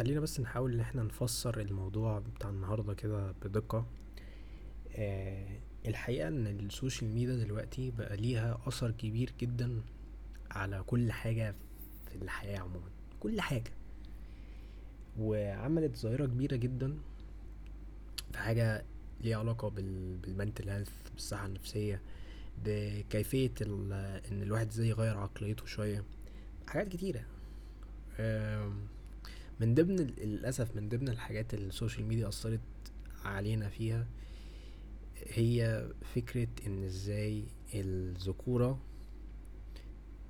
خلينا 0.00 0.20
بس 0.20 0.40
نحاول 0.40 0.72
إن 0.74 0.80
إحنا 0.80 1.02
نفسر 1.02 1.60
الموضوع 1.60 2.18
بتاع 2.18 2.50
النهارده 2.50 2.94
كده 2.94 3.32
بدقة. 3.32 3.86
آه 4.96 5.58
الحقيقة 5.86 6.28
إن 6.28 6.46
ال 6.46 6.55
social 6.55 7.10
media 7.14 7.36
دلوقتي 7.36 7.90
بقى 7.90 8.16
ليها 8.16 8.60
أثر 8.66 8.90
كبير 8.90 9.32
جدا 9.40 9.82
على 10.50 10.82
كل 10.86 11.12
حاجة 11.12 11.54
في 12.10 12.14
الحياة 12.16 12.58
عموما 12.58 12.88
كل 13.20 13.40
حاجة. 13.40 13.72
وعملت 15.18 15.96
ظاهرة 15.96 16.26
كبيرة 16.26 16.56
جدا 16.56 16.98
في 18.32 18.38
حاجة 18.38 18.84
ليها 19.20 19.36
علاقة 19.38 19.68
بال 19.68 20.16
بال 20.16 20.29
mental 20.29 20.68
health 20.70 20.90
بالصحة 21.14 21.46
النفسية 21.46 22.02
بكيفية 22.64 23.54
إن 23.62 24.42
الواحد 24.42 24.68
إزاي 24.68 24.88
يغير 24.88 25.18
عقليته 25.18 25.66
شوية. 25.66 26.04
حاجات 26.66 26.88
كتيرة. 26.88 27.24
من 29.60 29.74
ضمن 29.74 29.96
للأسف 29.96 30.76
من 30.76 30.88
ضمن 30.88 31.08
الحاجات 31.08 31.54
اللي 31.54 31.66
ال 31.66 31.72
social 31.72 32.06
media 32.06 32.28
أثرت 32.28 32.60
علينا 33.24 33.68
فيها 33.68 34.06
هي 35.26 35.88
فكرة 36.14 36.48
إن 36.66 36.84
إزاي 36.84 37.44
الذكورة 37.74 38.80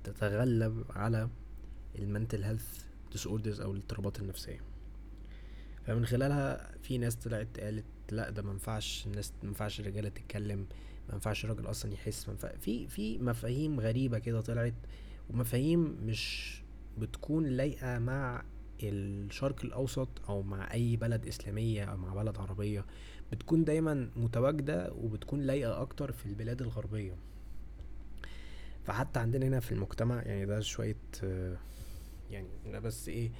تتغلب 0.03 0.85
على 0.89 1.29
ال 1.99 2.43
mental 2.43 2.83
health 3.11 3.27
disorders 3.27 3.61
أو 3.61 3.71
الاضطرابات 3.71 4.19
النفسية. 4.19 4.59
فمن 5.85 6.05
خلالها 6.05 6.71
في 6.83 6.97
ناس 6.97 7.15
طلعت 7.15 7.59
قالت 7.59 7.85
لا 8.11 8.29
ده 8.29 8.41
منفعش 8.41 9.07
الناس 9.07 9.33
منفعش 9.43 9.79
الرجالة 9.79 10.09
تتكلم 10.09 10.65
منفعش 11.13 11.45
الراجل 11.45 11.69
أصلا 11.69 11.93
يحس 11.93 12.29
منفع 12.29 12.55
في 12.55 12.87
في 12.87 13.17
مفاهيم 13.19 13.79
غريبة 13.79 14.19
كده 14.19 14.41
طلعت 14.41 14.73
ومفاهيم 15.29 15.97
مش 16.05 16.55
بتكون 16.97 17.45
لايقة 17.45 17.99
مع 17.99 18.43
الشرق 18.89 19.65
الأوسط 19.65 20.09
أو 20.29 20.41
مع 20.41 20.73
أي 20.73 20.95
بلد 20.97 21.27
إسلامية 21.27 21.83
أو 21.83 21.97
مع 21.97 22.13
بلد 22.13 22.37
عربية 22.37 22.85
بتكون 23.31 23.63
دايما 23.63 24.09
متواجدة 24.15 24.93
وبتكون 24.93 25.41
لايقة 25.41 25.81
أكتر 25.81 26.11
في 26.11 26.25
البلاد 26.25 26.61
الغربية. 26.61 27.15
فحتى 28.85 29.19
عندنا 29.19 29.47
هنا 29.47 29.59
في 29.59 29.71
المجتمع 29.71 30.21
يعني 30.21 30.45
ده 30.45 30.59
شوية 30.59 30.95
يعني 32.31 32.47
ده 32.71 32.79
بس 32.79 33.09
إيه 33.09 33.31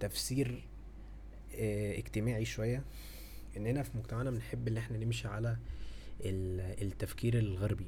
تفسير 0.00 0.64
آه 1.54 1.98
اجتماعي 1.98 2.44
شوية. 2.44 2.84
اننا 3.56 3.82
في 3.82 3.98
مجتمعنا 3.98 4.30
بنحب 4.30 4.68
إن 4.68 4.76
إحنا 4.76 4.98
نمشي 4.98 5.28
على 5.28 5.56
التفكير 6.82 7.38
الغربي. 7.38 7.86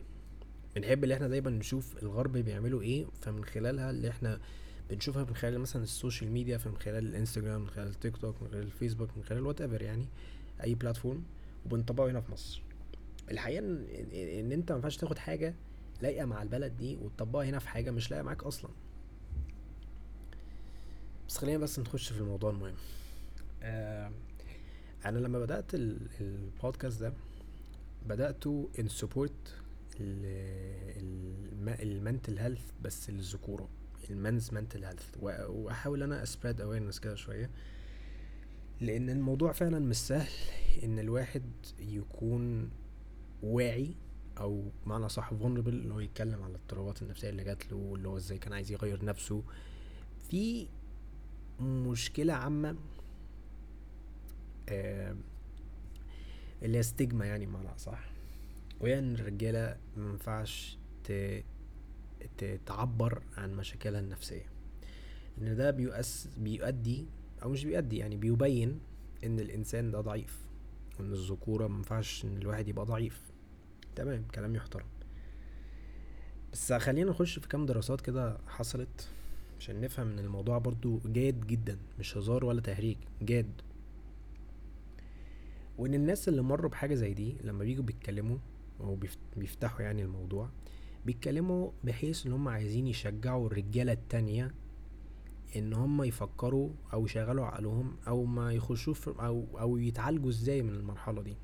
بنحب 0.76 1.04
إن 1.04 1.12
إحنا 1.12 1.28
دايما 1.28 1.50
نشوف 1.50 2.02
الغرب 2.02 2.32
بيعملوا 2.32 2.82
إيه 2.82 3.06
فمن 3.20 3.44
خلالها 3.44 3.90
اللي 3.90 4.08
إحنا 4.08 4.40
بنشوفها 4.90 5.24
من 5.24 5.34
خلال 5.36 5.58
مثلا 5.60 5.82
ال 5.82 5.89
social 5.89 6.30
media 6.32 6.58
فمن 6.58 6.76
خلال 6.76 7.06
الإنستجرام 7.06 7.60
من 7.60 7.70
خلال 7.70 7.88
التيك 7.88 8.16
توك 8.16 8.42
من 8.42 8.48
خلال 8.48 8.62
الفيسبوك 8.62 9.10
من 9.16 9.24
خلال 9.24 9.46
whatever 9.46 9.82
يعني 9.82 10.06
أي 10.64 10.74
platform 10.74 11.22
وبنطبقه 11.66 12.10
هنا 12.10 12.20
في 12.20 12.32
مصر. 12.32 12.62
الحقيقة 13.30 13.58
ان, 13.58 13.86
إن 14.12 14.52
أنت 14.52 14.72
ما 14.72 14.76
ينفعش 14.76 14.96
تاخد 14.96 15.18
حاجة 15.18 15.54
لايقة 16.02 16.24
مع 16.26 16.42
البلد 16.42 16.76
دي 16.76 16.96
وتطبقها 16.96 17.44
هنا 17.44 17.58
في 17.58 17.68
حاجة 17.68 17.90
مش 17.90 18.10
لايقة 18.10 18.24
معاك 18.24 18.42
أصلا. 18.44 18.70
بس 21.28 21.38
خلينا 21.38 21.58
بس 21.58 21.78
نخش 21.78 22.12
في 22.12 22.20
الموضوع 22.20 22.50
المهم. 22.50 22.74
آه 23.62 24.10
أنا 25.04 25.18
لما 25.18 25.38
بدأت 25.38 25.64
البودكاست 26.20 27.00
ده 27.00 27.12
بدأته 28.08 28.68
ان 28.78 28.88
support 28.88 29.54
ال 31.66 31.76
mental 31.76 32.38
health 32.38 32.70
بس 32.82 33.10
للذكورة. 33.10 33.68
ال 34.10 34.17
men's 34.17 34.54
mental 34.54 34.84
health 34.84 35.10
وأحاول 35.20 36.02
أنا 36.02 36.22
spread 36.22 36.60
awareness 36.60 37.00
كده 37.00 37.14
شوية. 37.14 37.50
لأن 38.80 39.10
الموضوع 39.10 39.52
فعلا 39.52 39.78
مش 39.78 39.96
سهل 39.96 40.32
إن 40.84 40.98
الواحد 40.98 41.42
يكون 41.78 42.70
واعي 43.42 43.94
أو 44.38 44.70
معنى 44.86 45.08
صح 45.08 45.30
vulnerable 45.30 45.66
اللي 45.68 45.94
هو 45.94 46.00
يتكلم 46.00 46.42
على 46.42 46.50
الاضطرابات 46.50 47.02
النفسية 47.02 47.28
اللي 47.30 47.44
جات 47.44 47.72
له 47.72 47.92
اللي 47.94 48.08
هو 48.08 48.16
إزاي 48.16 48.38
كان 48.38 48.52
عايز 48.52 48.72
يغير 48.72 49.04
نفسه. 49.04 49.42
في 50.30 50.68
مشكلة 51.60 52.32
عامة 52.32 52.76
آه 54.68 55.16
اللي 56.62 56.78
هي 56.78 56.82
ستيجما 56.82 57.26
يعني 57.26 57.46
بمعنى 57.46 57.78
صح. 57.78 58.10
وهي 58.80 58.98
إن 58.98 59.14
الرجالة 59.14 59.76
مينفعش 59.96 60.78
تعبر 62.66 63.22
عن 63.36 63.54
مشاكلها 63.54 64.00
النفسية. 64.00 64.46
لأن 65.38 65.56
ده 65.56 65.70
بيؤس 65.70 66.28
بيؤدي 66.38 67.06
أو 67.42 67.48
مش 67.48 67.64
بيؤدي 67.64 67.96
يعني 67.96 68.16
بيبين 68.16 68.80
إن 69.24 69.40
الإنسان 69.40 69.90
ده 69.90 70.00
ضعيف 70.00 70.46
وإن 70.98 71.12
الذكورة 71.12 71.66
مينفعش 71.68 72.24
إن 72.24 72.36
الواحد 72.36 72.68
يبقى 72.68 72.84
ضعيف. 72.84 73.20
تمام 73.96 74.24
كلام 74.34 74.54
يحترم. 74.56 74.86
بس 76.52 76.72
خلينا 76.72 77.10
نخش 77.10 77.38
في 77.38 77.48
كام 77.48 77.66
دراسات 77.66 78.00
كده 78.00 78.38
حصلت 78.46 79.08
عشان 79.58 79.80
نفهم 79.80 80.08
إن 80.08 80.18
الموضوع 80.18 80.58
برضو 80.58 81.00
جاد 81.06 81.46
جدا 81.46 81.78
مش 81.98 82.16
هزار 82.16 82.44
ولا 82.44 82.60
تهريج 82.60 82.96
جاد. 83.22 83.50
وإن 85.78 85.94
الناس 85.94 86.28
اللي 86.28 86.42
مروا 86.42 86.70
بحاجة 86.70 86.94
زي 86.94 87.14
دي 87.14 87.36
لما 87.44 87.64
بيجوا 87.64 87.84
بيتكلموا 87.84 88.38
أو 88.80 88.98
بيفتحوا 89.36 89.82
يعني 89.82 90.02
الموضوع 90.02 90.48
بيتكلموا 91.06 91.70
بحيث 91.84 92.26
إن 92.26 92.32
هم 92.32 92.48
عايزين 92.48 92.86
يشجعوا 92.86 93.46
الرجالة 93.46 93.92
التانية 93.92 94.54
إن 95.56 95.72
هم 95.72 96.02
يفكروا 96.02 96.70
أو 96.92 97.04
يشغلوا 97.04 97.46
عقلهم 97.46 97.96
أو 98.08 98.24
ما 98.24 98.52
يخشوا 98.52 98.94
أو 99.06 99.44
أو 99.60 99.76
يتعالجوا 99.76 100.30
إزاي 100.30 100.62
من 100.62 100.70
المرحلة 100.74 101.22
دي. 101.22 101.36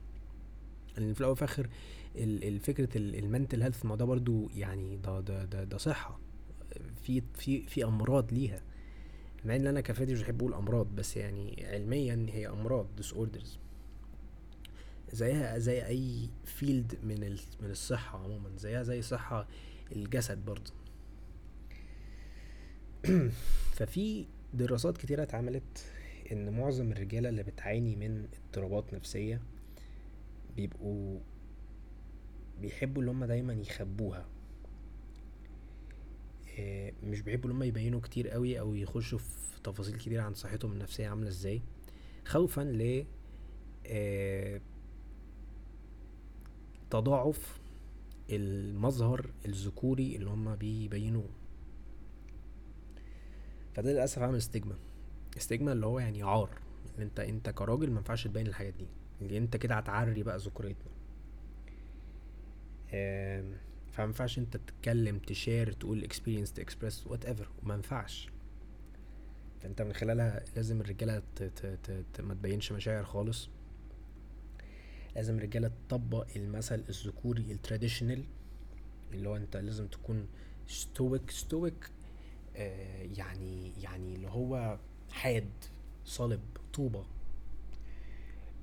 لأن 0.96 1.14
في 1.14 1.20
الأول 1.20 1.32
وفي 1.32 1.42
الآخر 1.42 1.68
الفكرة 2.16 2.88
ال 2.97 3.06
mental 3.06 3.62
health 3.62 3.86
ما 3.86 3.96
ده 3.96 4.04
برضو 4.04 4.50
يعني 4.56 4.96
ده 4.96 5.20
ده 5.20 5.44
ده, 5.44 5.64
ده 5.64 5.78
صحة. 5.78 6.18
في 7.02 7.22
في 7.34 7.62
في 7.62 7.84
أمراض 7.84 8.32
ليها. 8.32 8.62
مع 9.44 9.56
إن 9.56 9.66
أنا 9.66 9.80
كفادي 9.80 10.12
مش 10.12 10.22
بحب 10.22 10.40
أقول 10.40 10.54
أمراض 10.54 10.86
بس 10.94 11.16
يعني 11.16 11.66
علميا 11.66 12.26
هي 12.30 12.48
أمراض 12.48 12.86
orders 13.16 13.58
زيها 15.12 15.58
زي 15.58 15.86
أي 15.86 16.28
field 16.44 16.98
من 17.02 17.36
من 17.60 17.70
الصحة 17.70 18.24
عموما 18.24 18.50
زيها 18.56 18.82
زي 18.82 19.02
صحة 19.02 19.48
الجسد 19.96 20.44
برضه 20.44 20.72
ففي 23.76 24.26
دراسات 24.54 24.96
كتيرة 24.96 25.22
اتعملت 25.22 25.84
إن 26.32 26.50
معظم 26.50 26.92
الرجالة 26.92 27.28
اللي 27.28 27.42
بتعاني 27.42 27.96
من 27.96 28.28
اضطرابات 28.46 28.94
نفسية 28.94 29.40
بيبقوا 30.56 31.20
بيحبوا 32.60 33.02
اللي 33.02 33.10
هم 33.12 33.24
دايما 33.24 33.52
يخبوها. 33.52 34.26
مش 37.02 37.20
بيحبوا 37.20 37.50
اللي 37.50 37.54
هم 37.54 37.62
يبينوا 37.62 38.00
كتير 38.00 38.28
قوي 38.28 38.60
أو 38.60 38.74
يخشوا 38.74 39.18
في 39.18 39.60
تفاصيل 39.64 39.96
كتير 39.96 40.20
عن 40.20 40.34
صحتهم 40.34 40.72
النفسية 40.72 41.08
عاملة 41.08 41.28
إزاي. 41.28 41.62
خوفا 42.24 42.60
ل 42.60 43.04
تضاعف 46.92 47.60
المظهر 48.30 49.30
الذكوري 49.47 50.16
اللي 50.16 50.30
هم 50.30 50.56
بيبينوه. 50.56 51.28
فده 53.75 53.92
للأسف 53.92 54.22
عامل 54.22 54.36
stigma 54.36 54.75
stigma 55.36 55.72
اللي 55.72 55.86
هو 55.86 55.98
يعني 55.98 56.22
عار. 56.22 56.50
اللي 56.94 57.04
انت 57.04 57.20
انت 57.20 57.50
كراجل 57.50 57.91
ما 57.91 57.98
ينفعش 57.98 58.25
تبين 58.25 58.47
الحاجات 58.47 58.75
دي. 58.75 58.86
اللي 59.20 59.38
انت 59.38 59.56
كده 59.56 59.75
هتعري 59.75 60.22
بقى 60.22 60.38
ذكوريتنا 60.38 60.92
فما 63.92 64.04
ينفعش 64.06 64.38
انت 64.38 64.56
تتكلم 64.56 65.19
ت 65.19 65.28
share 65.28 65.72
تقول 65.72 66.04
experience 66.04 66.53
ت 66.53 67.06
express 67.06 67.25
whatever 67.25 67.48
وما 67.62 67.74
ينفعش. 67.74 68.28
فانت 69.60 69.82
من 69.82 69.92
خلالها 69.92 70.44
لازم 70.56 70.80
الرجالة 70.80 71.22
ما 72.18 72.34
تبينش 72.34 72.72
مشاعر 72.72 73.04
خالص. 73.04 73.48
لازم 75.16 75.36
الرجالة 75.38 75.70
تطبق 75.88 76.26
المثل 76.36 76.84
الذكوري 76.88 77.53
ال 77.53 77.59
traditional 77.59 78.24
اللي 79.12 79.28
هو 79.28 79.36
انت 79.36 79.56
لازم 79.56 79.86
تكون 79.86 80.26
stoic 80.66 81.30
stoic 81.30 81.91
آه 82.56 83.03
يعني 83.18 83.72
يعني 83.82 84.14
اللي 84.14 84.28
هو 84.28 84.78
حاد 85.10 85.50
صلب 86.04 86.41
طوبة. 86.72 87.04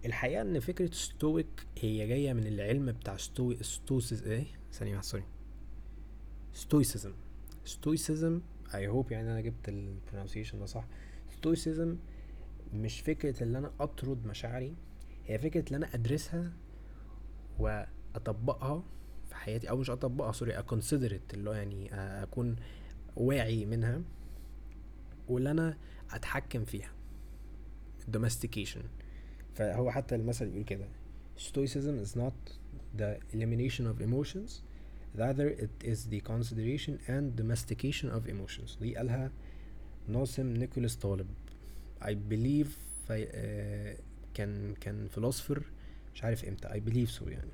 الحقيقة 0.05 0.41
إن 0.41 0.59
فكرة 0.59 0.91
stoic 0.93 1.67
هي 1.79 2.07
جاية 2.07 2.33
من 2.33 2.47
العلم 2.47 2.91
بتاع 2.91 3.17
stoi 3.17 3.63
stoicis 3.63 4.23
إيه؟ 4.23 4.45
ثانية 4.73 4.91
واحدة 4.91 5.07
sorry 5.07 5.23
stoicism 6.53 7.13
stoicism 7.65 8.41
I 8.75 8.87
hope 8.87 9.11
يعني 9.11 9.31
أنا 9.31 9.41
جبت 9.41 9.69
ال 9.69 9.75
pronunciation 9.75 10.59
ده 10.59 10.65
صح. 10.65 10.85
stoicism 11.37 11.97
مش 12.73 13.01
فكرة 13.01 13.43
إن 13.43 13.55
أنا 13.55 13.71
أطرد 13.79 14.25
مشاعري. 14.25 14.75
هي 15.29 15.39
فكرة 15.39 15.69
إن 15.69 15.75
أنا 15.75 15.95
أدرسها 15.95 16.51
وأطبقها 17.59 18.83
في 19.29 19.35
حياتي 19.35 19.69
أو 19.69 19.77
مش 19.77 19.89
أطبقها 19.89 20.31
sorry 20.31 20.59
a 20.59 20.66
consider 20.66 21.20
it 21.20 21.33
اللي 21.33 21.49
هو 21.49 21.53
يعني 21.53 21.93
أكون 21.93 22.55
واعي 23.15 23.65
منها 23.65 24.01
واللي 25.27 25.51
أنا 25.51 25.77
أتحكم 26.11 26.65
فيها. 26.65 26.91
Domestication. 28.17 28.83
فهو 29.55 29.91
حتى 29.91 30.15
المثل 30.15 30.47
يقول 30.47 30.63
كده 30.63 30.87
stoicism 31.37 32.05
is 32.07 32.15
not 32.15 32.53
the 32.97 33.35
elimination 33.35 33.85
of 33.85 34.01
emotions 34.01 34.51
rather 35.17 35.47
it 35.65 35.83
is 35.83 35.99
the 36.09 36.19
consideration 36.21 36.93
and 37.07 37.35
domestication 37.41 38.09
of 38.09 38.29
emotions. 38.29 38.79
دي 38.81 38.95
قالها 38.97 39.31
نسيم 40.07 40.47
نيكولاس 40.53 40.95
طالب. 40.95 41.27
I 42.01 42.13
believe 42.31 42.67
uh, 43.09 43.13
كان 44.33 44.73
كان 44.73 45.07
philosopher 45.07 45.63
مش 46.15 46.23
عارف 46.23 46.45
إمتى. 46.45 46.67
I 46.67 46.89
believe 46.89 47.19
so 47.19 47.27
يعني. 47.27 47.51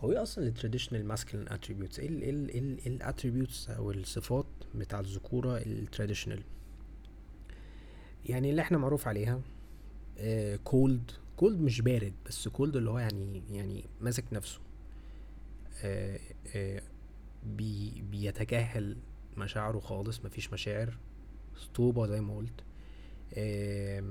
هو 0.00 0.12
إيه 0.12 0.22
أصلا 0.22 0.46
ال 0.46 0.51
traditional 0.51 1.06
masculine 1.06 1.48
attributes 1.48 1.98
إيه 2.00 2.08
ال 2.08 2.48
إيه 2.48 2.60
ال 2.86 2.94
attributes 2.94 3.70
أو 3.70 3.90
الصفات 3.90 4.46
بتاع 4.74 5.00
الذكورة 5.00 5.58
ال 5.58 5.65
traditional 5.65 6.42
يعني 8.26 8.50
اللي 8.50 8.62
إحنا 8.62 8.78
معروف 8.78 9.08
عليها 9.08 9.40
cold 10.64 11.10
uh, 11.10 11.14
cold 11.36 11.60
مش 11.60 11.80
بارد 11.80 12.12
بس 12.26 12.48
cold 12.48 12.76
اللي 12.76 12.90
هو 12.90 12.98
يعني 12.98 13.42
يعني 13.50 13.84
ماسك 14.00 14.24
نفسه. 14.32 14.60
آه 15.82 16.18
آه 16.56 16.82
بي 17.46 18.02
بيتجاهل 18.10 18.96
مشاعره 19.36 19.78
خالص 19.78 20.24
مفيش 20.24 20.52
مشاعر. 20.52 20.98
اسطوبة 21.56 22.06
زي 22.06 22.20
ما 22.20 22.36
قلت. 22.36 22.60
آه 23.34 24.04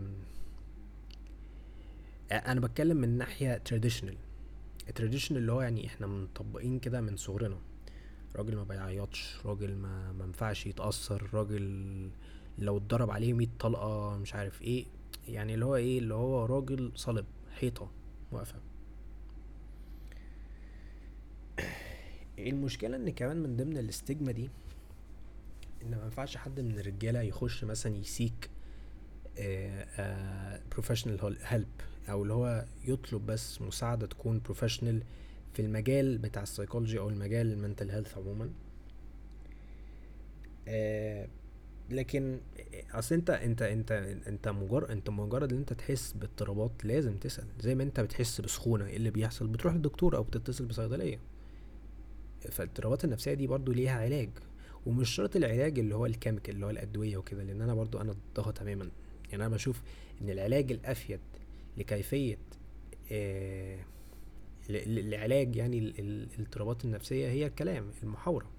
أنا 2.32 2.60
بتكلم 2.60 2.98
من 2.98 3.18
ناحية 3.18 3.58
traditional 3.58 4.18
ال 4.90 4.94
traditional 4.94 5.42
اللي 5.42 5.52
هو 5.52 5.62
يعني 5.62 5.88
إحنا 5.88 6.08
مطبقين 6.08 6.80
كده 6.80 7.02
من 7.02 7.16
صغرنا. 7.18 7.58
راجل 8.36 8.56
ما 8.56 8.64
بيعيطش 8.64 9.38
راجل 9.46 9.76
ما 9.76 10.12
منفعش 10.12 10.66
يتأثر 10.68 11.30
راجل 11.34 12.10
لو 12.58 12.78
اتضرب 12.78 13.12
عليه 13.12 13.34
مية 13.34 13.48
طلقة 13.60 14.18
مش 14.18 14.36
عارف 14.36 14.62
إيه. 14.62 14.86
يعني 15.28 15.54
اللي 15.54 15.66
هو 15.66 15.76
إيه؟ 15.76 16.00
اللي 16.00 16.14
هو 16.14 16.46
راجل 16.46 16.92
صلب 16.96 17.26
حيطة. 17.60 17.92
واقفة. 18.32 18.60
المشكلة 22.40 22.96
إن 22.96 23.10
كمان 23.10 23.38
من 23.44 23.58
ضمن 23.58 23.78
ال 23.78 23.86
stigma 23.86 24.32
دي 24.32 24.50
إن 25.84 25.92
ما 25.92 26.04
ينفعش 26.04 26.38
حد 26.38 26.60
من 26.60 26.80
الرجالة 26.80 27.22
يخش 27.22 27.64
مثلا 27.64 27.98
ي 27.98 28.08
seek 28.08 28.50
professional 30.72 31.38
help 31.44 31.68
أو 32.12 32.24
اللي 32.24 32.34
هو 32.34 32.66
يطلب 32.88 33.26
بس 33.26 33.62
مساعدة 33.62 34.08
تكون 34.08 34.42
professional 34.46 35.04
في 35.54 35.62
المجال 35.62 36.18
بتاع 36.18 36.44
السايكولوجي 36.44 37.00
أو 37.00 37.10
المجال 37.10 37.52
ال 37.54 37.59
mental 37.59 37.90
health 37.92 38.18
عموما. 38.18 38.50
آه 40.68 41.28
لكن 41.90 42.40
أصل 42.92 43.16
أنت 43.16 43.30
أنت 43.30 43.62
أنت 43.62 43.92
أنت 44.28 44.48
مجرد 44.48 44.92
أنت 44.92 45.10
مجرد 45.10 45.54
إن 45.54 45.60
أنت 45.60 45.74
تحس 45.74 46.12
باضطرابات 46.14 46.72
لازم 46.84 47.18
تسأل. 47.18 47.46
زي 47.60 47.76
ما 47.76 47.84
أنت 47.84 48.00
بتحس 48.00 48.42
بسخونة 48.42 48.86
إيه 48.86 48.98
اللي 48.98 49.12
بيحصل 49.12 49.48
بتروح 49.48 49.74
للدكتور 49.74 50.16
أو 50.18 50.24
بتتصل 50.24 50.66
بصيدلية. 50.66 51.20
فالاضطرابات 52.52 53.06
النفسية 53.06 53.34
دي 53.34 53.48
برضو 53.48 53.72
ليها 53.72 54.02
علاج. 54.02 54.30
ومش 54.86 55.10
شرط 55.10 55.36
العلاج 55.36 55.80
اللي 55.80 55.96
هو 55.96 56.06
ال 56.06 56.12
chemical 56.12 56.56
اللي 56.56 56.66
هو 56.66 56.70
الأدوية 56.70 57.18
وكده 57.18 57.44
لأن 57.44 57.62
أنا 57.62 57.74
برضو 57.74 58.02
أنا 58.02 58.16
ضدها 58.36 58.52
تماما. 58.52 58.90
يعني 59.32 59.46
أنا 59.46 59.56
بشوف 59.56 59.82
إن 60.22 60.30
العلاج 60.30 60.72
الأفيد 60.72 61.20
لكيفية 61.78 62.38
آه 63.12 63.80
العلاج 64.70 65.56
يعني 65.56 65.80
الاضطرابات 65.80 66.86
النفسية 66.86 67.28
هي 67.30 67.46
الكلام 67.46 67.92
المحاورة. 68.04 68.52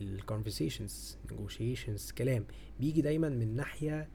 ال 0.00 0.08
conversations 0.08 1.18
negotiations 1.28 2.14
كلام. 2.14 2.44
بيجي 2.80 3.00
دايما 3.02 3.28
من 3.28 3.56
ناحية 3.56 4.08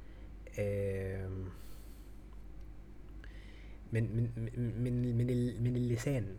من 3.93 4.15
من 4.15 4.29
من 4.83 5.17
من 5.17 5.63
من 5.63 5.75
اللسان. 5.75 6.35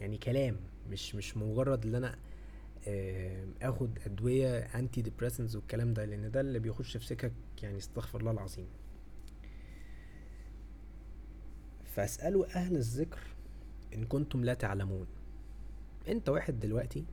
يعني 0.00 0.18
كلام 0.18 0.56
مش 0.90 1.14
مش 1.14 1.36
مجرد 1.36 1.86
ان 1.86 1.94
أنا 1.94 2.18
آخد 3.62 3.98
أدوية 4.06 4.58
انتي 4.58 5.02
ديبريسنز 5.02 5.56
والكلام 5.56 5.94
ده 5.94 6.04
لأن 6.04 6.30
ده 6.30 6.40
اللي 6.40 6.58
بيخش 6.58 6.96
في 6.96 7.06
سكك 7.06 7.32
يعني 7.62 7.78
استغفر 7.78 8.20
الله 8.20 8.30
العظيم. 8.30 8.66
فاسألوا 11.96 12.46
أهل 12.56 12.76
الذكر 12.76 13.18
إن 13.94 14.04
كنتم 14.04 14.44
لا 14.44 14.54
تعلمون. 14.54 15.06
أنت 16.08 16.28
واحد 16.28 16.60
دلوقتي 16.60 17.04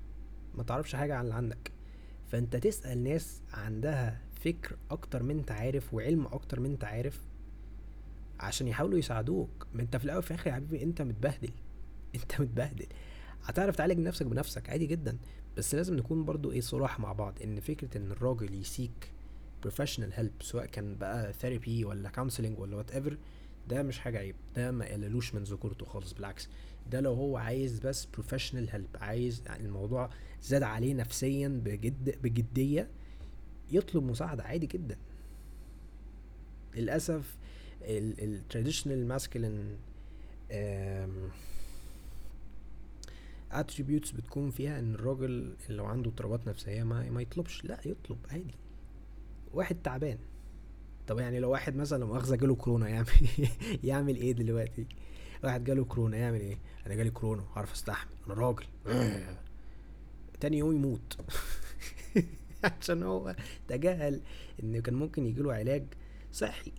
ما 0.55 0.63
تعرفش 0.63 0.95
حاجة 0.95 1.15
عن 1.15 1.23
اللي 1.23 1.35
عندك. 1.35 1.71
فأنت 2.27 2.55
تسأل 2.55 3.03
ناس 3.03 3.41
عندها 3.53 4.21
فكر 4.35 4.77
أكتر 4.91 5.23
من 5.23 5.37
أنت 5.39 5.51
عارف 5.51 5.93
وعلم 5.93 6.25
أكتر 6.25 6.59
من 6.59 6.71
أنت 6.71 6.83
عارف 6.83 7.21
عشان 8.39 8.67
يحاولوا 8.67 8.99
يساعدوك. 8.99 9.67
ما 9.73 9.81
أنت 9.81 9.97
في 9.97 10.05
الأول 10.05 10.19
وفي 10.19 10.31
الآخر 10.31 10.49
يا 10.49 10.55
حبيبي 10.55 10.83
أنت 10.83 11.01
متبهدل. 11.01 11.51
أنت 12.15 12.41
متبهدل. 12.41 12.87
هتعرف 13.43 13.75
تعالج 13.75 13.99
نفسك 13.99 14.25
بنفسك 14.25 14.69
عادي 14.69 14.85
جدا. 14.85 15.17
بس 15.57 15.75
لازم 15.75 15.95
نكون 15.95 16.25
برضو 16.25 16.51
إيه 16.51 16.61
صراحة 16.61 17.01
مع 17.01 17.13
بعض. 17.13 17.41
إن 17.43 17.59
فكرة 17.59 17.97
إن 17.97 18.11
الراجل 18.11 18.53
ي 18.53 18.65
seek 18.65 19.11
professional 19.61 20.13
help 20.13 20.33
سواء 20.41 20.65
كان 20.65 20.95
بقى 20.95 21.33
therapy 21.33 21.85
ولا 21.85 22.09
counseling 22.09 22.59
ولا 22.59 22.77
whatever 22.77 23.17
ده 23.69 23.83
مش 23.83 23.99
حاجة 23.99 24.17
عيب 24.17 24.35
ده 24.55 24.71
ما 24.71 24.85
يقللوش 24.85 25.35
من 25.35 25.43
ذكورته 25.43 25.85
خالص 25.85 26.13
بالعكس. 26.13 26.49
ده 26.91 26.99
لو 27.01 27.13
هو 27.13 27.37
عايز 27.37 27.79
بس 27.79 28.05
professional 28.05 28.69
help 28.69 28.87
عايز 28.95 29.43
يعني 29.45 29.65
الموضوع 29.65 30.09
زاد 30.43 30.63
عليه 30.63 30.93
نفسيا 30.93 31.47
بجد 31.47 32.21
بجدية 32.21 32.89
يطلب 33.71 34.03
مساعدة 34.03 34.43
عادي 34.43 34.65
جدا. 34.67 34.97
للأسف 36.75 37.37
ال 37.81 37.92
traditional 37.92 39.07
masculine 39.07 39.77
attributes 43.51 44.11
بتكون 44.11 44.51
فيها 44.51 44.79
إن 44.79 44.93
الراجل 44.95 45.55
لو 45.69 45.85
عنده 45.85 46.09
اضطرابات 46.09 46.47
نفسية 46.47 46.83
ما, 46.83 47.09
ما 47.09 47.21
يطلبش 47.21 47.65
لا 47.65 47.79
يطلب 47.85 48.17
عادي. 48.31 48.55
واحد 49.53 49.75
تعبان. 49.83 50.17
طب 51.09 51.19
يعني 51.19 51.39
لو 51.39 51.49
واحد 51.51 51.75
مثلا 51.75 52.05
مؤاخذه 52.05 52.35
جاله 52.35 52.55
كورونا 52.55 52.89
يعمل 52.89 53.07
يعمل 53.83 54.15
إيه 54.15 54.31
دلوقتي؟ 54.31 54.87
واحد 55.43 55.63
جاله 55.63 55.85
كورونا 55.85 56.17
يعمل 56.17 56.39
إيه؟ 56.39 56.57
أنا 56.85 56.95
جالي 56.95 57.09
كورونا 57.09 57.43
هعرف 57.55 57.73
أستحمل 57.73 58.11
أنا 58.27 58.33
راجل. 58.33 58.65
تاني 60.39 60.57
يوم 60.57 60.75
يموت. 60.75 61.17
عشان 62.81 63.03
هو 63.03 63.35
تجاهل 63.67 64.21
إن 64.63 64.81
كان 64.81 64.95
ممكن 64.95 65.25
يجيله 65.25 65.53
علاج 65.53 65.83
صحي. 66.31 66.71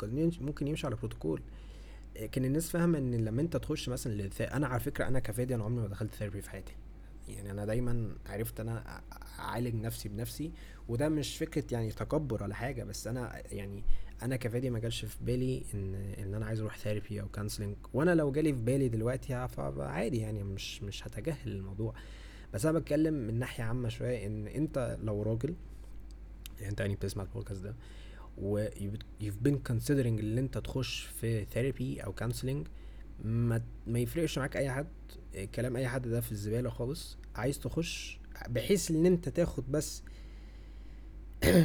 كان 0.00 0.30
ممكن 0.40 0.68
يمشي 0.68 0.86
على 0.86 0.96
بروتوكول. 0.96 1.42
كان 2.32 2.44
الناس 2.44 2.70
فاهمة 2.70 2.98
إن 2.98 3.14
لما 3.24 3.42
أنت 3.42 3.56
تخش 3.56 3.88
مثلا. 3.88 4.30
أنا 4.40 4.66
على 4.66 4.80
فكرة 4.80 5.06
أنا 5.08 5.18
كفادي 5.18 5.54
أنا 5.54 5.64
عمري 5.64 5.82
ما 5.82 5.88
دخلت 5.88 6.14
therapy 6.14 6.42
في 6.42 6.50
حياتي. 6.50 6.72
يعني 7.28 7.50
أنا 7.50 7.64
دايما 7.64 8.16
عرفت 8.26 8.60
أنا 8.60 9.02
أعالج 9.38 9.74
نفسي 9.74 10.08
بنفسي 10.08 10.52
وده 10.88 11.08
مش 11.08 11.36
فكرة 11.36 11.64
يعني 11.72 11.90
تكبر 11.90 12.42
ولا 12.42 12.54
حاجة 12.54 12.84
بس 12.84 13.06
أنا 13.06 13.42
يعني 13.52 13.82
أنا 14.22 14.36
كفادي 14.36 14.70
ما 14.70 14.78
جالش 14.78 15.04
في 15.04 15.16
بالي 15.24 15.62
إن 15.74 15.94
إن 15.94 16.34
أنا 16.34 16.46
عايز 16.46 16.60
أروح 16.60 16.78
therapy 16.78 17.20
أو 17.20 17.28
counseling 17.28 17.76
وأنا 17.94 18.14
لو 18.14 18.32
جالي 18.32 18.52
في 18.52 18.60
بالي 18.60 18.88
دلوقتي 18.88 19.48
فعادي 19.48 20.18
يعني 20.18 20.42
مش 20.42 20.82
مش 20.82 21.06
هتجاهل 21.06 21.52
الموضوع. 21.52 21.94
بس 22.54 22.66
أنا 22.66 22.78
بتكلم 22.78 23.14
من 23.14 23.38
ناحية 23.38 23.64
عامة 23.64 23.88
شوية 23.88 24.26
إن 24.26 24.46
أنت 24.46 24.98
لو 25.02 25.22
راجل 25.22 25.54
يعني 26.58 26.70
أنت 26.70 26.80
يعني 26.80 26.94
بتسمع 26.94 27.22
البودكاست 27.22 27.62
ده 27.62 27.74
و 28.38 28.66
you've 29.20 29.48
been 29.48 29.56
considering 29.72 30.18
إن 30.20 30.38
أنت 30.38 30.58
تخش 30.58 31.00
في 31.04 31.44
therapy 31.44 32.00
أو 32.00 32.12
counseling 32.12 32.66
ما 33.24 33.62
ما 33.86 33.98
يفرقش 33.98 34.38
معاك 34.38 34.56
أي 34.56 34.70
حد 34.70 34.86
كلام 35.54 35.76
أي 35.76 35.88
حد 35.88 36.08
ده 36.08 36.20
في 36.20 36.32
الزبالة 36.32 36.70
خالص. 36.70 37.18
عايز 37.34 37.58
تخش 37.58 38.20
بحيث 38.48 38.90
إن 38.90 39.06
أنت 39.06 39.28
تاخد 39.28 39.72
بس 39.72 40.02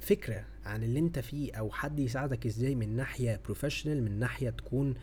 فكرة 0.00 0.44
عن 0.64 0.82
اللي 0.82 0.98
أنت 0.98 1.18
فيه 1.18 1.54
أو 1.54 1.70
حد 1.70 1.98
يساعدك 1.98 2.46
إزاي 2.46 2.74
من 2.74 2.96
ناحية 2.96 3.40
professional 3.44 4.02
من 4.02 4.18
ناحية 4.18 4.50
تكون 4.50 4.94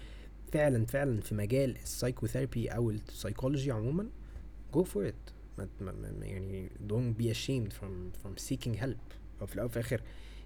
فعلا 0.52 0.86
فعلا 0.86 1.22
في 1.22 1.36
مجال 1.36 1.78
ال 1.78 1.84
psychotherapy 1.84 2.70
أو 2.70 2.90
السايكولوجي 2.92 3.72
عموما 3.72 4.10
it. 4.76 5.34
ما 5.58 5.68
ما 5.82 6.26
يعني 6.26 6.70
don't 6.88 7.22
be 7.22 7.26
ashamed 7.26 7.74
from 7.74 8.12
from 8.24 8.44
seeking 8.50 8.76
help. 8.76 9.14
أو 9.42 9.46
في 9.48 9.56
الأول 9.56 9.66
وفي 9.66 9.78
الآخر 9.78 10.02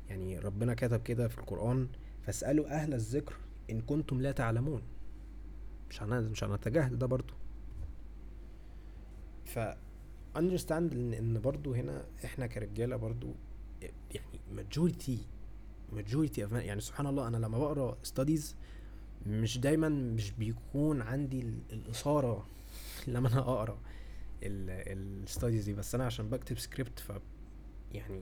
يعني 0.10 0.40
ربنا 0.40 0.74
كتب 0.74 1.04
كده 1.04 1.28
في 1.28 1.38
القرآن 1.38 1.88
فاسألوا 2.26 2.68
أهل 2.68 2.94
الذكر. 2.94 3.36
إن 3.72 3.82
كنتم 3.82 4.22
لا 4.22 4.32
تعلمون. 4.32 4.82
مش 5.90 6.04
هن 6.04 6.24
مش 6.24 6.44
هنتجاهل 6.44 6.98
ده 6.98 7.06
برضو. 7.06 7.34
ف 9.46 9.60
understand 10.36 10.72
إن 10.72 11.14
إن 11.14 11.42
برضو 11.42 11.74
هنا 11.74 12.06
إحنا 12.26 12.48
كرجالة 12.48 12.96
برضو 12.96 13.34
يعني 13.82 14.40
majority 14.58 15.18
majority 15.96 16.50
of 16.50 16.54
يعني 16.54 16.82
سبحان 16.82 17.08
الله 17.08 17.28
أنا 17.28 17.38
لما 17.38 17.58
بقرأ 17.60 17.98
studies 18.14 18.44
مش 19.28 19.58
دايما 19.58 19.90
مش 19.90 20.32
بيكون 20.32 21.02
عندي 21.02 21.40
الإثارة 21.72 22.48
لما 23.08 23.30
أنا 23.34 23.40
أقرأ 23.40 23.78
ال 24.44 24.59
studies 24.59 25.66
دي. 25.66 25.74
بس 25.74 25.96
أنا 25.96 26.06
عشان 26.06 26.30
بكتب 26.30 26.58
سكريبت 26.60 27.00
ف 27.00 27.12
يعني 27.94 28.22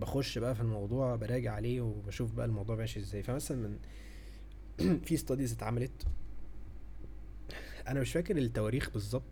بخش 0.00 0.38
بقى 0.38 0.54
في 0.54 0.60
الموضوع 0.60 1.16
براجع 1.16 1.52
عليه 1.52 1.80
وبشوف 1.80 2.32
بقى 2.32 2.46
الموضوع 2.46 2.76
ماشي 2.76 3.00
إزاي. 3.00 3.22
فمثلا 3.22 3.56
من 3.56 3.78
في 5.06 5.16
studies 5.16 5.52
اتعملت. 5.52 6.06
أنا 7.88 8.00
مش 8.00 8.12
فاكر 8.12 8.36
التواريخ 8.38 8.90
بالظبط 8.90 9.22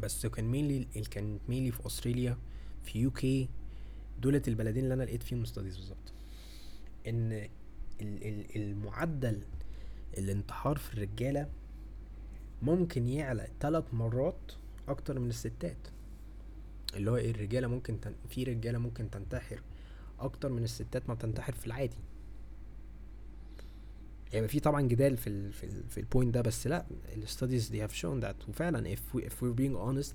بس 0.00 0.26
كان 0.26 0.44
mainly 0.44 0.84
كان 1.10 1.38
mainly 1.48 1.72
في 1.72 1.86
أستراليا 1.86 2.36
في 2.84 2.98
UK 2.98 3.48
دولت 4.20 4.48
البلدين 4.48 4.84
اللي 4.84 4.94
أنا 4.94 5.02
لقيت 5.02 5.22
فيهم 5.22 5.44
studies 5.44 5.76
بالظبط. 5.76 6.12
إن 7.06 7.48
المعدل 8.56 9.42
الانتحار 10.18 10.76
في 10.76 10.94
الرجالة 10.94 11.48
ممكن 12.62 13.06
يعلى 13.06 13.48
ثلاث 13.60 13.84
مرات 13.94 14.52
أكتر 14.88 15.18
من 15.18 15.28
الستات. 15.28 15.76
اللي 16.94 17.10
هو 17.10 17.16
إيه 17.16 17.30
الرجالة 17.30 17.68
ممكن 17.68 18.00
تن... 18.00 18.14
في 18.28 18.44
رجالة 18.44 18.78
ممكن 18.78 19.10
تنتحر 19.10 19.62
أكتر 20.20 20.48
من 20.48 20.64
الستات 20.64 21.08
ما 21.08 21.14
بتنتحر 21.14 21.52
في 21.52 21.66
العادي. 21.66 21.96
يعني 24.32 24.48
في 24.48 24.60
طبعا 24.60 24.82
جدال 24.82 25.16
في 25.16 25.26
ال 25.26 25.52
في 25.52 25.64
ال 25.64 25.88
في 25.88 26.00
ال 26.00 26.06
point 26.06 26.34
ده 26.34 26.40
بس 26.40 26.66
لا 26.66 26.86
ال 27.16 27.22
studies 27.22 27.68
دي 27.68 27.84
have 27.84 27.94
shown 27.94 28.20
that 28.20 28.48
وفعلا 28.48 28.94
if 28.94 29.16
we 29.16 29.20
if 29.20 29.32
we're 29.32 29.58
being 29.60 29.76
honest 29.76 30.12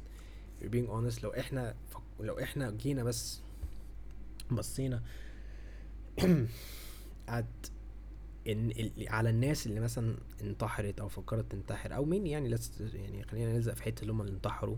we're 0.61 0.73
being 0.73 0.89
honest 0.89 1.23
لو 1.23 1.29
إحنا 1.29 1.75
لو 2.19 2.39
إحنا 2.39 2.71
جينا 2.71 3.03
بس 3.03 3.41
بصينا 4.51 5.03
at 7.29 7.69
إن 8.47 8.91
على 9.07 9.29
الناس 9.29 9.67
اللي 9.67 9.79
مثلا 9.79 10.15
انتحرت 10.41 10.99
أو 10.99 11.09
فكرت 11.09 11.51
تنتحر 11.51 11.95
أو 11.95 12.05
مين 12.05 12.27
يعني 12.27 12.57
يعني 12.93 13.23
خلينا 13.23 13.53
نلزق 13.53 13.73
في 13.73 13.83
حتة 13.83 14.01
اللي 14.01 14.13
هم 14.13 14.21
اللي 14.21 14.31
انتحروا 14.31 14.77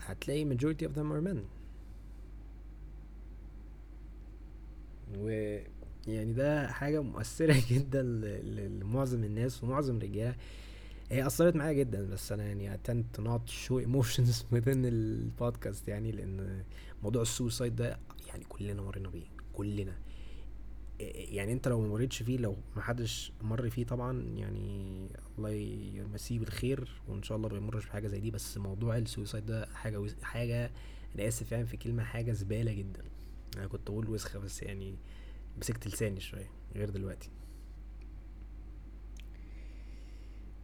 هتلاقي 0.00 0.56
majority 0.56 0.88
of 0.88 0.92
them 0.96 1.12
are 1.12 1.28
men. 1.28 1.38
و 5.18 5.58
يعني 6.06 6.32
ده 6.32 6.72
حاجة 6.72 7.02
مؤثرة 7.02 7.56
جدا 7.72 8.02
لمعظم 8.02 9.24
الناس 9.24 9.64
ومعظم 9.64 9.96
الرجالة 9.96 10.34
هي 11.10 11.26
أثرت 11.26 11.56
معايا 11.56 11.72
جدا 11.72 12.08
بس 12.10 12.32
أنا 12.32 12.44
يعني 12.44 12.80
tend 12.88 13.18
to 13.18 13.24
not 13.24 13.50
show 13.50 13.84
emotions 13.86 14.34
within 14.54 14.68
البودكاست 14.68 15.88
يعني 15.88 16.12
لأن 16.12 16.64
موضوع 17.02 17.22
السوسايد 17.22 17.76
ده 17.76 17.98
يعني 18.28 18.44
كلنا 18.48 18.82
مرينا 18.82 19.08
بيه 19.08 19.26
كلنا. 19.52 19.98
يعني 21.14 21.52
أنت 21.52 21.68
لو 21.68 21.80
ما 21.80 21.88
مريتش 21.88 22.22
فيه 22.22 22.36
لو 22.38 22.56
ما 22.76 22.82
حدش 22.82 23.32
مر 23.42 23.70
فيه 23.70 23.84
طبعا 23.84 24.22
يعني 24.36 25.08
الله 25.38 25.50
يمسيه 25.50 26.38
بالخير 26.38 26.88
وإن 27.08 27.22
شاء 27.22 27.36
الله 27.36 27.48
ما 27.48 27.56
يمرش 27.56 27.86
بحاجة 27.86 28.06
زي 28.08 28.20
دي. 28.20 28.30
بس 28.30 28.58
موضوع 28.58 28.96
السويسايد 28.96 29.46
ده 29.46 29.66
حاجة 29.74 30.06
حاجة 30.22 30.70
أنا 31.14 31.28
آسف 31.28 31.52
يعني 31.52 31.66
في 31.66 31.76
كلمة 31.76 32.04
حاجة 32.04 32.32
زبالة 32.32 32.72
جدا. 32.72 33.04
أنا 33.56 33.66
كنت 33.66 33.88
أقول 33.90 34.10
وسخة 34.10 34.38
بس 34.38 34.62
يعني 34.62 34.94
مسكت 35.58 35.86
لساني 35.86 36.20
شوية 36.20 36.50
غير 36.74 36.90
دلوقتي. 36.90 37.30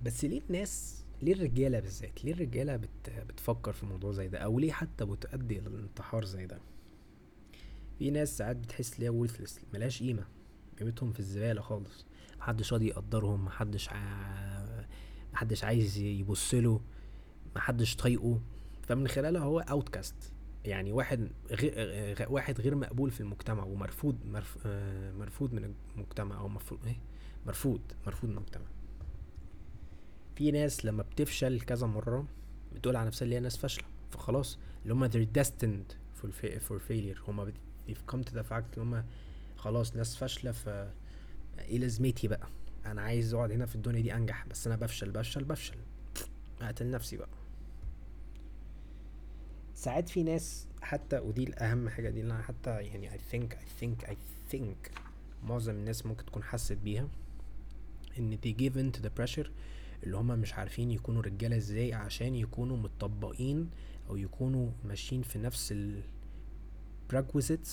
بس 0.03 0.25
ليه 0.25 0.41
الناس 0.49 1.05
ليه 1.23 1.33
الرجالة 1.33 1.81
بالذات 1.81 2.25
ليه 2.25 2.33
الرجالة 2.33 2.77
بت 2.77 3.11
بتفكر 3.29 3.73
في 3.73 3.87
موضوع 3.87 4.13
زي 4.13 4.29
ده؟ 4.29 4.39
أو 4.39 4.59
ليه 4.59 4.73
حتى 4.73 5.05
بتؤدي 5.05 5.59
إلى 5.59 5.69
الانتحار 5.69 6.25
زي 6.25 6.47
ده؟ 6.47 6.61
في 7.99 8.11
ناس 8.11 8.39
ساعات 8.39 8.57
بتحس 8.57 9.01
ليها 9.01 9.11
وورثلس 9.11 9.61
ملهاش 9.75 10.03
قيمة. 10.03 10.25
قيمتهم 10.79 11.13
في 11.13 11.21
الزبالة 11.21 11.61
خالص. 11.61 12.07
محدش 12.39 12.73
راضي 12.73 12.87
يقدرهم 12.87 13.45
محدش 13.45 13.89
ع... 13.89 13.97
محدش 15.33 15.65
عايز 15.65 15.99
يبصله 15.99 16.81
محدش 17.57 17.97
طايقه. 17.97 18.41
فمن 18.83 19.09
خلالها 19.09 19.43
هو 19.43 19.61
اوتكاست 19.61 20.33
يعني 20.65 20.93
واحد 20.93 21.29
غير 21.51 22.27
واحد 22.31 22.61
غير 22.61 22.75
مقبول 22.75 23.11
في 23.11 23.21
المجتمع 23.21 23.65
ومرفوض 23.65 24.17
مرف... 24.25 24.59
آه، 24.67 25.13
مرفوض 25.13 25.53
من 25.55 25.75
المجتمع 25.97 26.39
أو 26.39 26.49
مرفوض 26.49 26.79
إيه؟ 26.87 26.97
مرفوض 27.47 27.81
مرفوض 28.07 28.31
من 28.31 28.37
المجتمع. 28.37 28.65
في 30.37 30.51
ناس 30.51 30.85
لما 30.85 31.03
بتفشل 31.03 31.61
كذا 31.61 31.87
مرة 31.87 32.27
بتقول 32.75 32.97
على 32.97 33.07
نفسها 33.07 33.25
اللي 33.25 33.37
هي 33.37 33.41
ناس 33.41 33.57
فاشلة. 33.57 33.85
فخلاص 34.11 34.59
اللي 34.83 34.95
هم 34.95 35.09
they're 35.09 35.43
destined 35.43 35.95
for, 36.23 36.29
for 36.69 36.79
failure. 36.89 37.29
هم 37.29 37.53
they've 37.89 38.13
come 38.15 38.21
to 38.25 38.33
the 38.33 38.43
fact 38.51 38.79
إن 38.79 38.83
هم 38.95 39.05
خلاص 39.57 39.97
ناس 39.97 40.17
فاشلة 40.17 40.53
ف 40.53 40.69
إيه 41.59 41.79
لازمتي 41.79 42.29
بقى؟ 42.29 42.49
أنا 42.87 43.03
عايز 43.03 43.35
أقعد 43.35 43.53
هنا 43.53 43.67
في 43.67 43.75
الدنيا 43.75 44.01
دي 44.01 44.15
أنجح 44.15 44.47
بس 44.47 44.67
أنا 44.67 44.77
بفشل 44.77 45.11
بفشل 45.11 45.45
بفشل. 45.45 45.77
أقتل 46.63 46.91
نفسي 46.91 47.17
بقى. 47.17 47.29
ساعات 49.79 50.09
في 50.09 50.23
ناس 50.23 50.67
حتى 50.83 51.19
ودي 51.19 51.45
الأهم 51.45 51.89
حاجة 51.89 52.11
دي 52.11 52.21
اللي 52.21 52.33
أنا 52.35 52.43
حتى 52.43 52.71
يعني 52.71 53.11
I 53.11 53.13
think 53.33 53.53
I 53.55 53.83
think 53.83 54.09
I 54.09 54.15
think 54.53 54.91
معظم 55.45 55.73
الناس 55.73 56.07
ممكن 56.07 56.25
تكون 56.27 56.43
حست 56.43 56.73
بيها 56.73 57.09
إن 58.19 58.39
they 58.45 58.49
give 58.63 58.75
in 58.75 58.99
to 59.01 59.03
the 59.05 59.11
pressure 59.21 59.49
اللي 60.03 60.17
هما 60.17 60.37
مش 60.37 60.55
عارفين 60.55 60.91
يكونوا 60.91 61.23
رجالة 61.23 61.57
إزاي 61.57 61.95
عشان 61.95 62.35
يكونوا 62.35 62.77
متطبقين 62.77 63.71
أو 64.11 64.17
يكونوا 64.17 64.71
ماشيين 64.85 65.23
في 65.23 65.39
نفس 65.39 65.73
ال 65.73 66.03
prerequisites 67.13 67.71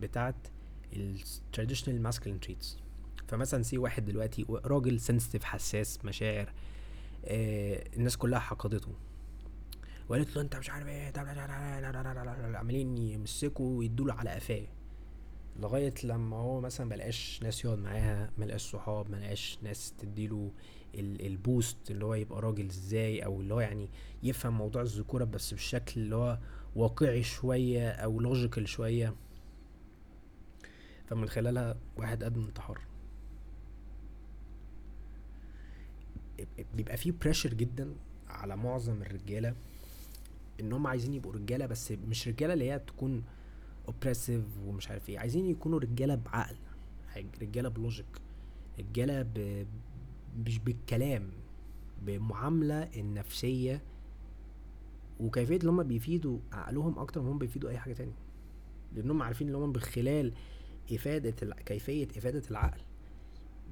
بتاعت 0.00 0.34
ال 0.92 1.18
traditional 1.56 2.12
masculine 2.12 2.46
traits. 2.48 2.66
فمثلا 3.28 3.62
سي 3.62 3.78
واحد 3.78 4.04
دلوقتي 4.04 4.46
راجل 4.48 5.00
sensitive 5.00 5.42
حساس 5.42 6.04
مشاعر 6.04 6.52
آه 7.24 7.84
الناس 7.96 8.16
كلها 8.16 8.38
حقدته. 8.38 8.92
وقالت 10.08 10.36
له 10.36 10.42
انت 10.42 10.56
مش 10.56 10.70
عارف 10.70 10.86
إيه 10.86 11.12
عمالين 12.56 12.98
يمسكوا 12.98 13.78
ويدوله 13.78 14.14
على 14.14 14.30
قفاه. 14.30 14.66
لغاية 15.56 15.94
لما 16.04 16.36
هو 16.36 16.60
مثلا 16.60 16.86
ملقاش 16.86 17.40
ناس 17.42 17.64
يقعد 17.64 17.78
معاها 17.78 18.30
ملقاش 18.38 18.70
صحاب 18.70 19.10
ملقاش 19.10 19.58
ناس 19.62 19.94
تديله 19.98 20.52
ال 20.94 21.10
boost 21.10 21.90
اللي 21.90 22.04
هو 22.04 22.14
يبقى 22.14 22.40
راجل 22.42 22.66
إزاي 22.66 23.24
أو 23.24 23.40
اللي 23.40 23.54
هو 23.54 23.60
يعني 23.60 23.88
يفهم 24.22 24.58
موضوع 24.58 24.82
الذكورة 24.82 25.24
بس 25.24 25.54
بشكل 25.54 26.00
اللي 26.00 26.16
هو 26.16 26.38
واقعي 26.76 27.22
شوية 27.22 27.90
أو 27.90 28.20
logical 28.20 28.68
شوية. 28.68 29.14
فمن 31.06 31.28
خلالها 31.28 31.76
واحد 31.96 32.24
قدم 32.24 32.44
انتحار 32.46 32.80
بيبقى 36.74 36.96
فيه 36.96 37.12
pressure 37.12 37.54
جدا 37.54 37.94
على 38.28 38.56
معظم 38.56 39.02
الرجالة 39.02 39.54
إن 40.60 40.72
هم 40.72 40.86
عايزين 40.86 41.14
يبقوا 41.14 41.32
رجالة 41.32 41.66
بس 41.66 41.92
مش 41.92 42.28
رجالة 42.28 42.52
اللي 42.54 42.70
هي 42.72 42.78
تكون 42.78 43.22
oppressive 43.88 44.44
ومش 44.66 44.88
عارف 44.90 45.08
إيه. 45.08 45.18
عايزين 45.18 45.46
يكونوا 45.46 45.78
رجالة 45.80 46.14
بعقل 46.14 46.56
رجالة 47.42 47.68
ب 47.68 47.74
logic 47.74 48.06
رجالة 48.78 49.22
ب... 49.22 49.66
مش 50.46 50.58
بالكلام 50.58 51.30
بمعاملة 52.02 52.82
النفسية 52.96 53.82
وكيفية 55.20 55.56
اللي 55.56 55.70
هم 55.70 55.82
بيفيدوا 55.82 56.38
عقلهم 56.52 56.98
أكتر 56.98 57.22
ما 57.22 57.32
هم 57.32 57.38
بيفيدوا 57.38 57.70
أي 57.70 57.78
حاجة 57.78 57.92
تانية. 57.92 58.14
لانهم 58.94 59.22
عارفين 59.22 59.48
ان 59.48 59.54
هم 59.54 59.68
من 59.68 59.80
خلال 59.80 60.32
إفادة 60.92 61.34
ال... 61.42 61.54
كيفية 61.54 62.08
إفادة 62.16 62.42
العقل 62.50 62.80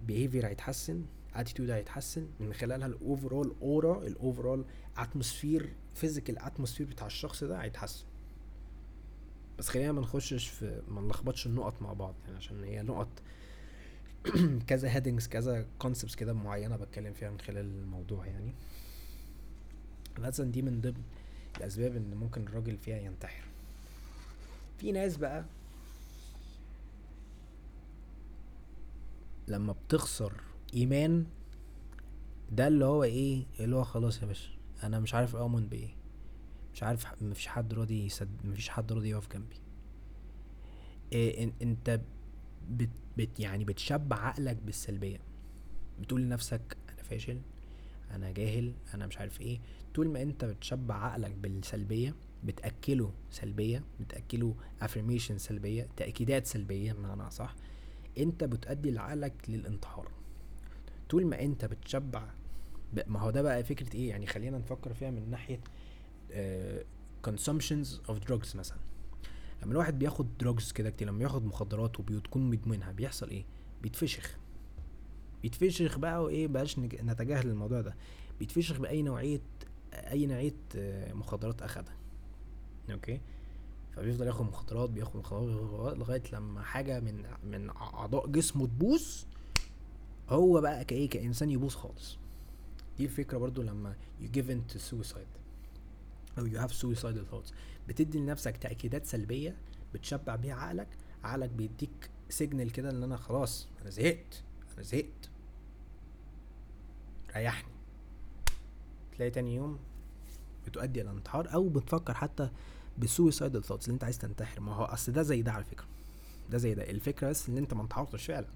behavior 0.08 0.44
هيتحسن 0.44 1.04
attitude 1.34 1.70
هيتحسن 1.70 2.26
من 2.40 2.52
خلالها 2.52 2.86
ال 2.86 2.95
overall 2.95 3.54
aura 3.62 4.06
ال 4.06 4.13
overall 4.13 4.64
atmosphere 4.96 5.72
physical 5.94 6.38
atmosphere 6.38 6.86
بتاع 6.86 7.06
الشخص 7.06 7.44
ده 7.44 7.62
هيتحسن. 7.62 8.04
بس 9.58 9.68
خلينا 9.68 9.92
ما 9.92 10.00
نخشش 10.00 10.48
في 10.48 10.82
ما 10.88 11.00
نلخبطش 11.00 11.46
النقط 11.46 11.82
مع 11.82 11.92
بعض 11.92 12.14
يعني 12.24 12.36
عشان 12.36 12.64
هي 12.64 12.82
نقط 12.82 13.08
كذا 14.68 14.94
headings 14.94 15.26
كذا 15.28 15.66
concepts 15.78 16.16
كده 16.16 16.32
معينة 16.32 16.76
بتكلم 16.76 17.12
فيها 17.12 17.30
من 17.30 17.40
خلال 17.40 17.64
الموضوع 17.64 18.26
يعني. 18.26 18.52
مثلا 20.18 20.52
دي 20.52 20.62
من 20.62 20.80
ضمن 20.80 21.02
الأسباب 21.56 21.96
إن 21.96 22.14
ممكن 22.14 22.42
الراجل 22.42 22.76
فيها 22.78 22.96
ينتحر. 22.98 23.44
في 24.78 24.92
ناس 24.92 25.16
بقى 25.16 25.44
لما 29.48 29.72
بتخسر 29.72 30.32
إيمان 30.74 31.26
ده 32.52 32.68
اللي 32.68 32.84
هو 32.84 33.04
إيه؟ 33.04 33.44
اللي 33.60 33.76
هو 33.76 33.84
خلاص 33.84 34.22
يا 34.22 34.26
باشا. 34.26 34.59
أنا 34.82 35.00
مش 35.00 35.14
عارف 35.14 35.36
أؤمن 35.36 35.66
بإيه. 35.66 35.94
مش 36.74 36.82
عارف 36.82 37.22
مفيش 37.22 37.46
حد 37.46 37.74
راضي 37.74 38.06
يسد 38.06 38.28
مفيش 38.44 38.68
حد 38.68 38.92
راضي 38.92 39.10
يقف 39.10 39.32
جنبي. 39.32 39.56
إيه 41.12 41.52
إنت 41.62 42.00
بت, 42.70 42.90
بت 43.16 43.40
يعني 43.40 43.64
بتشبع 43.64 44.16
عقلك 44.16 44.56
بالسلبية. 44.56 45.20
بتقول 46.00 46.20
لنفسك 46.22 46.76
أنا 46.88 47.02
فاشل 47.02 47.40
أنا 48.10 48.30
جاهل 48.30 48.74
أنا 48.94 49.06
مش 49.06 49.18
عارف 49.18 49.40
إيه. 49.40 49.60
طول 49.94 50.08
ما 50.08 50.22
إنت 50.22 50.44
بتشبع 50.44 50.94
عقلك 50.94 51.30
بالسلبية 51.30 52.14
بتأكله 52.44 53.12
سلبية 53.30 53.84
بتأكله 54.00 54.54
affirmation 54.82 55.38
سلبية 55.38 55.88
تأكيدات 55.96 56.46
سلبية 56.46 56.92
بمعنى 56.92 57.30
صح 57.30 57.54
إنت 58.18 58.44
بتؤدي 58.44 58.90
لعقلك 58.90 59.34
للانتحار. 59.48 60.08
طول 61.10 61.26
ما 61.26 61.42
إنت 61.42 61.64
بتشبع 61.64 62.30
ما 63.06 63.20
هو 63.20 63.30
ده 63.30 63.42
بقى 63.42 63.64
فكرة 63.64 63.94
إيه؟ 63.96 64.08
يعني 64.08 64.26
خلينا 64.26 64.58
نفكر 64.58 64.94
فيها 64.94 65.10
من 65.10 65.30
ناحية 65.30 65.60
consumptions 67.28 67.86
of 68.08 68.14
drugs 68.28 68.56
مثلا. 68.56 68.78
لما 69.62 69.72
الواحد 69.72 69.98
بياخد 69.98 70.38
drugs 70.38 70.72
كده 70.72 70.90
كتير 70.90 71.08
لما 71.08 71.18
بياخد 71.18 71.44
مخدرات 71.46 72.00
وبيكون 72.00 72.50
مدمنها 72.50 72.92
بيحصل 72.92 73.28
إيه؟ 73.30 73.44
بيتفشخ. 73.82 74.38
بيتفشخ 75.42 75.98
بقى 75.98 76.24
وإيه؟ 76.24 76.46
بلاش 76.46 76.78
نتجاهل 76.78 77.48
الموضوع 77.48 77.80
ده. 77.80 77.94
بيتفشخ 78.38 78.78
بأي 78.80 79.02
نوعية 79.02 79.40
أي 79.94 80.26
نوعية 80.26 80.54
آه، 80.76 81.12
مخدرات 81.12 81.62
اخدها 81.62 81.96
okay؟ 82.90 83.20
فبيفضل 83.96 84.26
ياخد 84.26 84.44
مخدرات 84.46 84.90
بياخد 84.90 85.16
مخدرات 85.16 85.98
لغاية 85.98 86.22
لما 86.32 86.62
حاجة 86.62 87.00
من 87.00 87.22
من 87.44 87.70
أعضاء 87.70 88.26
جسمه 88.26 88.66
تبوظ 88.66 89.02
هو 90.28 90.60
بقى 90.60 90.84
كإيه؟ 90.84 91.08
كإنسان 91.08 91.50
يبوظ 91.50 91.74
خالص. 91.74 92.18
دي 93.00 93.06
الفكرة 93.06 93.38
برضو 93.38 93.62
لما 93.62 93.94
you 94.22 94.26
give 94.36 94.46
in 94.50 94.74
to 94.74 94.78
suicide 94.78 95.38
أو 96.38 96.46
you 96.48 96.56
have 96.56 96.72
suicidal 96.72 97.32
thoughts. 97.32 97.52
بتدي 97.88 98.18
لنفسك 98.18 98.56
تأكيدات 98.56 99.06
سلبية 99.06 99.56
بتشبع 99.94 100.36
بيها 100.36 100.54
عقلك 100.54 100.88
عقلك 101.24 101.50
بيديك 101.50 102.10
signal 102.28 102.72
كده 102.72 102.90
إن 102.90 103.02
أنا 103.02 103.16
خلاص 103.16 103.68
أنا 103.82 103.90
زهقت 103.90 104.42
أنا 104.74 104.82
زهقت. 104.82 105.30
ريحني. 107.36 107.72
تلاقي 109.16 109.30
تاني 109.30 109.54
يوم 109.54 109.78
بتؤدي 110.66 111.02
إلى 111.02 111.10
انتحار 111.10 111.54
أو 111.54 111.68
بتفكر 111.68 112.14
حتى 112.14 112.50
بال 112.98 113.11
suicidal 113.11 113.62
thoughts 113.64 113.84
اللي 113.84 113.94
أنت 113.94 114.04
عايز 114.04 114.18
تنتحر. 114.18 114.60
ما 114.60 114.74
هو 114.74 114.84
أصل 114.84 115.12
ده 115.12 115.22
زي 115.22 115.42
ده 115.42 115.52
على 115.52 115.64
فكرة. 115.64 115.86
ده 116.50 116.58
زي 116.58 116.74
ده. 116.74 116.90
الفكرة 116.90 117.28
بس 117.28 117.48
إن 117.48 117.56
أنت 117.56 117.74
ما 117.74 117.82
انتحرتش 117.82 118.26
فعلا. 118.26 118.48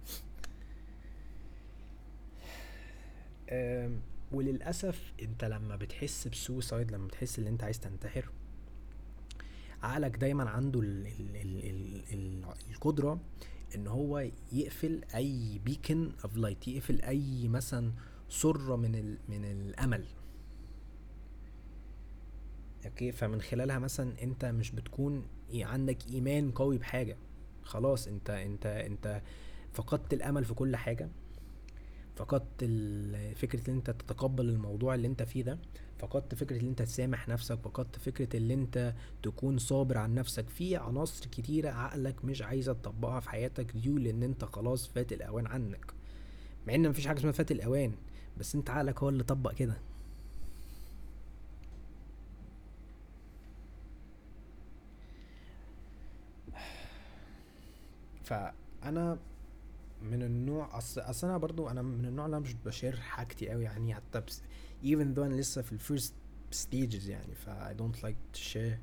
وللأسف 4.35 5.13
انت 5.23 5.45
لما 5.45 5.77
بتحس 5.77 6.29
ب 6.29 6.37
suicide 6.37 6.93
لما 6.93 7.07
بتحس 7.07 7.39
ان 7.39 7.47
انت 7.47 7.65
عايز 7.65 7.81
تنتحر 7.81 8.31
عقلك 9.83 10.17
دايما 10.17 10.51
عنده 10.51 10.81
ال 10.81 11.07
ال 11.07 11.37
ال 11.37 11.65
ال 11.65 12.03
ال 12.13 12.45
القدرة 12.71 13.21
ان 13.75 13.87
هو 13.87 14.29
يقفل 14.53 15.01
أي 15.15 15.61
beacon 15.65 16.13
of 16.25 16.37
light 16.37 16.69
يقفل 16.69 17.01
أي 17.03 17.49
مثلا 17.49 17.93
سرة 18.29 18.77
من 18.77 18.95
ال 18.95 19.19
من 19.29 19.45
الأمل. 19.45 20.05
أوكي؟ 22.87 23.13
فمن 23.13 23.41
خلالها 23.41 23.79
مثلا 23.79 24.23
انت 24.23 24.45
مش 24.45 24.71
بتكون 24.71 25.27
عندك 25.55 26.07
إيمان 26.09 26.51
قوي 26.51 26.79
بحاجة. 26.79 27.17
خلاص 27.63 28.09
انت 28.09 28.31
انت 28.31 28.67
انت 28.67 29.23
فقدت 29.73 30.15
الأمل 30.15 30.45
في 30.45 30.55
كل 30.55 30.77
حاجة. 30.77 31.09
فقدت 32.17 32.65
فكرة 33.37 33.71
إن 33.71 33.75
أنت 33.75 33.91
تتقبل 33.91 34.49
الموضوع 34.49 34.95
اللي 34.95 35.07
أنت 35.09 35.23
فيه 35.23 35.43
ده 35.43 35.59
فقدت 35.99 36.35
فكرة 36.35 36.61
إن 36.61 36.67
أنت 36.69 36.83
تسامح 36.83 37.29
نفسك 37.29 37.59
فقدت 37.63 37.97
فكرة 37.99 38.37
إن 38.39 38.51
أنت 38.51 38.95
تكون 39.23 39.59
صابر 39.59 39.99
عن 39.99 40.15
نفسك. 40.15 40.49
في 40.49 40.77
عناصر 40.77 41.27
كتيرة 41.27 41.71
عقلك 41.71 42.25
مش 42.25 42.43
عايزة 42.43 42.73
تطبقها 42.73 43.21
في 43.21 43.31
حياتك 43.31 43.73
ديو 43.73 43.99
لإن 43.99 44.23
أنت 44.23 44.45
خلاص 44.45 44.89
فات 44.89 45.13
الأوان 45.13 45.47
عنك. 45.47 45.93
مع 46.67 46.75
إن 46.75 46.89
مفيش 46.91 47.07
حاجة 47.07 47.19
اسمها 47.19 47.33
فات 47.33 47.51
الأوان 47.53 47.93
بس 48.39 48.55
أنت 48.55 48.71
عقلك 48.71 48.99
هو 49.03 49.09
اللي 49.09 49.25
طبق 49.25 49.53
كده. 49.55 49.77
فأنا 58.25 59.19
من 60.11 60.23
النوع 60.23 60.79
أصل 60.79 61.01
أصل 61.01 61.27
أنا 61.27 61.39
برضو 61.39 61.69
أنا 61.69 61.83
من 61.83 62.05
النوع 62.05 62.27
اللي 62.27 62.37
أنا 62.37 62.45
مش 62.45 62.55
بشير 62.55 63.01
حاجتي 63.01 63.49
قوي 63.51 63.65
يعني 63.65 63.95
حتى 63.95 64.21
بس 64.21 64.43
even 64.85 65.17
though 65.17 65.19
أنا 65.19 65.35
لسه 65.35 65.63
في 65.63 65.73
الفيرست 65.73 66.15
stages 66.53 67.09
يعني 67.09 67.35
ف 67.35 67.49
I 67.49 67.73
don't 67.81 68.01
like 68.05 68.39
to 68.39 68.41
share 68.41 68.79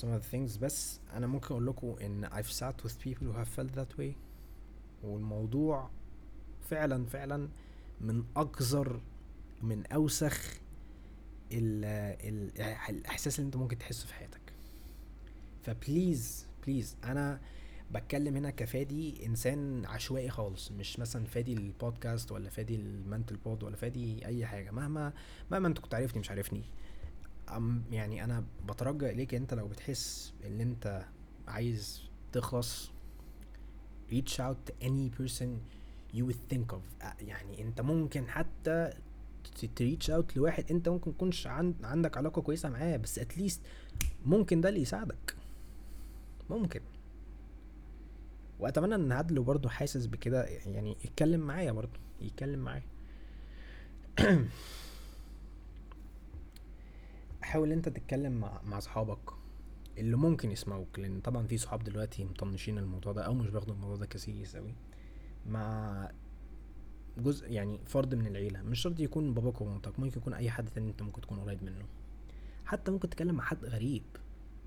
some 0.00 0.08
of 0.08 0.22
the 0.22 0.30
things. 0.34 0.58
بس 0.58 1.00
أنا 1.12 1.26
ممكن 1.26 1.46
أقول 1.46 1.66
لكم 1.66 1.96
إن 2.02 2.28
I've 2.28 2.50
sat 2.58 2.84
with 2.84 2.92
people 3.04 3.24
who 3.26 3.36
have 3.44 3.48
felt 3.60 3.74
that 3.78 3.98
way 4.00 4.12
والموضوع 5.02 5.90
فعلا 6.70 7.06
فعلا 7.06 7.48
من 8.00 8.24
اقذر 8.36 9.00
من 9.62 9.86
أوسخ 9.86 10.60
ال 11.52 11.84
ال 12.28 12.60
الإحساس 12.88 13.38
اللي 13.38 13.46
أنت 13.46 13.56
ممكن 13.56 13.78
تحسه 13.78 14.06
في 14.06 14.14
حياتك. 14.14 14.40
ف 15.62 15.74
please 15.74 16.46
please 16.66 16.96
أنا 17.04 17.40
بتكلم 17.94 18.36
هنا 18.36 18.50
كفادي 18.50 19.26
إنسان 19.26 19.86
عشوائي 19.86 20.30
خالص 20.30 20.70
مش 20.72 20.98
مثلا 20.98 21.24
فادي 21.24 21.52
البودكاست 21.52 22.32
ولا 22.32 22.50
فادي 22.50 22.74
ال 22.74 22.83
mental 22.83 23.36
pod 23.36 23.62
ولا 23.62 23.76
فادي 23.76 24.26
أي 24.26 24.46
حاجة. 24.46 24.70
مهما 24.70 25.12
مهما 25.50 25.68
أنت 25.68 25.78
كنت 25.78 25.94
عارفني 25.94 26.20
مش 26.20 26.30
عارفني. 26.30 26.62
يعني 27.90 28.24
أنا 28.24 28.44
بترجى 28.68 29.10
إليك 29.10 29.34
أنت 29.34 29.54
لو 29.54 29.68
بتحس 29.68 30.32
إن 30.46 30.60
أنت 30.60 31.04
عايز 31.48 32.02
تخلص 32.32 32.90
reach 34.10 34.40
out 34.40 34.70
to 34.70 34.72
any 34.86 35.20
person 35.20 35.48
you 36.14 36.24
would 36.26 36.54
think 36.54 36.74
of. 36.74 37.04
يعني 37.20 37.62
أنت 37.62 37.80
ممكن 37.80 38.28
حتى 38.28 38.90
ت 39.76 39.82
reach 39.82 40.10
out 40.10 40.36
لواحد 40.36 40.64
أنت 40.70 40.88
ممكن 40.88 41.14
تكونش 41.16 41.46
عندك 41.82 42.16
علاقة 42.16 42.42
كويسة 42.42 42.68
معاه 42.68 42.96
بس 42.96 43.18
at 43.18 43.30
least 43.30 43.60
ممكن 44.26 44.60
ده 44.60 44.68
اللي 44.68 44.80
يساعدك. 44.80 45.36
ممكن. 46.50 46.80
وأتمنى 48.60 48.94
إن 48.94 49.12
حد 49.12 49.27
لو 49.27 49.42
برضو 49.42 49.68
حاسس 49.68 50.06
بكده 50.06 50.44
يعني 50.44 50.96
يتكلم 51.04 51.40
معايا 51.40 51.72
برضو 51.72 51.98
يتكلم 52.20 52.58
معايا. 52.58 52.82
حاول 57.42 57.72
أنت 57.72 57.88
تتكلم 57.88 58.32
مع 58.32 58.60
مع 58.64 58.78
أصحابك 58.78 59.30
اللي 59.98 60.16
ممكن 60.16 60.50
يسمعوك 60.50 60.98
لأن 60.98 61.20
طبعا 61.20 61.46
في 61.46 61.58
صحاب 61.58 61.84
دلوقتي 61.84 62.24
مطنشين 62.24 62.78
الموضوع 62.78 63.12
ده 63.12 63.22
أو 63.22 63.34
مش 63.34 63.50
بياخدوا 63.50 63.74
الموضوع 63.74 63.96
ده 63.96 64.06
كسيريس 64.06 64.56
أوي. 64.56 64.74
مع 65.46 66.10
جزء 67.18 67.52
يعني 67.52 67.80
فرد 67.86 68.14
من 68.14 68.26
العيلة 68.26 68.62
مش 68.62 68.80
شرط 68.80 69.00
يكون 69.00 69.34
باباك 69.34 69.60
ومامتك 69.60 70.00
ممكن 70.00 70.18
يكون 70.18 70.34
أي 70.34 70.50
حد 70.50 70.68
تاني 70.68 70.90
أنت 70.90 71.02
ممكن 71.02 71.20
تكون 71.20 71.40
قريب 71.40 71.64
منه. 71.64 71.84
حتى 72.66 72.90
ممكن 72.90 73.08
تتكلم 73.08 73.34
مع 73.34 73.44
حد 73.44 73.64
غريب. 73.64 74.02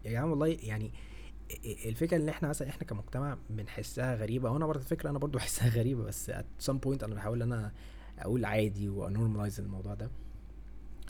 يا 0.06 0.12
جماعة 0.12 0.29
والله 0.29 0.47
يعني 0.47 0.91
الفكرة 1.86 2.17
ان 2.17 2.29
إحنا 2.29 2.49
مثلا 2.49 2.69
إحنا 2.69 2.84
كمجتمع 2.88 3.38
بنحسها 3.49 4.15
غريبة. 4.15 4.51
وأنا 4.51 4.65
برضه 4.65 4.79
الفكرة 4.82 5.10
أنا 5.10 5.19
برضه 5.19 5.39
بحسها 5.39 5.69
غريبة 5.69 6.03
بس 6.03 6.32
at 6.32 6.65
some 6.65 6.77
point 6.86 7.03
أنا 7.03 7.15
بحاول 7.15 7.41
أنا 7.41 7.71
أقول 8.19 8.45
عادي 8.45 8.89
وا 8.89 8.96
normalize 8.96 9.60
الموضوع 9.60 9.93
ده. 9.93 10.10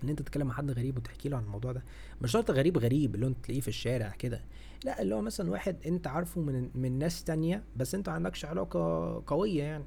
إن 0.03 0.09
أنت 0.09 0.19
تتكلم 0.19 0.47
مع 0.47 0.53
حد 0.53 0.71
غريب 0.71 0.97
وتحكي 0.97 1.29
له 1.29 1.37
عن 1.37 1.43
الموضوع 1.43 1.71
ده. 1.71 1.83
مش 2.21 2.31
شرط 2.31 2.51
غريب 2.51 2.77
غريب 2.77 3.15
اللي 3.15 3.27
أنت 3.27 3.45
تلاقيه 3.45 3.61
في 3.61 3.67
الشارع 3.67 4.09
كده. 4.09 4.41
لأ 4.85 5.01
اللي 5.01 5.15
هو 5.15 5.21
مثلا 5.21 5.51
واحد 5.51 5.77
أنت 5.85 6.07
عارفه 6.07 6.41
من 6.41 6.69
من 6.75 6.99
ناس 6.99 7.23
تانية 7.23 7.63
بس 7.77 7.95
أنت 7.95 8.09
عندكش 8.09 8.45
علاقة 8.45 9.23
قوية 9.27 9.63
يعني. 9.63 9.85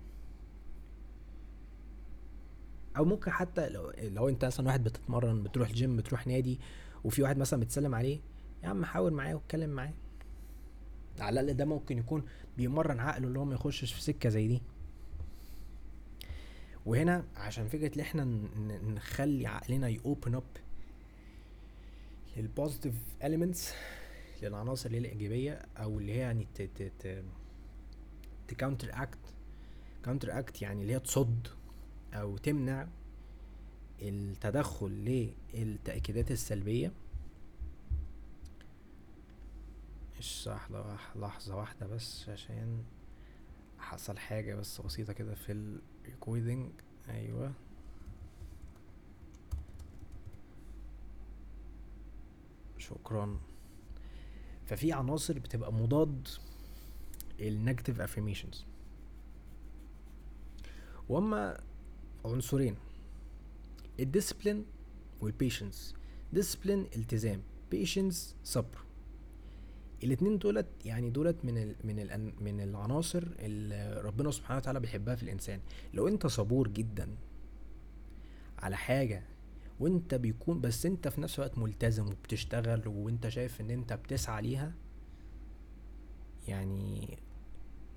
أو 2.96 3.04
ممكن 3.04 3.30
حتى 3.30 3.68
لو, 3.68 3.92
لو 3.98 4.28
أنت 4.28 4.44
مثلا 4.44 4.66
واحد 4.66 4.84
بتتمرن 4.84 5.42
بتروح 5.42 5.68
الجيم 5.68 5.96
بتروح 5.96 6.26
نادي 6.26 6.60
وفي 7.04 7.22
واحد 7.22 7.38
مثلا 7.38 7.60
بتسلم 7.60 7.94
عليه 7.94 8.20
يا 8.64 8.68
عم 8.68 8.84
حاول 8.84 9.12
معاه 9.12 9.34
واتكلم 9.34 9.70
معاه. 9.70 9.92
على 11.20 11.40
الاقل 11.40 11.56
ده 11.56 11.64
ممكن 11.64 11.98
يكون 11.98 12.24
بيمرن 12.56 13.00
عقله 13.00 13.28
اللي 13.28 13.38
هو 13.38 13.44
ما 13.44 13.54
يخشش 13.54 13.92
في 13.92 14.02
سكة 14.02 14.28
زي 14.28 14.48
دي. 14.48 14.62
وهنا 16.86 17.24
عشان 17.36 17.68
فكرة 17.68 17.94
إن 17.96 18.00
إحنا 18.00 18.24
نخلي 18.84 19.46
عقلنا 19.46 19.88
ي 19.88 19.97
open 19.97 20.34
up 20.34 20.42
لل 22.36 22.48
positive 22.48 22.94
elements 23.24 23.72
للعناصر 24.42 24.86
اللي 24.86 24.98
هي 24.98 25.00
الإيجابية 25.12 25.62
أو 25.76 25.98
اللي 25.98 26.12
هي 26.12 26.18
يعني 26.18 26.46
ت 28.48 28.52
counteract 28.52 28.88
counteract 28.92 30.62
يعني 30.62 30.82
اللي 30.82 30.94
هي 30.94 31.00
تصد 31.00 31.48
أو 32.14 32.36
تمنع 32.36 32.88
التدخل 34.02 34.90
للتأكيدات 35.54 36.30
السلبية. 36.30 36.92
مش 40.18 40.48
لحظة 40.48 40.96
لحظة 41.16 41.56
واحدة 41.56 41.86
بس 41.86 42.28
عشان 42.28 42.84
حصل 43.78 44.18
حاجة 44.18 44.54
بس 44.54 44.80
بسيطة 44.80 45.12
كده 45.12 45.34
في 45.34 45.52
ال 45.52 45.64
recording 45.64 46.70
أيوه. 47.08 47.52
شكرا. 52.78 53.38
ففي 54.66 54.92
عناصر 54.92 55.38
بتبقى 55.38 55.72
مضاد 55.72 56.28
ال 57.40 57.47
negative 57.47 58.00
affirmations 58.02 58.56
وهما 61.08 61.60
عنصرين. 62.24 62.76
ال 64.00 64.06
discipline 64.06 64.66
وال 65.20 65.35
patience 65.35 65.94
discipline 66.32 66.86
التزام. 66.96 67.42
patience 67.70 68.36
صبر. 68.44 68.78
الاتنين 70.04 70.38
دولت 70.38 70.66
يعني 70.84 71.10
دولت 71.10 71.44
من 71.44 71.58
ال 71.58 71.74
من 71.84 71.98
ال 72.00 72.32
من 72.40 72.60
العناصر 72.60 73.24
اللي 73.38 74.00
ربنا 74.04 74.30
سبحانه 74.30 74.58
وتعالى 74.58 74.80
بيحبها 74.80 75.14
في 75.14 75.22
الإنسان. 75.22 75.60
لو 75.94 76.08
انت 76.08 76.26
صبور 76.26 76.68
جدا 76.68 77.08
على 78.58 78.76
حاجة 78.76 79.22
وانت 79.80 80.14
بيكون 80.14 80.60
بس 80.60 80.86
انت 80.86 81.08
في 81.08 81.20
نفس 81.20 81.38
الوقت 81.38 81.58
ملتزم 81.58 82.06
وبتشتغل 82.06 82.88
وانت 82.88 83.28
شايف 83.28 83.60
ان 83.60 83.70
انت 83.70 83.92
بتسعى 83.92 84.42
ليها 84.42 84.74
يعني 86.48 87.18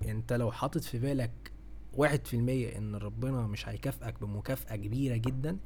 انت 0.08 0.32
لو 0.32 0.52
حاطط 0.52 0.80
في 0.82 0.98
بالك 0.98 1.52
واحد 1.94 2.26
في 2.26 2.34
المية 2.36 2.78
ان 2.78 2.94
ربنا 2.94 3.46
مش 3.46 3.68
هيكافئك 3.68 4.20
بمكافأة 4.20 4.76
كبيرة 4.76 5.16
جدا 5.16 5.58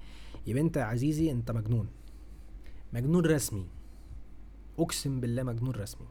يبقى 0.47 0.62
انت 0.62 0.77
يا 0.77 0.83
عزيزي 0.83 1.31
انت 1.31 1.51
مجنون. 1.51 1.88
مجنون 2.92 3.27
رسمي. 3.27 3.66
اقسم 4.79 5.20
بالله 5.20 5.42
مجنون 5.42 5.75
رسمي. 5.75 6.07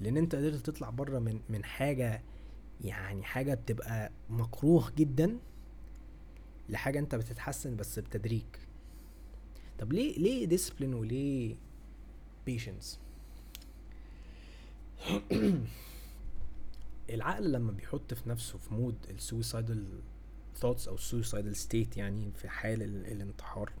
لأن 0.00 0.16
انت 0.16 0.34
قدرت 0.34 0.66
تطلع 0.66 0.90
بره 0.90 1.18
من 1.18 1.40
من 1.48 1.64
حاجة 1.64 2.22
يعني 2.84 3.22
حاجة 3.22 3.54
بتبقى 3.54 4.10
مكروه 4.30 4.92
جدا 4.96 5.38
لحاجة 6.68 6.98
انت 6.98 7.14
بتتحسن 7.14 7.76
بس 7.76 7.98
بتدريج. 7.98 8.44
طب 9.78 9.92
ليه 9.92 10.18
ليه 10.18 10.44
discipline 10.44 10.94
وليه 10.94 11.56
patience 12.46 13.00
العقل 17.10 17.52
لما 17.52 17.72
بيحط 17.72 18.14
في 18.14 18.28
نفسه 18.28 18.58
في 18.58 18.74
mode 18.74 18.96
ال 19.10 19.20
suicidal 19.20 20.00
thoughts 20.56 20.88
أو 20.88 20.94
ال 20.94 21.01
suicidal 21.01 21.56
state 21.56 21.96
يعني 21.96 22.32
في 22.32 22.48
حال 22.48 22.82
الانتحار 22.82 23.72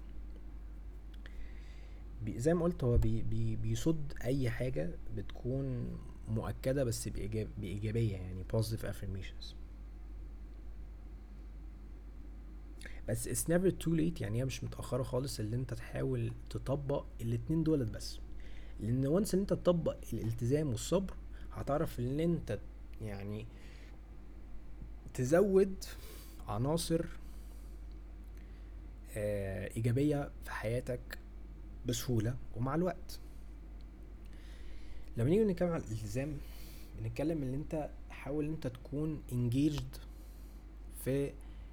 زي 2.44 2.54
ما 2.54 2.64
قلت 2.64 2.84
هو 2.84 2.98
بي 2.98 3.22
بي 3.22 3.56
بيصد 3.56 4.12
أي 4.24 4.50
حاجة 4.50 4.90
بتكون 5.16 5.98
مؤكدة 6.28 6.84
بس 6.84 7.08
بإيجاب 7.08 7.48
بإيجابية 7.58 8.12
يعني 8.16 8.44
positive 8.56 8.82
affirmations. 8.84 9.54
بس 13.08 13.28
it's 13.28 13.48
never 13.48 13.70
too 13.84 13.90
late 13.90 14.20
يعني 14.20 14.38
هي 14.40 14.44
مش 14.44 14.64
متأخرة 14.64 15.02
خالص 15.02 15.40
اللي 15.40 15.56
أنت 15.56 15.74
تحاول 15.74 16.32
تطبق 16.50 17.04
الاتنين 17.20 17.62
دولت 17.62 17.88
بس. 17.88 18.18
لأن 18.80 19.06
once 19.06 19.34
إن 19.34 19.40
أنت 19.40 19.50
تطبق 19.52 19.96
الالتزام 20.12 20.68
والصبر 20.70 21.14
هتعرف 21.52 22.00
إن 22.00 22.20
أنت 22.20 22.58
يعني 23.00 23.46
تزود 25.14 25.84
عناصر 26.48 27.04
آه 29.16 29.70
إيجابية 29.76 30.30
في 30.44 30.50
حياتك 30.50 31.18
بسهولة 31.86 32.36
ومع 32.56 32.74
الوقت. 32.74 33.18
لما 35.16 35.30
نيجي 35.30 35.44
نتكلم 35.44 35.68
عن 35.68 35.80
الالتزام 35.80 36.36
بنتكلم 36.98 37.42
إن 37.42 37.54
أنت 37.54 37.90
حاول 38.10 38.44
أنت 38.44 38.66
تكون 38.66 39.22
engaged 39.30 39.98
في 41.04 41.32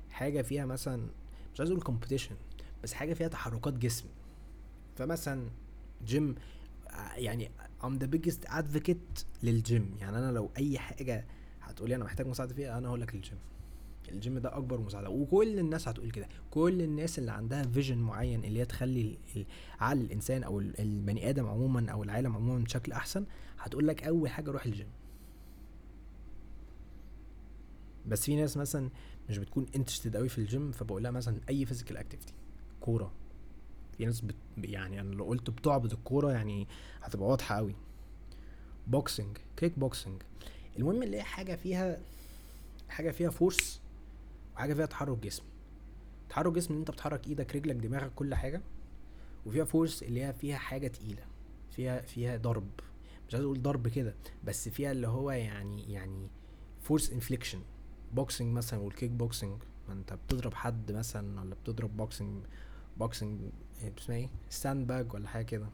حاجة 0.10 0.42
فيها 0.42 0.66
مثلا 0.66 1.08
مش 1.54 1.60
عايز 1.60 1.72
أقول 1.72 1.84
competition 1.84 2.36
بس 2.84 2.94
حاجة 2.94 3.14
فيها 3.14 3.28
تحركات 3.28 3.74
جسم. 3.74 4.06
فمثلا 4.98 5.50
جيم 6.06 6.36
يعني 7.16 7.52
I'm 7.84 8.04
the 8.04 8.08
biggest 8.08 8.48
advocate 8.50 9.24
للجيم 9.44 9.96
يعني 10.00 10.18
أنا 10.18 10.32
لو 10.32 10.50
أي 10.58 10.80
حاجة 10.80 11.26
هتقولي 11.62 11.96
أنا 11.96 12.04
محتاج 12.04 12.28
مساعدة 12.28 12.54
فيها 12.54 12.78
أنا 12.78 12.88
هقول 12.88 13.02
لك 13.02 13.16
الجيم 13.16 13.38
الجيم 14.14 14.40
ده 14.40 14.58
أكبر 14.58 14.80
مساعدة 14.82 15.10
وكل 15.10 15.60
الناس 15.60 15.88
هتقول 15.88 16.12
كده 16.12 16.28
كل 16.52 16.82
الناس 16.82 17.20
اللي 17.20 17.32
عندها 17.32 17.64
vision 17.64 17.98
معين 17.98 18.44
اللي 18.46 18.60
هي 18.60 18.66
تخلي 18.66 19.18
عقل 19.80 20.02
الإنسان 20.02 20.44
أو 20.44 20.60
البني 20.60 21.30
آدم 21.30 21.48
عموما 21.48 21.92
أو 21.92 22.04
العالم 22.04 22.36
عموما 22.36 22.64
بشكل 22.64 22.92
أحسن 22.92 23.26
هتقول 23.60 23.88
لك 23.88 24.04
أول 24.04 24.30
حاجة 24.30 24.52
روح 24.52 24.66
الجيم 24.66 24.88
بس 28.08 28.24
في 28.26 28.36
ناس 28.36 28.58
مثلا 28.58 28.90
مش 29.30 29.38
بتكون 29.38 29.66
interested 29.76 30.18
قوي 30.18 30.30
في 30.30 30.38
الجيم 30.38 30.72
فبقول 30.72 31.04
لها 31.04 31.12
مثلا 31.12 31.38
أي 31.50 31.66
physical 31.66 31.98
activity 31.98 32.34
كورة. 32.82 33.12
في 33.98 34.06
ناس 34.06 34.22
بت 34.22 34.36
يعني 34.58 35.02
أنا 35.02 35.16
لو 35.16 35.24
قلت 35.26 35.50
بتعبد 35.50 35.92
الكورة 35.92 36.32
يعني 36.32 36.68
هتبقى 37.02 37.28
واضحة 37.28 37.56
قوي 37.56 37.76
boxing 38.88 39.38
kick 39.58 39.80
boxing 39.80 40.22
المهم 40.78 41.04
اللي 41.04 41.18
هي 41.18 41.24
حاجة 41.24 41.56
فيها 41.56 42.00
حاجة 42.90 43.12
فيها 43.12 43.30
force 43.30 43.81
وحاجه 44.62 44.74
فيها 44.74 44.86
تحرك 44.86 45.18
جسم. 45.18 45.44
تحرك 46.30 46.54
جسم 46.54 46.74
إن 46.74 46.80
أنت 46.80 46.92
بتحرك 46.92 47.28
إيدك 47.28 47.56
رجلك 47.56 47.76
دماغك 47.76 48.12
كل 48.16 48.36
حاجة 48.36 48.62
وفيها 49.46 49.66
force 49.66 50.04
اللي 50.04 50.24
هي 50.26 50.34
فيها 50.34 50.58
حاجة 50.58 50.88
تقيلة 50.88 51.24
فيها 51.72 52.02
فيها 52.02 52.38
ضرب. 52.38 52.70
مش 53.28 53.34
عايز 53.34 53.46
أقول 53.46 53.62
ضرب 53.62 53.88
كده 53.88 54.16
بس 54.44 54.70
فيها 54.70 54.92
اللي 54.92 55.08
هو 55.08 55.32
يعني 55.32 55.94
يعني 55.94 56.28
force 56.82 57.12
infliction 57.12 57.62
boxing 58.14 58.54
مثلا 58.54 58.80
وال 58.80 58.90
kick 58.90 59.12
boxing 59.12 59.62
ما 59.88 59.94
أنت 59.94 60.14
بتضرب 60.14 60.54
حد 60.54 60.92
مثلا 60.92 61.42
ولا 61.42 61.56
بتضرب 61.56 61.98
boxing 61.98 62.46
boxing 62.98 63.42
اسمها 63.98 64.18
إيه؟ 64.18 64.30
stand 64.50 64.88
bag 64.88 65.14
ولا 65.14 65.28
حاجة 65.28 65.46
كده. 65.46 65.70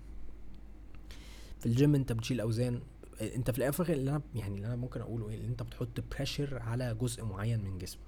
في 1.60 1.66
الجيم 1.66 1.96
أنت 1.96 2.12
بتشيل 2.12 2.42
أوزان. 2.42 2.82
أنت 3.22 3.52
في 3.52 3.58
الآخر 3.58 3.94
اللي 3.94 4.12
أنا 4.12 4.22
يعني 4.36 4.56
اللي 4.56 4.68
أنا 4.68 4.76
ممكن 4.76 5.02
أقوله 5.02 5.30
إيه؟ 5.30 5.36
اللي 5.36 5.48
أنت 5.48 5.64
بتحط 5.64 6.00
pressure 6.16 6.60
على 6.60 6.96
جزء 6.96 7.26
معين 7.26 7.64
من 7.64 7.78
جسمك. 7.78 8.07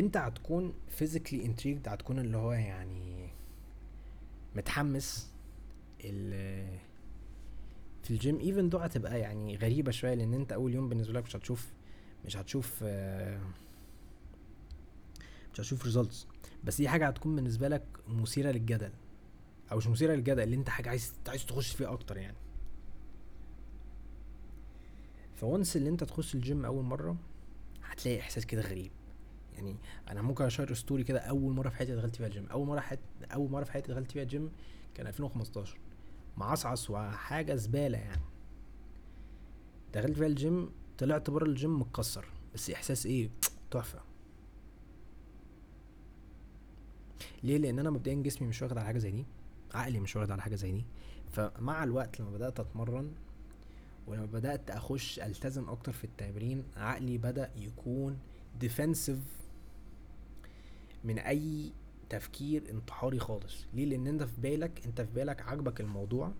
انت 0.00 0.16
هتكون 0.16 0.72
physically 0.88 1.44
intrigued 1.44 1.88
هتكون 1.88 2.18
اللي 2.18 2.36
هو 2.36 2.52
يعني 2.52 3.30
متحمس 4.56 5.30
في 8.02 8.10
ال 8.10 8.17
gym 8.17 8.38
even 8.40 8.68
though 8.68 8.78
هتبقى 8.78 9.20
يعني 9.20 9.56
غريبة 9.56 9.90
شوية 9.90 10.14
لأن 10.14 10.34
أنت 10.34 10.52
أول 10.52 10.74
يوم 10.74 10.88
بالنسبة 10.88 11.12
لك 11.12 11.24
مش 11.24 11.36
هتشوف 11.36 11.66
مش 12.24 12.36
هتشوف 12.36 12.82
مش 15.52 15.60
هتشوف 15.60 15.84
results 15.84 16.26
بس 16.64 16.76
دي 16.76 16.88
حاجة 16.88 17.08
هتكون 17.08 17.36
بالنسبة 17.36 17.68
لك 17.68 17.82
مثيرة 18.08 18.50
للجدل 18.50 18.92
أو 19.72 19.76
مش 19.76 19.86
مثيرة 19.86 20.14
للجدل 20.14 20.42
اللي 20.42 20.56
أنت 20.56 20.68
حاجة 20.68 20.88
عايز 20.88 21.12
عايز 21.28 21.46
تخش 21.46 21.72
فيه 21.74 21.92
أكتر 21.92 22.16
يعني. 22.16 22.36
ف 25.36 25.44
once 25.44 25.76
اللي 25.76 25.88
أنت 25.88 26.04
تخش 26.04 26.34
الجيم 26.34 26.64
أول 26.64 26.84
مرة 26.84 27.16
هتلاقي 27.84 28.20
إحساس 28.20 28.46
كده 28.46 28.62
غريب. 28.62 28.90
يعني 29.60 29.76
أنا 30.08 30.22
ممكن 30.22 30.44
أ 30.44 30.49
share 30.49 30.74
story 30.74 31.04
كده 31.04 31.18
أول 31.20 31.54
مرة 31.54 31.68
في 31.68 31.76
حياتي 31.76 31.96
دخلت 31.96 32.16
فيها 32.16 32.26
الجيم 32.26 32.46
أول 32.46 32.66
مرة 32.66 32.80
حياتي 32.80 33.02
أول 33.34 33.50
مرة 33.50 33.64
في 33.64 33.72
حياتي 33.72 33.92
دخلت 33.92 34.12
فيها 34.12 34.22
الجيم 34.22 34.50
كان 34.94 35.06
2015 35.06 35.78
معصعص 36.36 36.90
وحاجة 36.90 37.54
زبالة 37.54 37.98
يعني. 37.98 38.22
دخلت 39.94 40.16
فيها 40.16 40.26
الجيم 40.26 40.70
طلعت 40.98 41.30
بره 41.30 41.44
الجيم 41.44 41.80
متكسر. 41.80 42.24
بس 42.54 42.70
إحساس 42.70 43.06
إيه؟ 43.06 43.30
تحفة. 43.70 44.00
ليه؟ 47.42 47.58
لأن 47.58 47.78
أنا 47.78 47.90
مبدئيا 47.90 48.22
جسمي 48.22 48.48
مش 48.48 48.62
واخد 48.62 48.78
على 48.78 48.86
حاجة 48.86 48.98
زي 48.98 49.10
دي. 49.10 49.26
عقلي 49.74 50.00
مش 50.00 50.16
واخد 50.16 50.30
على 50.30 50.42
حاجة 50.42 50.54
زي 50.54 50.72
دي. 50.72 50.84
فمع 51.32 51.84
الوقت 51.84 52.20
لما 52.20 52.30
بدأت 52.30 52.60
أتمرن 52.60 53.12
ولما 54.06 54.26
بدأت 54.26 54.70
أخش 54.70 55.18
ألتزم 55.18 55.68
أكتر 55.70 55.92
في 55.92 56.04
التمرين 56.04 56.64
عقلي 56.76 57.18
بدأ 57.18 57.50
يكون 57.56 58.18
defensive 58.60 59.18
من 61.04 61.18
أي 61.18 61.72
تفكير 62.08 62.70
انتحاري 62.70 63.18
خالص. 63.18 63.66
ليه؟ 63.74 63.84
لأن 63.84 64.06
أنت 64.06 64.22
في 64.22 64.40
بالك 64.40 64.86
أنت 64.86 65.00
في 65.00 65.12
بالك 65.14 65.42
عاجبك 65.42 65.80
الموضوع 65.80 66.32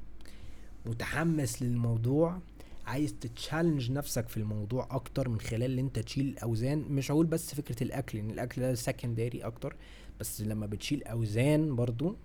متحمس 0.87 1.63
للموضوع 1.63 2.41
عايز 2.87 3.15
ت 3.21 3.28
challenge 3.28 3.91
نفسك 3.93 4.29
في 4.29 4.37
الموضوع 4.37 4.89
أكتر 4.91 5.29
من 5.29 5.41
خلال 5.41 5.73
إن 5.73 5.79
أنت 5.85 5.99
تشيل 5.99 6.39
أوزان. 6.39 6.79
مش 6.79 7.11
هقول 7.11 7.27
بس 7.27 7.55
فكرة 7.55 7.83
الأكل 7.85 8.19
لأن 8.19 8.31
الأكل 8.31 8.61
ده 8.63 8.75
secondary 8.75 9.41
أكتر. 9.41 9.77
بس 10.21 10.41
لما 10.41 10.67
بتشيل 10.67 11.03
أوزان 11.05 11.77
برضو 11.77 12.17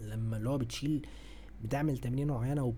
لما 0.00 0.36
اللي 0.36 0.50
هو 0.50 0.58
بتشيل 0.58 1.06
بتعمل 1.64 1.98
تمرين 1.98 2.28
معينة 2.28 2.74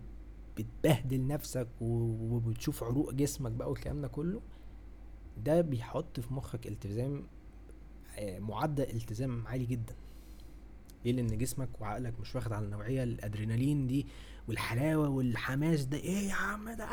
وبتبهدل 0.57 1.27
نفسك 1.27 1.69
وبتشوف 1.81 2.85
عروق 2.85 3.15
جسمك 3.15 3.53
بقى 3.53 3.71
والكلام 3.71 4.01
ده 4.01 4.09
كله 4.09 4.41
ده 5.45 5.61
بيحط 5.61 6.21
في 6.21 6.35
مخك 6.35 6.67
التزام 6.67 7.27
معدل 8.21 8.83
التزام 8.83 9.47
عالي 9.47 9.67
جدا. 9.67 9.95
ليه؟ 11.05 11.13
لأن 11.13 11.39
جسمك 11.39 11.69
وعقلك 11.81 12.21
مش 12.21 12.35
واخد 12.35 12.53
على 12.53 12.65
النوعيه 12.65 13.03
الأدرينالين 13.03 13.87
دي 13.87 14.07
والحلاوة 14.49 15.09
والحماس 15.09 15.85
ده. 15.85 15.97
إيه 15.99 16.29
يا 16.29 16.35
عم 16.35 16.71
ده؟ 16.71 16.89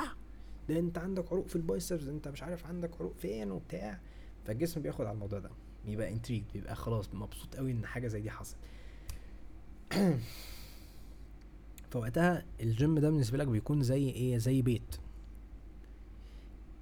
ده 0.69 0.79
أنت 0.79 0.97
عندك 0.97 1.31
عروق 1.31 1.47
في 1.47 1.55
البايسبس 1.55 2.07
أنت 2.07 2.27
مش 2.27 2.43
عارف 2.43 2.65
عندك 2.65 2.91
عروق 2.99 3.15
فين 3.17 3.51
وبتاع. 3.51 3.99
فالجسم 4.45 4.81
بياخد 4.81 5.05
على 5.05 5.13
الموضوع 5.13 5.39
ده 5.39 5.49
بيبقى 5.85 6.11
intrigued 6.13 6.43
بيبقى 6.53 6.75
خلاص 6.75 7.13
مبسوط 7.13 7.55
قوي 7.55 7.71
إن 7.71 7.85
حاجة 7.85 8.07
زي 8.07 8.21
دي 8.21 8.31
حصلت. 8.31 8.57
فوقتها 11.91 12.45
الجيم 12.61 12.99
ده 12.99 13.09
بالنسبة 13.09 13.38
لك 13.38 13.47
بيكون 13.47 13.83
زي 13.83 14.09
إيه؟ 14.09 14.38
زي 14.38 14.61
بيت. 14.61 14.95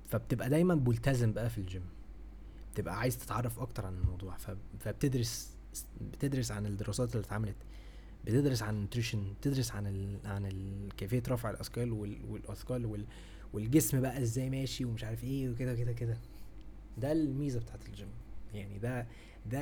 فبتبقى 0.07 0.49
دايما 0.49 0.75
ملتزم 0.75 1.33
بقى 1.33 1.49
في 1.49 1.57
الجيم. 1.57 1.83
بتبقى 2.73 2.99
عايز 2.99 3.17
تتعرف 3.17 3.59
أكتر 3.59 3.85
عن 3.85 3.93
الموضوع 3.97 4.37
فبتدرس 4.79 5.57
بتدرس 6.01 6.51
عن 6.51 6.65
الدراسات 6.65 7.15
اللي 7.15 7.25
اتعملت 7.25 7.55
بتدرس 8.25 8.63
عن 8.63 8.75
ال 8.75 8.81
nutrition 8.81 9.33
بتدرس 9.33 9.71
عن 9.71 9.87
ال 9.87 10.19
عن 10.25 10.45
ال 10.45 10.89
كيفيه 10.97 11.23
رفع 11.27 11.49
الأثقال 11.49 11.91
والأثقال 12.29 12.85
وال 12.85 13.05
والجسم 13.53 14.01
بقى 14.01 14.21
إزاي 14.21 14.49
ماشي 14.49 14.85
ومش 14.85 15.03
عارف 15.03 15.23
إيه 15.23 15.49
وكده 15.49 15.75
كده 15.75 15.93
كده 15.93 16.17
ده 16.97 17.11
الميزة 17.11 17.59
بتاعت 17.59 17.85
الجيم 17.85 18.07
يعني 18.53 18.79
ده 18.79 19.07
ده 19.45 19.59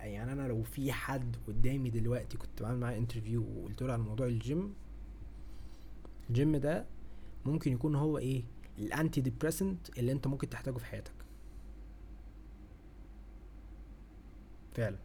يعني 0.00 0.32
أنا 0.32 0.48
لو 0.48 0.62
في 0.62 0.92
حد 0.92 1.36
قدامي 1.46 1.90
دلوقتي 1.90 2.36
كنت 2.38 2.62
بعمل 2.62 2.78
معاه 2.80 2.96
interview 2.96 3.44
وقلت 3.56 3.82
له 3.82 3.92
على 3.92 4.02
موضوع 4.02 4.26
ال 4.26 4.38
gym 4.38 4.74
ال 6.30 6.37
gym 6.37 6.56
ده 6.56 6.86
ممكن 7.46 7.72
يكون 7.72 7.94
هو 7.94 8.18
إيه 8.18 8.42
ال 8.78 9.20
antidepressant 9.20 9.98
اللي 9.98 10.12
أنت 10.12 10.26
ممكن 10.26 10.48
تحتاجه 10.48 10.76
في 10.76 10.84
حياتك. 10.84 11.12
فعلا. 14.78 14.96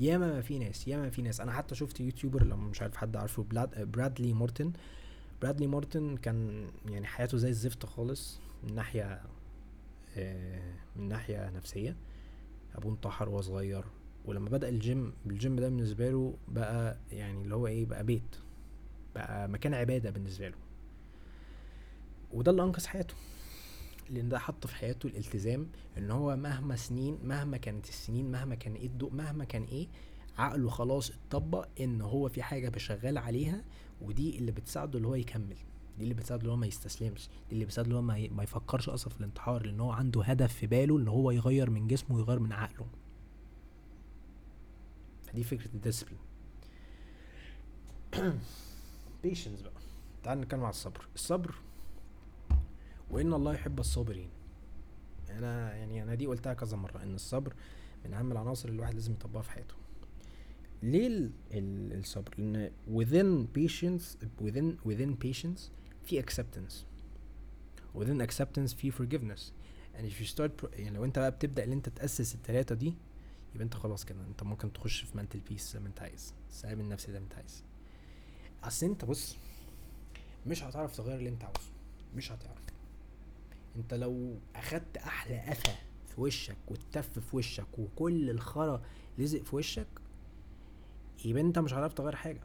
ياما 0.00 0.32
ما 0.32 0.40
في 0.40 0.58
ناس 0.58 0.88
ياما 0.88 1.10
في 1.10 1.22
ناس. 1.22 1.40
أنا 1.40 1.52
حتى 1.52 1.74
شفت 1.74 2.00
YouTuber 2.00 2.44
لما 2.44 2.68
مش 2.68 2.82
عارف 2.82 2.96
حد 2.96 3.16
عارفه 3.16 3.46
برادلي 3.76 4.32
مورتن. 4.32 4.72
برادلي 5.42 5.66
مورتن 5.66 6.16
كان 6.16 6.66
يعني 6.88 7.06
حياته 7.06 7.38
زي 7.38 7.48
الزفت 7.48 7.86
خالص 7.86 8.40
من 8.64 8.74
ناحية 8.74 9.20
آه، 10.16 10.72
من 10.96 11.08
ناحية 11.08 11.50
نفسية. 11.50 11.96
أبوه 12.74 12.92
انتحر 12.92 13.28
وهو 13.28 13.40
صغير. 13.40 13.84
ولما 14.24 14.50
بدأ 14.50 14.68
ال 14.68 14.79
gym 14.79 15.12
ال 15.26 15.34
gym 15.34 15.56
ده 15.56 15.68
بالنسبة 15.68 16.10
له 16.10 16.34
بقى 16.48 16.96
يعني 17.12 17.42
اللي 17.42 17.54
هو 17.54 17.66
إيه 17.66 17.86
بقى 17.86 18.04
بيت. 18.04 18.36
بقى 19.14 19.48
مكان 19.48 19.74
عبادة 19.74 20.10
بالنسبة 20.10 20.48
له. 20.48 20.56
وده 22.32 22.50
اللي 22.50 22.62
أنقذ 22.62 22.86
حياته. 22.86 23.14
لأن 24.10 24.28
ده 24.28 24.38
حط 24.38 24.66
في 24.66 24.76
حياته 24.76 25.06
الالتزام 25.06 25.68
إن 25.98 26.10
هو 26.10 26.36
مهما 26.36 26.76
سنين 26.76 27.18
مهما 27.24 27.56
كانت 27.56 27.88
السنين 27.88 28.30
مهما 28.30 28.54
كان 28.54 28.74
إيه 28.74 28.86
الضوء 28.86 29.12
مهما 29.12 29.44
كان 29.44 29.62
إيه 29.62 29.88
عقله 30.38 30.70
خلاص 30.70 31.10
اتطبق 31.10 31.68
إن 31.80 32.00
هو 32.00 32.28
في 32.28 32.42
حاجة 32.42 32.68
بشغال 32.68 33.18
عليها 33.18 33.64
ودي 34.00 34.38
اللي 34.38 34.52
بتساعده 34.52 34.96
اللي 34.96 35.08
هو 35.08 35.14
يكمل. 35.14 35.56
دي 35.98 36.04
اللي 36.04 36.14
بتساعده 36.14 36.42
اللي 36.42 36.52
هو 36.52 36.56
ما 36.56 36.66
يستسلمش. 36.66 37.28
دي 37.28 37.54
اللي 37.54 37.64
بتساعده 37.64 37.88
اللي 37.88 37.98
هو 37.98 38.02
ما, 38.02 38.42
يفكرش 38.42 38.88
أصلا 38.88 39.12
في 39.12 39.20
الانتحار 39.20 39.66
لأن 39.66 39.80
هو 39.80 39.90
عنده 39.90 40.22
هدف 40.22 40.52
في 40.54 40.66
باله 40.66 40.98
إن 40.98 41.08
هو 41.08 41.30
يغير 41.30 41.70
من 41.70 41.86
جسمه 41.86 42.16
ويغير 42.16 42.38
من 42.38 42.52
عقله. 42.52 42.86
فدي 45.22 45.44
فكرة 45.44 45.74
ال 45.74 45.78
discipline 45.78 46.18
patience 49.22 49.62
بقى. 49.66 49.72
تعال 50.22 50.40
نتكلم 50.40 50.60
على 50.60 50.70
الصبر. 50.70 51.08
الصبر 51.14 51.54
وإن 53.10 53.32
الله 53.34 53.54
يحب 53.54 53.78
الصابرين. 53.80 54.30
أنا 55.30 55.74
يعني 55.76 56.02
أنا 56.02 56.14
دي 56.14 56.26
قلتها 56.26 56.54
كذا 56.54 56.76
مرة 56.76 57.02
إن 57.02 57.14
الصبر 57.14 57.54
من 58.04 58.14
أهم 58.14 58.32
العناصر 58.32 58.68
اللي 58.68 58.76
الواحد 58.76 58.94
لازم 58.94 59.12
يطبقها 59.12 59.42
في 59.42 59.50
حياته. 59.50 59.74
ليه 60.82 61.06
ال 61.06 61.30
ال 61.52 61.98
الصبر؟ 61.98 62.34
لأن 62.38 62.70
within 62.94 63.58
patience 63.58 64.02
within 64.44 64.88
within 64.88 65.26
patience 65.26 65.60
في 66.04 66.22
acceptance. 66.22 66.74
Within 67.98 68.20
acceptance 68.30 68.74
في 68.74 68.92
forgiveness. 68.92 69.40
And 69.98 70.04
if 70.04 70.20
you 70.20 70.36
start 70.36 70.64
يعني 70.72 70.96
لو 70.96 71.04
أنت 71.04 71.18
بقى 71.18 71.30
بتبدأ 71.30 71.64
إن 71.64 71.72
أنت 71.72 71.88
تأسس 71.88 72.34
التلاتة 72.34 72.74
دي 72.74 72.94
يبقى 73.54 73.64
أنت 73.64 73.74
خلاص 73.74 74.04
كده 74.04 74.20
أنت 74.26 74.42
ممكن 74.42 74.72
تخش 74.72 75.00
في 75.02 75.18
mental 75.18 75.50
peace 75.52 75.62
زي 75.72 75.80
ما 75.80 75.88
أنت 75.88 76.00
عايز 76.02 76.34
السلام 76.50 76.80
النفسي 76.80 77.12
زي 77.12 77.18
ما 77.18 77.24
أنت 77.24 77.34
عايز. 77.34 77.64
أصل 78.64 78.86
أنت 78.86 79.04
بص 79.04 79.36
مش 80.46 80.62
هتعرف 80.62 80.96
تغير 80.96 81.18
اللي 81.18 81.28
أنت 81.28 81.44
عاوزه 81.44 81.70
مش 82.16 82.32
هتعرف. 82.32 82.67
انت 83.78 83.94
لو 83.94 84.38
اخدت 84.56 84.96
أحلى 84.96 85.38
قفا 85.40 85.72
في 86.08 86.20
وشك 86.20 86.56
والتف 86.68 87.18
في 87.18 87.36
وشك 87.36 87.78
وكل 87.78 88.30
الخرا 88.30 88.82
لزق 89.18 89.42
في 89.42 89.56
وشك 89.56 89.86
يبقى 91.24 91.42
انت 91.42 91.58
مش 91.58 91.72
هتعرف 91.74 91.92
تغير 91.92 92.16
حاجة. 92.16 92.40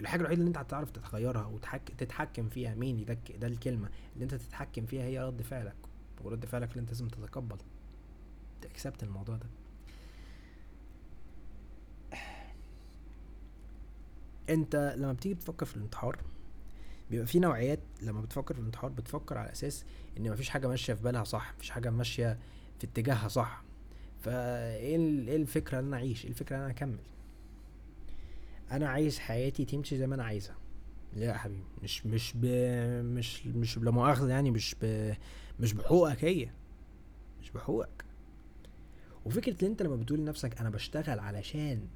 الحاجة 0.00 0.20
الوحيدة 0.20 0.40
اللي 0.40 0.48
انت 0.48 0.58
هتعرف 0.58 0.90
تتغيرها 0.90 1.46
وتتحكم 1.46 2.48
فيها 2.48 2.74
مين 2.74 3.04
ده 3.04 3.18
ده 3.40 3.46
الكلمة. 3.46 3.88
اللي 4.14 4.24
انت 4.24 4.34
تتحكم 4.34 4.86
فيها 4.86 5.02
هي 5.04 5.18
رد 5.24 5.42
فعلك 5.42 5.76
ورد 6.24 6.44
فعلك 6.44 6.70
اللي 6.70 6.80
انت 6.80 6.88
لازم 6.88 7.08
تتقبل. 7.08 7.56
تأكسبت 8.62 9.02
الموضوع 9.02 9.36
ده. 9.36 9.46
انت 14.50 14.94
لما 14.96 15.12
بتيجي 15.12 15.34
تفكر 15.34 15.66
في 15.66 15.76
الانتحار 15.76 16.18
بيبقى 17.10 17.26
في 17.26 17.38
نوعيات 17.38 17.80
لما 18.02 18.20
بتفكر 18.20 18.54
في 18.54 18.60
الانتحار 18.60 18.90
بتفكر 18.90 19.38
على 19.38 19.52
أساس 19.52 19.84
إن 20.18 20.30
مفيش 20.32 20.48
حاجة 20.48 20.66
ماشية 20.68 20.94
في 20.94 21.02
بالها 21.02 21.24
صح 21.24 21.54
مفيش 21.56 21.70
حاجة 21.70 21.90
ماشية 21.90 22.38
في 22.78 22.86
اتجاهها 22.86 23.28
صح. 23.28 23.62
فايه 24.20 24.96
إيه 25.28 25.36
الفكرة 25.36 25.78
إن 25.78 25.84
أنا 25.86 25.96
أعيش؟ 25.96 26.24
إيه 26.24 26.30
الفكرة 26.30 26.56
إن 26.56 26.60
أنا 26.62 26.70
أكمل؟ 26.70 26.98
أنا 28.70 28.88
عايز 28.88 29.18
حياتي 29.18 29.64
تمشي 29.64 29.98
زي 29.98 30.06
ما 30.06 30.14
أنا 30.14 30.24
عايزها. 30.24 30.56
لا 31.16 31.24
يا 31.26 31.32
حبيبي 31.34 31.62
مش 31.82 32.06
مش 32.06 32.32
ب 32.36 32.46
مش 33.04 33.46
مش 33.46 33.78
بلا 33.78 33.90
مؤاخذة 33.90 34.30
يعني 34.30 34.50
مش 34.50 34.76
ب 34.82 35.12
مش 35.60 35.72
بحقوقك 35.72 36.24
هي. 36.24 36.48
مش 37.42 37.50
بحقوقك. 37.50 38.04
وفكرة 39.24 39.64
إن 39.64 39.70
أنت 39.70 39.82
لما 39.82 39.96
بتقول 39.96 40.18
لنفسك 40.20 40.60
أنا 40.60 40.70
بشتغل 40.70 41.18
علشان 41.18 41.86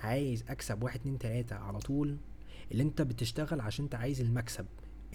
عايز 0.00 0.44
أكسب 0.48 0.82
واحد 0.82 1.00
اتنين 1.00 1.18
تلاتة 1.18 1.56
على 1.56 1.78
طول 1.78 2.16
اللي 2.72 2.82
انت 2.82 3.02
بتشتغل 3.02 3.60
عشان 3.60 3.84
انت 3.84 3.94
عايز 3.94 4.20
المكسب. 4.20 4.66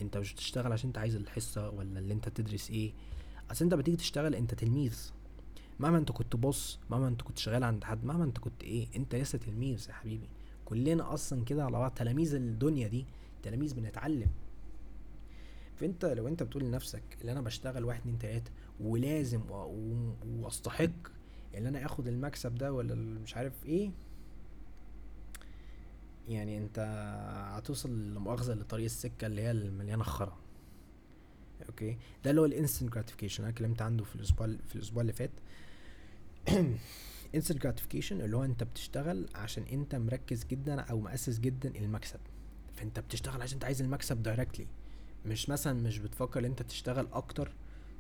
انت 0.02 0.18
مش 0.18 0.34
بتشتغل 0.34 0.72
عشان 0.72 0.90
انت 0.90 0.98
عايز 0.98 1.16
الحصة 1.16 1.70
ولا 1.70 2.00
اللي 2.00 2.14
انت 2.14 2.30
تدرس 2.30 2.70
إيه. 2.70 2.94
اصل 3.52 3.66
انت 3.66 3.74
بتيجي 3.74 3.98
تشتغل 3.98 4.36
انت 4.36 4.54
تلميذ. 4.54 5.12
مهما 5.80 5.98
انت 5.98 6.12
كنت 6.12 6.36
بص 6.36 6.80
مهما 6.90 7.08
انت 7.08 7.22
كنت 7.22 7.38
شغال 7.38 7.64
عند 7.64 7.84
حد 7.84 8.06
مهما 8.06 8.24
انت 8.24 8.38
كنت 8.38 8.64
إيه 8.64 8.88
انت 8.96 9.16
لسه 9.16 9.38
تلميذ 9.38 9.86
يا 9.90 9.94
حبيبي. 9.94 10.28
كلنا 10.66 11.14
أصلا 11.14 11.44
كده 11.46 11.66
على 11.66 11.78
بعض 11.78 11.92
تلاميذ 11.92 12.36
الدنيا 12.36 12.88
دي 12.88 13.06
تلاميذ 13.44 13.76
بنتعلم. 13.76 14.30
فانت 15.76 16.06
لو 16.06 16.28
انت 16.28 16.44
بتقول 16.44 16.64
لنفسك 16.64 17.04
اللي 17.22 17.32
أنا 17.32 17.42
بشتغل 17.42 17.84
واحد 17.86 18.00
اتنين 18.00 18.20
تلاتة 18.20 18.52
ولازم 18.80 19.42
واستحق 20.42 20.90
ان 21.58 21.66
أنا 21.66 21.86
اخد 21.86 22.08
المكسب 22.08 22.56
ده 22.56 22.74
ولا 22.74 22.96
مش 22.96 23.36
عارف 23.38 23.66
إيه 23.66 23.92
يعني 26.30 26.58
انت 26.58 26.80
هتوصل 27.58 28.14
لمؤاخذة 28.14 28.54
لطريق 28.54 28.86
السكة 28.86 29.28
اللي 29.28 29.42
هي 29.42 29.52
المليانة 29.52 30.04
خرا. 30.04 30.38
أوكي؟ 31.70 31.98
ده 32.24 32.30
اللي 32.30 32.42
هو 32.42 32.46
ال 32.46 32.52
instant 32.52 32.94
gratification 32.94 33.44
أنا 33.44 33.54
اتكلمت 33.54 33.82
عنه 33.82 34.04
في 34.04 34.16
الأسبوع 34.16 34.48
في 34.68 34.76
الأسبوع 34.76 35.02
اللي 35.02 35.14
فات. 35.14 35.32
instant 37.36 37.64
gratification 37.64 38.22
اللي 38.22 38.38
هو 38.38 38.44
أنت 38.44 38.64
بتشتغل 38.64 39.30
عشان 39.36 39.64
أنت 39.64 39.96
مركز 39.96 40.46
جدا 40.46 40.82
أو 40.82 41.00
مؤسس 41.00 41.40
جدا 41.40 41.76
المكسب. 41.76 42.20
فأنت 42.74 43.00
بتشتغل 43.00 43.42
عشان 43.42 43.54
أنت 43.54 43.66
عايز 43.66 43.82
المكسب 43.82 44.24
directly 44.24 44.68
مش 45.26 45.50
مثلا 45.50 45.74
مش 45.74 46.00
بتفكر 46.00 46.40
إن 46.40 46.46
أنت 46.46 46.62
تشتغل 46.62 47.08
أكتر 47.14 47.52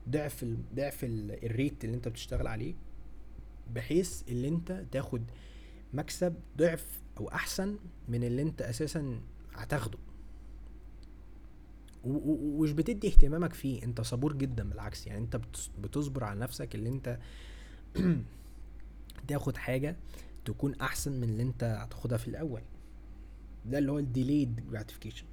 ضعف 0.09 0.43
ال 0.43 0.75
ضعف 0.75 0.99
الريت 1.03 1.85
اللي 1.85 1.95
أنت 1.95 2.07
بتشتغل 2.07 2.47
عليه 2.47 2.75
بحيث 3.73 4.23
اللي 4.29 4.47
أنت 4.47 4.85
تاخد 4.91 5.23
مكسب 5.93 6.35
ضعف 6.57 7.01
أو 7.19 7.27
أحسن 7.27 7.77
من 8.07 8.23
اللي 8.23 8.41
أنت 8.41 8.61
أساسا 8.61 9.19
هتاخده. 9.53 9.97
ومش 12.03 12.71
بتدي 12.71 13.07
اهتمامك 13.07 13.53
فيه 13.53 13.83
أنت 13.83 14.01
صبور 14.01 14.33
جدا 14.33 14.69
بالعكس. 14.69 15.07
يعني 15.07 15.19
أنت 15.19 15.41
بتصبر 15.81 16.23
على 16.23 16.39
نفسك 16.39 16.75
اللي 16.75 16.89
أنت 16.89 17.19
تاخد 19.27 19.57
حاجة 19.57 19.95
تكون 20.45 20.75
أحسن 20.75 21.11
من 21.11 21.23
اللي 21.23 21.43
أنت 21.43 21.63
هتاخدها 21.63 22.17
في 22.17 22.27
الأول. 22.27 22.61
ده 23.65 23.77
اللي 23.77 23.91
هو 23.91 23.99
الديليد 23.99 24.61
gratification. 24.71 25.25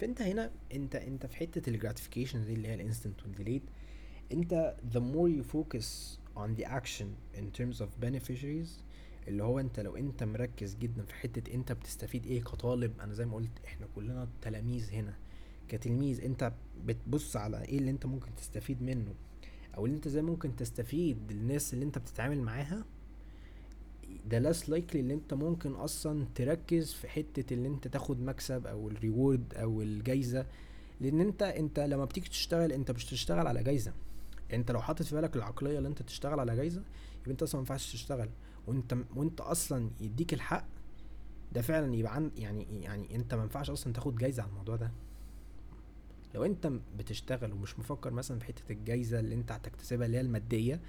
فأنت 0.00 0.22
هنا 0.22 0.50
أنت 0.72 0.96
أنت 0.96 1.26
في 1.26 1.36
حتة 1.36 1.70
ال 1.70 1.75
gratification 1.75 2.44
دي 2.44 2.52
اللي 2.52 2.68
هي 2.68 2.74
ال 2.74 2.80
instant 2.80 3.22
وال 3.22 3.31
delayed 3.31 3.62
انت 4.32 4.74
the 4.94 4.98
more 4.98 5.28
you 5.38 5.44
focus 5.56 5.86
on 6.36 6.60
the 6.60 6.64
action 6.66 7.08
in 7.38 7.44
terms 7.60 7.80
of 7.80 7.88
beneficiaries 8.04 8.68
اللي 9.28 9.42
هو 9.42 9.60
انت 9.60 9.80
لو 9.80 9.96
انت 9.96 10.24
مركز 10.24 10.74
جدا 10.74 11.02
في 11.02 11.14
حتة 11.14 11.54
انت 11.54 11.72
بتستفيد 11.72 12.26
إيه 12.26 12.42
كطالب 12.42 13.00
أنا 13.00 13.14
زي 13.14 13.26
ما 13.26 13.34
قلت 13.36 13.50
إحنا 13.64 13.86
كلنا 13.94 14.28
تلاميذ 14.42 14.90
هنا. 14.92 15.14
كتلميذ 15.68 16.24
انت 16.24 16.52
بتبص 16.86 17.36
على 17.36 17.62
إيه 17.64 17.78
اللي 17.78 17.90
انت 17.90 18.06
ممكن 18.06 18.34
تستفيد 18.36 18.82
منه 18.82 19.14
أو 19.76 19.86
اللي 19.86 19.96
انت 19.96 20.06
إزاي 20.06 20.22
ممكن 20.22 20.56
تستفيد 20.56 21.30
الناس 21.30 21.74
اللي 21.74 21.84
انت 21.84 21.98
بتتعامل 21.98 22.40
معاها 22.42 22.84
ده 24.26 24.52
less 24.52 24.56
likely 24.56 24.94
اللي 24.96 25.14
انت 25.14 25.34
ممكن 25.34 25.72
أصلا 25.72 26.26
تركز 26.34 26.92
في 26.92 27.08
حتة 27.08 27.54
اللي 27.54 27.68
انت 27.68 27.88
تاخد 27.88 28.20
مكسب 28.20 28.66
أو 28.66 28.88
ال 28.88 28.97
reward 28.97 29.54
أو 29.54 29.82
الجايزة. 29.82 30.46
لأن 31.00 31.20
انت 31.20 31.42
انت 31.42 31.80
لما 31.80 32.04
بتيجي 32.04 32.28
تشتغل 32.28 32.72
انت 32.72 32.90
مش 32.90 33.04
تشتغل 33.04 33.46
على 33.46 33.62
جايزة. 33.62 33.92
انت 34.52 34.70
لو 34.70 34.80
حاطط 34.82 35.02
في 35.02 35.14
بالك 35.14 35.36
العقلية 35.36 35.78
اللي 35.78 35.88
انت 35.88 36.02
تشتغل 36.02 36.40
على 36.40 36.56
جايزة 36.56 36.82
يبقى 37.20 37.30
انت 37.30 37.42
أصلا 37.42 37.54
ما 37.60 37.62
ينفعش 37.62 37.92
تشتغل. 37.92 38.28
وانت 38.66 38.96
وانت 39.16 39.40
أصلا 39.40 39.90
يديك 40.00 40.34
الحق 40.34 40.66
ده 41.52 41.62
فعلا 41.62 41.94
يبقى 41.94 42.14
عن 42.14 42.30
يعني 42.36 42.82
يعني 42.82 43.14
انت 43.14 43.34
ما 43.34 43.42
ينفعش 43.42 43.70
أصلا 43.70 43.92
تاخد 43.92 44.16
جايزة 44.16 44.42
على 44.42 44.50
الموضوع 44.50 44.76
ده. 44.76 44.90
لو 46.34 46.44
انت 46.44 46.72
بتشتغل 46.98 47.52
ومش 47.52 47.78
مفكر 47.78 48.10
مثلا 48.10 48.38
في 48.38 48.44
حتة 48.44 48.72
الجايزة 48.72 49.20
اللي 49.20 49.34
انت 49.34 49.52
هتكتسبها 49.52 50.06
اللي 50.06 50.16
هي 50.16 50.20
المادية 50.20 50.80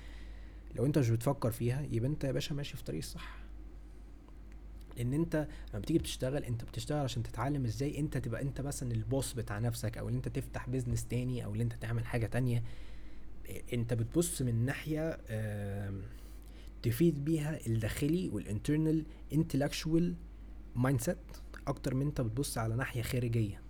لو 0.76 0.86
انت 0.86 0.98
مش 0.98 1.10
بتفكر 1.10 1.52
فيها 1.52 1.82
يبقى 1.92 2.10
انت 2.10 2.24
يا 2.24 2.32
باشا 2.32 2.54
ماشي 2.54 2.78
في 2.78 2.84
طريق 2.84 3.00
الصح. 3.00 3.40
ان 5.00 5.14
انت 5.14 5.48
لما 5.74 5.82
بتيجي 5.82 6.00
بتشتغل 6.00 6.44
انت 6.44 6.64
بتشتغل 6.64 7.04
عشان 7.04 7.24
تتعلم 7.24 7.66
إزاي 7.66 8.00
انت 8.00 8.18
تبقى 8.18 8.42
انت 8.42 8.62
مثلا 8.62 8.92
ال 8.92 9.00
boss 9.00 9.34
بتاع 9.34 9.60
نفسك 9.60 9.98
أو 9.98 10.10
ان 10.10 10.14
انت 10.16 10.28
تفتح 10.28 10.70
business 10.70 11.06
تاني 11.06 11.46
أو 11.46 11.56
ان 11.56 11.62
انت 11.62 11.74
تعمل 11.74 12.06
حاجة 12.06 12.26
تانية. 12.26 12.64
انت 13.74 13.94
بتبص 13.94 14.42
من 14.42 14.66
ناحية 14.66 15.20
تفيد 16.84 17.26
بيها 17.26 17.68
الداخلي 17.68 18.30
وال 18.30 19.06
internal 19.34 20.16
intellectual 20.76 21.02
mindset 21.02 21.18
أكتر 21.68 21.96
من 21.96 22.06
انت 22.06 22.22
بتبص 22.22 22.58
على 22.58 22.76
ناحية 22.76 23.02
خارجية. 23.02 23.62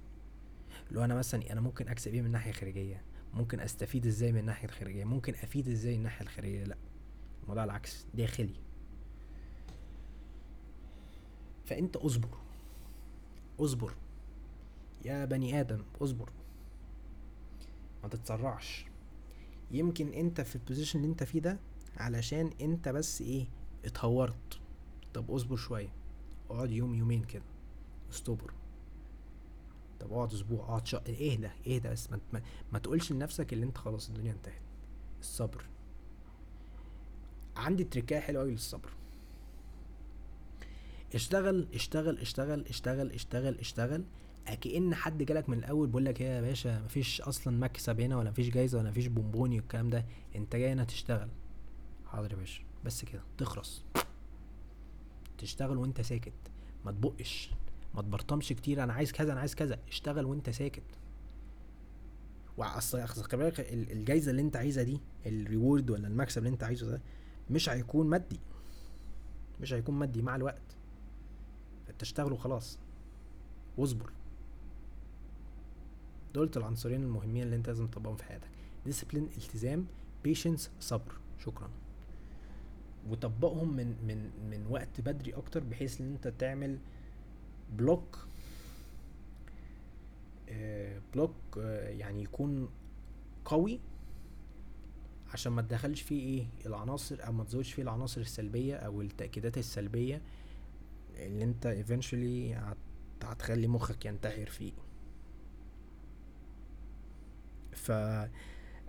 لو 0.91 1.03
أنا 1.03 1.15
مثلا 1.15 1.51
أنا 1.51 1.61
ممكن 1.61 1.87
أكسب 1.87 2.13
إيه 2.13 2.21
من 2.21 2.31
ناحية 2.31 2.51
خارجية؟ 2.51 3.01
ممكن 3.33 3.59
أستفيد 3.59 4.05
إزاي 4.07 4.31
من 4.31 4.39
الناحية 4.39 4.67
الخارجية؟ 4.67 5.03
ممكن 5.03 5.33
أفيد 5.33 5.67
إزاي 5.67 5.95
الناحية 5.95 6.21
الخارجية؟ 6.21 6.63
لأ 6.63 6.77
الموضوع 7.43 7.63
العكس 7.63 8.05
داخلي. 8.13 8.55
فأنت 11.65 11.95
اصبر 11.95 12.37
اصبر. 13.59 13.93
يا 15.05 15.25
بني 15.25 15.59
آدم 15.59 15.83
اصبر. 16.01 16.29
ما 18.03 18.09
تتسرعش. 18.09 18.85
يمكن 19.71 20.13
انت 20.13 20.41
في 20.41 20.55
البوزيشن 20.55 20.99
اللي 20.99 21.11
انت 21.11 21.23
فيه 21.23 21.39
ده 21.39 21.59
علشان 21.97 22.51
انت 22.61 22.89
بس 22.89 23.21
إيه 23.21 23.47
اتهورت. 23.85 24.59
طب 25.13 25.31
اصبر 25.31 25.55
شوية. 25.55 25.93
اقعد 26.49 26.71
يوم 26.71 26.95
يومين 26.95 27.23
كده. 27.23 27.43
استبر. 28.11 28.53
طب 29.99 30.13
اقعد 30.13 30.33
أسبوع. 30.33 30.59
اقعد 30.59 30.87
شهر. 30.87 31.01
اهدى 31.09 31.49
اهدى 31.67 31.89
بس. 31.89 32.11
ما, 32.11 32.19
ما, 32.33 32.41
ما 32.73 32.79
تقولش 32.79 33.11
لنفسك 33.11 33.53
اللي 33.53 33.65
انت 33.65 33.77
خلاص 33.77 34.09
الدنيا 34.09 34.31
انتهت. 34.31 34.61
الصبر. 35.19 35.65
عندي 37.55 37.83
تريكاية 37.83 38.19
حلوة 38.19 38.41
قوي 38.41 38.51
للصبر. 38.51 38.89
اشتغل 41.15 41.67
اشتغل 41.73 42.17
اشتغل 42.17 42.65
اشتغل 42.65 43.11
اشتغل 43.11 43.59
اشتغل 43.59 44.03
كأن 44.61 44.95
حد 44.95 45.23
جالك 45.23 45.49
من 45.49 45.57
الأول 45.57 45.87
بيقول 45.87 46.05
لك 46.05 46.21
يا 46.21 46.41
باشا 46.41 46.81
مفيش 46.85 47.21
أصلا 47.21 47.57
مكسب 47.57 48.01
هنا 48.01 48.17
ولا 48.17 48.29
مفيش 48.29 48.49
جايزة 48.49 48.77
ولا 48.77 48.89
مفيش 48.89 49.07
بونبوني 49.07 49.59
والكلام 49.59 49.89
ده 49.89 50.05
أنت 50.35 50.55
جاي 50.55 50.71
هنا 50.71 50.83
تشتغل. 50.83 51.29
حاضر 52.05 52.31
يا 52.31 52.37
باشا. 52.37 52.63
بس 52.85 53.05
كده 53.05 53.21
تخرس 53.37 53.83
تشتغل 55.37 55.77
وأنت 55.77 56.01
ساكت. 56.01 56.33
ما 56.85 56.91
تبقش. 56.91 57.51
ما 57.95 58.01
تبرطمش 58.01 58.49
كتير. 58.49 58.83
أنا 58.83 58.93
عايز 58.93 59.11
كذا 59.11 59.31
أنا 59.31 59.39
عايز 59.39 59.55
كذا. 59.55 59.79
اشتغل 59.87 60.25
وأنت 60.25 60.49
ساكت. 60.49 60.83
واصل 62.57 63.05
خلي 63.07 63.43
بالك 63.43 63.59
الجايزة 63.73 64.31
اللي 64.31 64.41
أنت 64.41 64.55
عايزها 64.55 64.83
دي 64.83 64.99
ال 65.25 65.34
reward 65.34 65.89
ولا 65.89 66.07
المكسب 66.07 66.37
اللي 66.37 66.49
أنت 66.49 66.63
عايزه 66.63 66.91
ده 66.91 67.01
مش 67.49 67.69
هيكون 67.69 68.07
مادي. 68.07 68.39
مش 69.61 69.73
هيكون 69.73 69.95
مادي 69.95 70.21
مع 70.21 70.35
الوقت. 70.35 70.61
تشتغل 71.99 72.31
وخلاص. 72.33 72.79
واصبر. 73.77 74.11
دولت 76.33 76.57
العنصرين 76.57 77.03
المهمين 77.03 77.43
اللي 77.43 77.55
انت 77.55 77.67
لازم 77.67 77.87
تطبقهم 77.87 78.15
في 78.15 78.23
حياتك. 78.23 78.47
discipline 78.85 79.23
التزام 79.37 79.85
patience 80.23 80.71
صبر. 80.79 81.13
شكرا. 81.45 81.69
وطبقهم 83.09 83.75
من 83.75 83.87
من 84.07 84.31
من 84.49 84.67
وقت 84.69 85.01
بدري 85.01 85.33
أكتر 85.33 85.63
بحيث 85.63 86.01
إن 86.01 86.11
انت 86.13 86.27
تعمل 86.27 86.77
block 87.77 88.27
آه 90.49 91.01
block 91.13 91.33
آه 91.57 91.89
يعني 91.89 92.23
يكون 92.23 92.69
قوي 93.45 93.79
عشان 95.33 95.51
ما 95.51 95.61
تدخلش 95.61 96.01
فيه 96.01 96.19
إيه؟ 96.21 96.47
العناصر 96.65 97.27
أو 97.27 97.31
ما 97.31 97.43
تزودش 97.43 97.73
فيه 97.73 97.83
العناصر 97.83 98.21
السلبية 98.21 98.75
أو 98.75 99.01
التأكيدات 99.01 99.57
السلبية 99.57 100.21
اللي 101.15 101.43
انت 101.43 101.85
eventually 101.87 102.57
هتخلي 103.25 103.67
مخك 103.67 104.05
ينتحر 104.05 104.45
فيه. 104.45 104.71
ف 107.79 107.91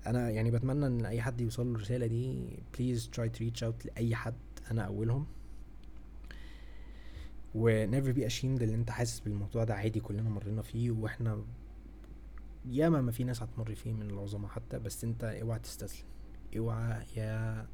أنا 0.06 0.30
يعني 0.30 0.50
بتمنى 0.50 0.86
إن 0.86 1.06
أي 1.06 1.22
حد 1.22 1.40
يوصل 1.40 1.66
له 1.66 1.74
الرسالة 1.76 2.06
دي 2.06 2.48
please 2.78 3.10
try 3.10 3.28
to 3.28 3.44
reach 3.44 3.64
out 3.64 3.86
لأي 3.86 4.14
حد 4.14 4.34
أنا 4.70 4.82
أولهم. 4.82 5.26
و 7.54 7.86
never 7.86 8.14
be 8.16 8.20
ashamed 8.32 8.44
اللي 8.62 8.74
أنت 8.74 8.90
حاسس 8.90 9.20
بالموضوع 9.20 9.64
ده 9.64 9.74
عادي 9.74 10.00
كلنا 10.00 10.30
مرينا 10.30 10.62
فيه 10.62 10.90
وإحنا 10.90 11.44
ياما 12.64 13.00
ما 13.00 13.12
في 13.12 13.24
ناس 13.24 13.42
هتمر 13.42 13.74
فيه 13.74 13.92
من 13.92 14.10
العظماء 14.10 14.50
حتى 14.50 14.78
بس 14.78 15.04
أنت 15.04 15.24
اوعى 15.24 15.58
تستسلم. 15.58 16.06
اوعى 16.56 17.06
يا 17.16 17.66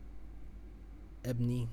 ابني. 1.27 1.69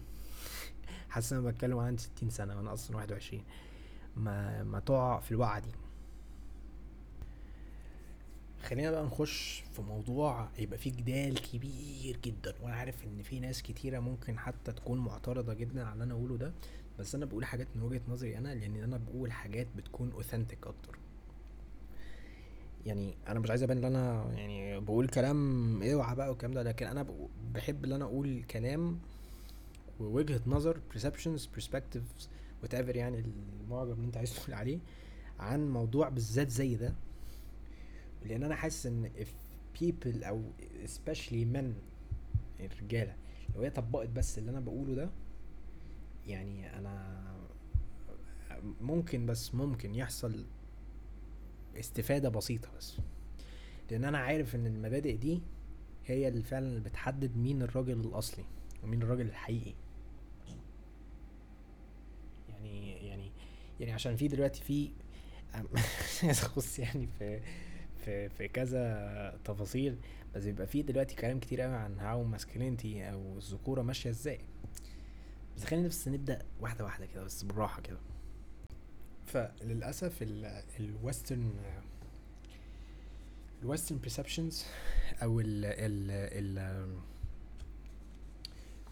حاسس 1.10 1.34
أنا 1.34 1.42
بتكلم 1.42 1.78
عن 1.78 1.98
ستين 1.98 2.30
سنة 2.30 2.56
وأنا 2.58 2.74
أصلا 2.74 2.96
واحد 2.98 3.12
وعشرين. 3.12 3.44
ما 4.18 4.64
ما 4.64 4.80
تقع 4.80 5.20
في 5.20 5.32
الوقعة 5.32 5.60
دي. 5.60 5.70
خلينا 8.64 8.92
بقى 8.92 9.04
نخش 9.06 9.64
في 9.74 9.82
موضوع 9.82 10.50
يبقى 10.60 10.78
فيه 10.78 10.92
جدال 10.92 11.42
كبير 11.42 12.18
جدا 12.24 12.54
وأنا 12.62 12.76
عارف 12.76 13.04
إن 13.04 13.22
في 13.24 13.40
ناس 13.40 13.62
كتيرة 13.62 14.00
ممكن 14.00 14.40
حتى 14.40 14.72
تكون 14.72 14.98
معترضة 15.00 15.54
جدا 15.54 15.84
على 15.84 15.94
اللي 15.94 16.04
أنا 16.04 16.14
اقوله 16.14 16.38
ده 16.38 16.54
بس 17.00 17.16
أنا 17.16 17.26
بقول 17.26 17.46
حاجات 17.46 17.68
من 17.76 17.82
وجهة 17.82 18.02
نظري 18.08 18.38
أنا 18.38 18.56
لأن 18.56 18.76
أنا 18.76 18.98
بقول 18.98 19.32
حاجات 19.32 19.68
بتكون 19.78 20.12
اوثنتيك 20.12 20.68
أكتر. 20.68 20.98
يعني 22.86 23.16
أنا 23.28 23.40
مش 23.40 23.50
عايز 23.50 23.64
أبان 23.64 23.78
إن 23.78 23.86
أنا 23.86 24.34
يعني 24.34 24.80
بقول 24.80 25.08
كلام 25.08 25.84
اوعى 25.84 26.16
بقى 26.16 26.30
والكلام 26.30 26.54
ده 26.54 26.64
لكن 26.64 26.86
أنا 26.86 27.06
بحب 27.54 27.86
إن 27.86 27.92
أنا 27.92 28.06
أقول 28.06 28.44
كلام 28.44 29.00
ووجهة 30.00 30.42
نظر 30.48 30.80
perceptions 30.94 31.42
perspectives 31.60 32.24
whatever 32.66 32.96
يعني 32.96 33.24
المعجم 33.64 33.92
اللي 33.92 34.06
أنت 34.06 34.18
عايز 34.18 34.36
تقول 34.36 34.54
عليه 34.54 34.80
عن 35.40 35.70
موضوع 35.70 36.10
بالذات 36.10 36.50
زي 36.50 36.76
ده. 36.76 36.94
لأن 38.26 38.44
أنا 38.44 38.56
حاسس 38.56 38.86
إن 38.86 39.12
if 39.20 39.28
people 39.80 40.26
أو 40.26 40.44
especially 40.86 41.56
men 41.56 41.66
الرجالة 42.60 43.16
لو 43.56 43.62
هي 43.62 43.70
طبقت 43.70 44.10
بس 44.10 44.38
اللي 44.38 44.52
أنا 44.52 44.60
بقوله 44.60 44.96
ده 44.96 45.10
يعني 46.28 46.78
أنا 46.80 47.24
ممكن 48.82 49.26
بس 49.26 49.56
ممكن 49.56 49.96
يحصل 49.96 50.46
استفادة 51.80 52.30
بسيطة 52.30 52.70
بس. 52.78 52.98
لأن 53.92 54.04
أنا 54.06 54.18
عارف 54.18 54.56
إن 54.56 54.68
المبادئ 54.68 55.18
دي 55.18 55.42
هي 56.06 56.28
اللي 56.28 56.44
فعلا 56.44 56.84
بتحدد 56.84 57.38
مين 57.38 57.62
الراجل 57.62 58.00
الأصلي 58.00 58.46
ومين 58.84 59.02
الراجل 59.02 59.26
الحقيقي. 59.26 59.74
يعني 62.50 63.08
يعني 63.08 63.32
يعني 63.80 63.92
عشان 63.92 64.16
في 64.16 64.28
دلوقتي 64.28 64.64
في 64.64 64.92
أخص 66.30 66.80
يعني 66.80 67.08
في 67.20 67.42
في 68.06 68.30
في 68.30 68.48
كذا 68.48 69.40
تفاصيل 69.46 69.98
بس 70.36 70.44
بيبقى 70.44 70.68
في 70.68 70.82
دلوقتي 70.82 71.16
كلام 71.16 71.40
كتير 71.40 71.62
قوي 71.62 71.76
عن 71.76 72.00
how 72.00 72.24
masculinity 72.24 73.10
أو 73.12 73.38
الذكورة 73.38 73.82
ماشية 73.82 74.10
إزاي. 74.10 74.40
بس 75.58 75.64
خلينا 75.64 75.88
بس 75.88 76.08
نبدأ 76.08 76.46
واحدة 76.62 76.84
واحدة 76.84 77.06
كده 77.06 77.24
بس 77.24 77.44
بالراحة 77.44 77.82
كده. 77.82 78.00
فللأسف 79.26 80.24
ال 80.80 80.89
western 80.89 81.54
ال 83.62 83.66
western 83.67 84.00
perceptions 84.02 84.56
أو 85.24 85.40
ال 85.40 85.66
ال 85.66 86.12
ال 86.60 86.98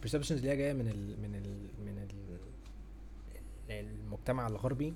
perceptions 0.06 0.32
اللي 0.32 0.50
هي 0.50 0.58
جاية 0.58 0.74
من 0.74 0.88
ال 0.88 1.22
من 1.22 1.36
ال 1.36 1.68
من 1.86 1.98
ال 1.98 2.38
المجتمع 3.70 4.48
الغربي 4.48 4.94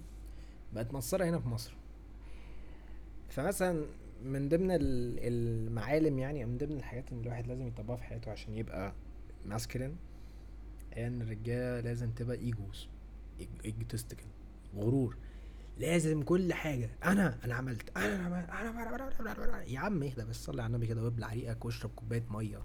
بقت 0.73 0.93
مصرة 0.93 1.25
هنا 1.25 1.39
في 1.39 1.47
مصر. 1.47 1.73
فمثلا 3.29 3.85
من 4.25 4.49
ضمن 4.49 4.67
المعالم 4.71 6.19
يعني 6.19 6.45
من 6.45 6.57
ضمن 6.57 6.77
الحاجات 6.77 7.11
اللي 7.11 7.23
الواحد 7.23 7.47
لازم 7.47 7.67
يطبقها 7.67 7.95
في 7.95 8.03
حياته 8.03 8.31
عشان 8.31 8.53
يبقى 8.53 8.93
masculine 9.45 9.97
إن 10.97 11.21
الرجالة 11.21 11.79
لازم 11.79 12.11
تبقى 12.11 12.35
egos 12.35 12.87
egotistical 13.65 14.25
غرور. 14.75 15.17
لازم 15.77 16.23
كل 16.23 16.53
حاجة. 16.53 16.89
أنا 17.03 17.37
أنا 17.45 17.55
عملت 17.55 17.97
أنا 17.97 18.25
عملت 18.25 18.49
أنا, 18.49 18.69
أنا, 19.19 19.43
أنا 19.43 19.63
يا 19.63 19.79
عم 19.79 20.03
اهدى 20.03 20.25
بس 20.25 20.43
صلي 20.45 20.61
على 20.61 20.71
النبي 20.71 20.87
كده 20.87 21.03
وابلع 21.03 21.33
ريقك 21.33 21.65
واشرب 21.65 21.91
كوباية 21.95 22.23
مية. 22.29 22.63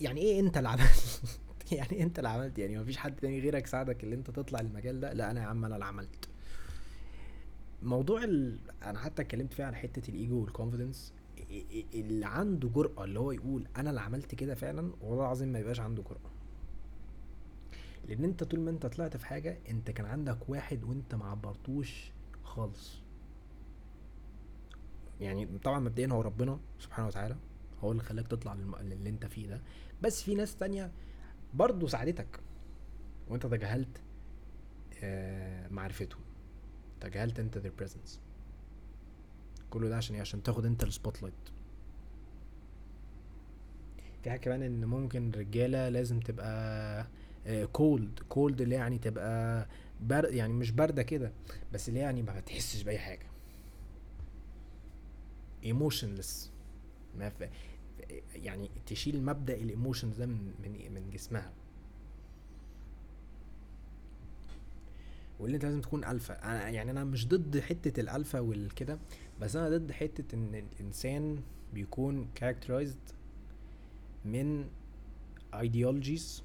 يعني 0.00 0.20
إيه 0.20 0.40
أنت 0.40 0.56
اللي 0.56 0.68
عملت؟ 0.68 1.22
يعني 1.72 2.02
أنت 2.02 2.18
اللي 2.18 2.28
عملت؟ 2.28 2.58
يعني 2.58 2.78
مفيش 2.78 2.96
حد 2.96 3.16
تاني 3.16 3.40
غيرك 3.40 3.66
ساعدك 3.66 4.04
اللي 4.04 4.14
أنت 4.14 4.30
تطلع 4.30 4.60
المجال 4.60 5.00
ده؟ 5.00 5.12
لا 5.12 5.30
أنا 5.30 5.40
يا 5.42 5.46
عم 5.46 5.64
أنا 5.64 5.74
اللي 5.74 5.84
عملت. 5.84 6.28
موضوع 7.82 8.24
ال... 8.24 8.58
أنا 8.82 8.98
حتى 8.98 9.22
اتكلمت 9.22 9.52
فيه 9.52 9.64
عن 9.64 9.74
حتة 9.74 10.10
الإيجو 10.10 10.40
والكونفيدنس 10.40 11.12
اللي 11.94 12.26
عنده 12.26 12.68
جرأة 12.68 13.04
اللي 13.04 13.18
هو 13.20 13.32
يقول 13.32 13.68
أنا 13.76 13.90
اللي 13.90 14.00
عملت 14.00 14.34
كده 14.34 14.54
فعلا 14.54 14.92
والله 15.00 15.24
العظيم 15.24 15.48
ما 15.48 15.58
يبقاش 15.58 15.80
عنده 15.80 16.02
جرأة. 16.02 16.30
لأن 18.08 18.24
أنت 18.24 18.44
طول 18.44 18.60
ما 18.60 18.70
أنت 18.70 18.86
طلعت 18.86 19.16
في 19.16 19.26
حاجة 19.26 19.58
أنت 19.68 19.90
كان 19.90 20.06
عندك 20.06 20.48
واحد 20.48 20.84
وأنت 20.84 21.14
ما 21.14 21.24
عبرتوش 21.24 22.12
خالص. 22.44 23.00
يعني 25.20 25.46
طبعا 25.58 25.78
مبدئيا 25.80 26.08
هو 26.08 26.20
ربنا 26.20 26.60
سبحانه 26.78 27.08
وتعالى 27.08 27.36
هو 27.80 27.92
اللي 27.92 28.02
خلاك 28.02 28.26
تطلع 28.28 28.54
للي 28.54 29.08
أنت 29.10 29.26
فيه 29.26 29.46
ده. 29.48 29.60
بس 30.02 30.22
في 30.22 30.34
ناس 30.34 30.56
تانية 30.56 30.92
برضه 31.54 31.86
ساعدتك 31.86 32.40
وأنت 33.28 33.46
تجاهلت 33.46 34.00
آه 35.02 35.68
معرفتهم 35.68 36.20
تجاهلت 37.08 37.40
انت 37.40 37.58
their 37.58 37.82
presence. 37.82 38.18
كله 39.70 39.88
ده 39.88 39.96
عشان 39.96 40.14
إيه؟ 40.14 40.20
عشان 40.22 40.42
تاخد 40.42 40.66
انت 40.66 40.84
ال 40.84 41.22
spotlight 41.22 41.34
في 44.22 44.30
حاجة 44.30 44.40
كمان 44.40 44.62
إن 44.62 44.84
ممكن 44.84 45.28
الرجاله 45.28 45.88
لازم 45.88 46.20
تبقى 46.20 47.06
cold 47.72 48.20
آه، 48.20 48.24
cold 48.28 48.60
اللي 48.60 48.74
يعني 48.74 48.98
تبقى 48.98 49.66
برد 50.00 50.34
يعني 50.34 50.52
مش 50.52 50.70
باردة 50.70 51.02
كده 51.02 51.32
بس 51.72 51.88
اللي 51.88 52.00
يعني 52.00 52.22
ما 52.22 52.40
تحسش 52.40 52.82
بأي 52.82 52.98
حاجة. 52.98 53.26
emotionless 55.64 56.52
ما. 57.18 57.50
يعني 58.34 58.70
تشيل 58.86 59.22
مبدأ 59.24 59.54
ال 59.54 59.61
emotions 59.61 60.16
ده 60.16 60.26
من 60.26 60.52
من 60.94 61.10
جسمها. 61.10 61.52
واللي 65.40 65.54
انت 65.54 65.64
لازم 65.64 65.80
تكون 65.80 66.04
ألفا. 66.04 66.44
أنا 66.44 66.68
يعني 66.68 66.90
أنا 66.90 67.04
مش 67.04 67.28
ضد 67.28 67.58
حتة 67.60 68.00
الألفا 68.00 68.40
والكده 68.40 68.98
بس 69.40 69.56
أنا 69.56 69.68
ضد 69.68 69.92
حتة 69.92 70.34
إن 70.34 70.54
الإنسان 70.54 71.40
بيكون 71.74 72.28
characterized 72.40 73.12
من 74.24 74.64
ideologies 75.54 76.42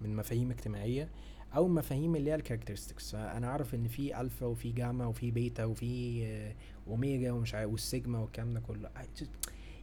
من 0.00 0.16
مفاهيم 0.16 0.50
اجتماعية 0.50 1.08
أو 1.56 1.68
مفاهيم 1.68 2.16
اللي 2.16 2.30
هي 2.30 2.34
ال 2.34 2.39
characteristics 2.39 3.10
فانا 3.10 3.48
عارف 3.50 3.74
إن 3.74 3.88
في 3.88 4.20
ألفا 4.20 4.46
وفي 4.46 4.72
جاما 4.72 5.06
وفي 5.06 5.30
بيتا 5.30 5.64
وفي 5.64 6.54
أوميجا 6.88 7.32
ومش 7.32 7.54
عارف 7.54 7.70
والسيجما 7.70 8.18
والكلام 8.18 8.54
ده 8.54 8.60
كله. 8.60 8.90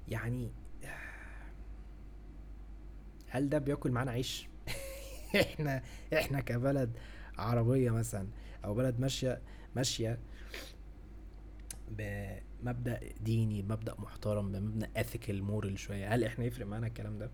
يعني 0.08 0.52
هل 3.30 3.50
ده 3.50 3.58
بياكل 3.58 3.92
معانا 3.92 4.12
عيش؟ 4.12 4.48
إحنا 5.42 5.84
إحنا 6.14 6.40
كبلد. 6.40 6.92
عربية 7.40 7.92
مثلا 7.92 8.28
أو 8.66 8.74
بلد 8.74 9.00
ماشية 9.00 9.42
ماشية 9.76 10.20
بمبدأ 11.98 13.00
ديني 13.22 13.62
بمبدأ 13.62 13.96
محترم 14.00 14.52
بمبدا 14.52 14.90
ethical 14.98 15.44
moral 15.44 15.80
شوية. 15.80 16.16
هل 16.16 16.24
إحنا 16.24 16.46
يفرق 16.46 16.66
معانا 16.66 16.88
الكلام 16.88 17.18
ده؟ 17.18 17.32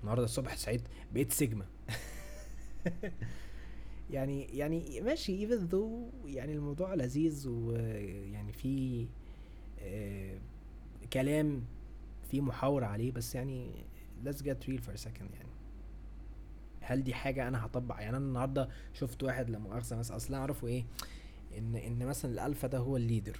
النهارده 0.00 0.24
الصبح 0.24 0.56
سعيد 0.56 0.80
بقيت 1.12 1.32
سيجما. 1.32 1.66
يعني 4.10 4.44
يعني 4.44 5.00
ماشي 5.00 5.48
even 5.48 5.60
though 5.72 6.26
يعني 6.26 6.52
الموضوع 6.52 6.94
لذيذ 6.94 7.48
ويعني 7.48 8.52
في 8.52 9.06
آه 9.80 10.38
كلام 11.12 11.64
في 12.30 12.40
محاورة 12.40 12.86
عليه 12.86 13.12
بس 13.12 13.34
يعني 13.34 13.70
let's 14.24 14.38
get 14.42 14.68
real 14.68 14.80
for 14.80 14.94
a 14.94 15.04
second 15.04 15.34
يعني. 15.34 15.57
هل 16.88 17.04
دي 17.04 17.14
حاجة 17.14 17.48
أنا 17.48 17.66
هطبق 17.66 17.94
يعني 17.94 18.16
أنا 18.16 18.26
النهاردة 18.26 18.68
شفت 18.94 19.22
واحد 19.22 19.50
لا 19.50 19.58
مؤاخذة 19.58 19.96
مثلا 19.96 20.16
أصلا 20.16 20.36
أعرفه 20.36 20.66
إيه 20.66 20.84
إن 21.58 21.76
إن 21.76 22.06
مثلا 22.06 22.32
الألفا 22.32 22.68
ده 22.68 22.78
هو 22.78 22.96
الليدر 22.96 23.36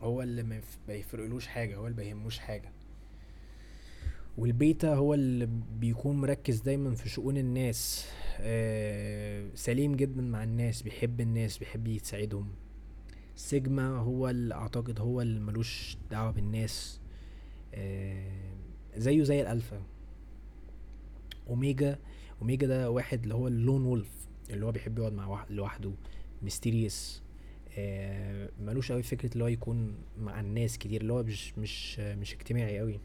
هو 0.00 0.22
اللي 0.22 0.42
ما 0.42 0.60
يفرقلوش 0.88 1.46
حاجة 1.46 1.76
هو 1.76 1.86
اللي 1.86 1.96
بيهموش 2.02 2.38
حاجة. 2.38 2.72
والبيتا 4.38 4.94
هو 4.94 5.14
اللي 5.14 5.48
بيكون 5.80 6.16
مركز 6.16 6.60
دايما 6.60 6.94
في 6.94 7.08
شؤون 7.08 7.36
الناس 7.36 8.06
آه 8.40 9.48
سليم 9.54 9.94
جدا 9.96 10.22
مع 10.22 10.42
الناس 10.44 10.82
بيحب 10.82 11.20
الناس 11.20 11.58
بيحب 11.58 11.88
يساعدهم. 11.88 12.48
سيجما 13.36 13.88
هو 13.88 14.28
اللي 14.28 14.54
أعتقد 14.54 15.00
هو 15.00 15.20
اللي 15.20 15.40
ملوش 15.40 15.96
دعوة 16.10 16.30
بالناس 16.30 17.00
آه 17.74 18.52
زيه 18.96 19.22
زي 19.22 19.40
ال 19.42 19.48
alpha. 19.48 19.82
omega 21.48 21.98
omega 22.40 22.66
ده 22.66 22.90
واحد 22.90 23.22
اللي 23.22 23.34
هو 23.34 23.48
ال 23.48 23.55
lone 23.55 23.84
wolf 23.84 24.28
اللي 24.50 24.66
هو 24.66 24.72
بيحب 24.72 24.98
يقعد 24.98 25.12
مع 25.12 25.46
لوحده 25.50 25.92
mysterious 26.42 27.22
آه 27.78 28.48
ملوش 28.60 28.92
قوي 28.92 29.02
فكرة 29.02 29.32
اللي 29.32 29.44
هو 29.44 29.48
يكون 29.48 29.94
مع 30.18 30.40
الناس 30.40 30.78
كتير 30.78 31.00
اللي 31.00 31.12
هو 31.12 31.22
مش 31.22 31.58
مش 31.58 31.98
مش 31.98 32.34
اجتماعي 32.34 32.78
قوي 32.78 33.00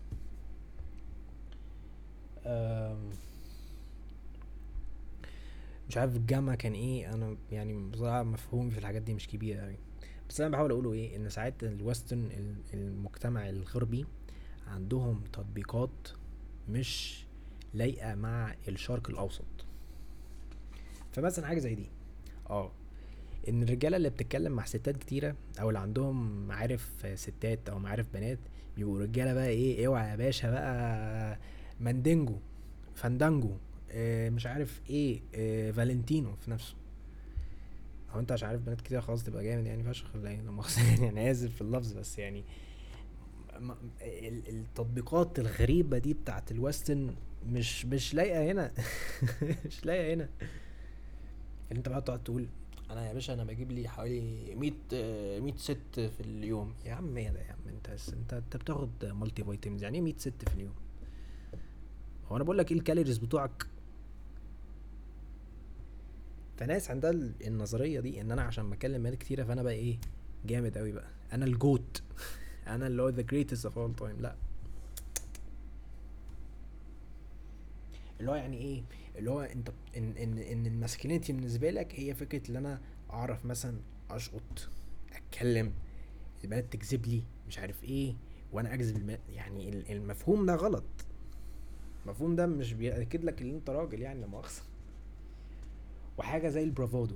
مش 5.89 5.97
عارف 5.97 6.15
الجامعة 6.15 6.55
كان 6.55 6.73
إيه 6.73 7.13
أنا 7.13 7.38
يعني 7.51 7.89
بصراحة 7.89 8.23
مفهومي 8.23 8.71
في 8.71 8.77
الحاجات 8.77 9.01
دي 9.01 9.13
مش 9.13 9.27
كبير 9.27 9.63
أوي. 9.63 9.75
بس 10.29 10.41
أنا 10.41 10.49
بحاول 10.49 10.71
أقوله 10.71 10.93
إيه 10.93 11.15
إن 11.15 11.29
ساعات 11.29 11.63
ال 11.63 11.75
western 11.75 12.55
المجتمع 12.73 13.49
الغربي 13.49 14.05
عندهم 14.67 15.23
تطبيقات 15.33 16.07
مش 16.69 17.24
لايقة 17.76 18.15
مع 18.15 18.55
الشرق 18.67 19.09
الأوسط. 19.09 19.45
فمثلا 21.11 21.47
حاجة 21.47 21.59
زي 21.59 21.76
دي. 21.76 21.89
آه 22.49 22.71
إن 23.49 23.63
الرجالة 23.63 23.97
اللي 23.97 24.09
بتتكلم 24.09 24.51
مع 24.51 24.65
ستات 24.65 24.97
كتيرة 24.97 25.36
أو 25.59 25.67
اللي 25.69 25.80
عندهم 25.80 26.47
معارف 26.47 27.05
ستات 27.15 27.69
أو 27.69 27.80
معارف 27.80 28.05
بنات 28.13 28.39
بيبقوا 28.78 28.99
رجاله 28.99 29.34
بقى 29.34 29.47
إيه 29.47 29.88
أوعى 29.88 30.09
يا 30.09 30.15
باشا 30.15 30.51
بقى 30.51 31.39
ماندينجو 31.80 32.36
فاندانجو 32.95 33.51
آه 33.91 34.30
مش 34.30 34.45
عارف 34.45 34.82
إيه 34.89 35.21
آه 35.36 35.71
فالنتينو 35.71 36.36
في 36.36 36.51
نفسه. 36.51 36.76
أو 38.13 38.19
أنت 38.19 38.32
عشان 38.32 38.49
عارف 38.49 38.61
بنات 38.61 38.82
كتير 38.82 39.01
خلاص 39.01 39.23
تبقى 39.23 39.43
جامد 39.43 39.65
يعني 39.65 39.84
فشخ 39.84 40.15
ولا 40.15 40.30
إيه 40.30 40.36
يعني 40.78 41.09
أنا 41.09 41.32
آسف 41.32 41.55
في 41.55 41.61
اللفظ 41.61 41.93
بس 41.93 42.19
يعني 42.19 42.43
التطبيقات 44.49 45.39
الغريبة 45.39 45.97
دي 45.97 46.13
بتاعت 46.13 46.51
ال 46.51 46.59
western 46.59 47.15
مش 47.51 47.85
مش 47.85 48.13
لايقة 48.13 48.51
هنا. 48.51 48.71
مش 49.65 49.85
لايقة 49.85 50.13
هنا. 50.13 50.29
اللي 51.71 51.77
انت 51.77 51.89
بقى 51.89 52.01
تقعد 52.01 52.23
تقول 52.23 52.47
أنا 52.91 53.07
يا 53.07 53.13
باشا 53.13 53.33
أنا 53.33 53.43
بجيب 53.43 53.71
لي 53.71 53.87
حوالي 53.87 54.55
100 54.55 54.71
100 55.39 55.53
ست 55.57 55.77
في 55.99 56.19
اليوم. 56.19 56.73
يا 56.85 56.93
عم 56.93 57.17
إيه 57.17 57.29
ده 57.29 57.39
يا 57.41 57.51
عم؟ 57.51 57.67
انت 57.67 57.89
انت 58.13 58.33
انت 58.33 58.57
بتاخد 58.57 59.05
multivitamins 59.05 59.84
يعني 59.83 59.97
إيه 59.97 60.03
100 60.03 60.13
ست 60.17 60.49
في 60.49 60.55
اليوم؟ 60.55 60.73
هو 62.27 62.35
أنا 62.35 62.43
بقول 62.43 62.57
لك 62.57 62.71
إيه 62.71 62.77
ال 62.78 62.82
calories 62.82 63.17
بتوعك؟ 63.17 63.65
فناس 66.57 66.91
عندها 66.91 67.11
النظرية 67.47 67.99
دي 67.99 68.21
ان 68.21 68.31
أنا 68.31 68.41
عشان 68.41 68.69
بكلم 68.69 69.01
بنات 69.01 69.15
كتيرة 69.15 69.43
فانا 69.43 69.63
بقى 69.63 69.73
إيه 69.73 69.97
جامد 70.45 70.77
قوي 70.77 70.91
بقى. 70.91 71.07
أنا 71.33 71.45
ال 71.45 71.57
GOAT 71.57 72.03
أنا 72.67 72.87
اللي 72.87 73.01
هو 73.01 73.09
the 73.09 73.21
greatest 73.21 73.65
of 73.65 73.78
all 73.78 73.95
time 73.95 74.21
لا. 74.21 74.35
اللي 78.20 78.32
هو 78.32 78.36
يعني 78.36 78.57
إيه؟ 78.57 78.84
اللي 79.16 79.32
هو 79.32 79.41
أنت 79.41 79.72
إن 79.97 80.18
إن 80.18 80.38
إن 80.38 80.66
ال 80.65 80.71
masculinity 80.71 81.34
بالنسبة 81.34 81.70
لك 81.70 81.99
هي 81.99 82.13
فكرة 82.16 82.51
إن 82.51 82.55
أنا 82.55 82.82
أعرف 83.13 83.45
مثلا 83.45 83.80
أشقط 84.09 84.70
أتكلم 85.13 85.74
البنات 86.43 86.74
تجذب 86.74 87.05
لي 87.05 87.24
مش 87.47 87.59
عارف 87.59 87.84
إيه 87.84 88.16
وأنا 88.53 88.74
اجذب 88.74 89.20
يعني 89.30 89.70
المفهوم 89.93 90.45
ده 90.45 90.55
غلط. 90.55 90.84
المفهوم 92.05 92.36
ده 92.36 92.45
مش 92.45 92.74
بيأكد 92.74 93.24
لك 93.24 93.41
إن 93.41 93.49
أنت 93.49 93.70
راجل 93.70 94.01
يعني 94.01 94.22
لا 94.22 94.28
مؤاخذة. 94.28 94.61
وحاجة 96.18 96.49
زي 96.49 96.63
ال 96.63 96.70
bravado 96.70 97.15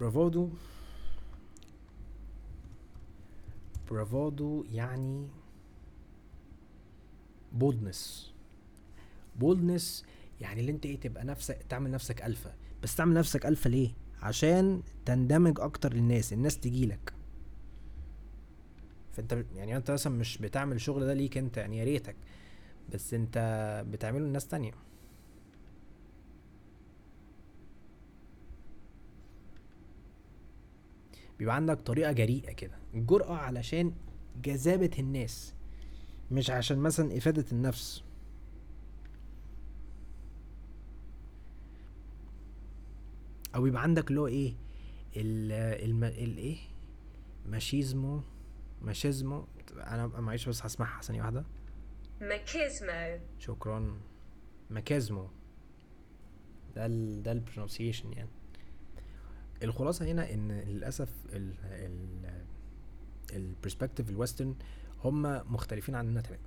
bravado 0.00 0.50
bravado 3.90 4.64
يعني 4.72 5.28
boldness 7.52 8.31
boldness 9.36 10.04
يعني 10.40 10.60
اللي 10.60 10.72
انت 10.72 10.86
إيه 10.86 11.00
تبقى 11.00 11.24
نفسك 11.24 11.62
تعمل 11.68 11.90
نفسك 11.90 12.22
الفا 12.22 12.54
بس 12.82 12.96
تعمل 12.96 13.14
نفسك 13.14 13.46
الفا 13.46 13.68
ليه؟ 13.68 13.90
عشان 14.22 14.82
تندمج 15.06 15.60
أكتر 15.60 15.94
للناس 15.94 16.32
الناس 16.32 16.58
تجيلك 16.58 17.12
فانت 19.12 19.44
يعني 19.56 19.76
انت 19.76 19.90
مثلا 19.90 20.12
مش 20.12 20.38
بتعمل 20.38 20.76
الشغل 20.76 21.06
ده 21.06 21.14
ليك 21.14 21.38
انت 21.38 21.56
يعني 21.56 21.78
يا 21.78 21.84
ريتك. 21.84 22.16
بس 22.94 23.14
انت 23.14 23.38
بتعمله 23.90 24.26
لناس 24.26 24.46
تانية. 24.48 24.72
بيبقى 31.38 31.54
عندك 31.56 31.78
طريقة 31.80 32.12
جريئة 32.12 32.52
كده. 32.52 32.78
الجرأة 32.94 33.34
علشان 33.34 33.92
جذابة 34.44 34.90
الناس 34.98 35.54
مش 36.30 36.50
عشان 36.50 36.78
مثلا 36.78 37.16
إفادة 37.16 37.44
النفس. 37.52 38.02
أو 43.54 43.66
يبقى 43.66 43.82
عندك 43.82 44.10
اللي 44.10 44.20
هو 44.20 44.26
إيه 44.26 44.54
ال 45.16 45.52
ال 45.52 46.04
الايه 46.04 46.56
ماشيزمو 47.46 48.22
ماشيزمو. 48.82 49.46
أنا 49.72 50.06
معيش 50.06 50.48
بس 50.48 50.62
هسمعها 50.62 51.02
ثانية 51.02 51.22
واحدة. 51.22 51.44
ماكيزمو. 52.20 53.18
شكرا. 53.38 54.00
ماكيزمو. 54.70 55.28
ده 56.76 56.86
ال 56.86 57.22
ده 57.22 57.32
البرونسيشن 57.32 58.12
يعني. 58.12 58.30
الخلاصة 59.62 60.06
هنا 60.06 60.32
إن 60.34 60.52
للأسف 60.52 61.08
ال 61.32 61.54
ال 61.62 62.42
ال 63.32 63.39
perspective 63.39 64.10
ال 64.10 64.16
western 64.16 64.54
هم 65.04 65.22
مختلفين 65.52 65.94
عننا 65.94 66.20
تماما. 66.20 66.42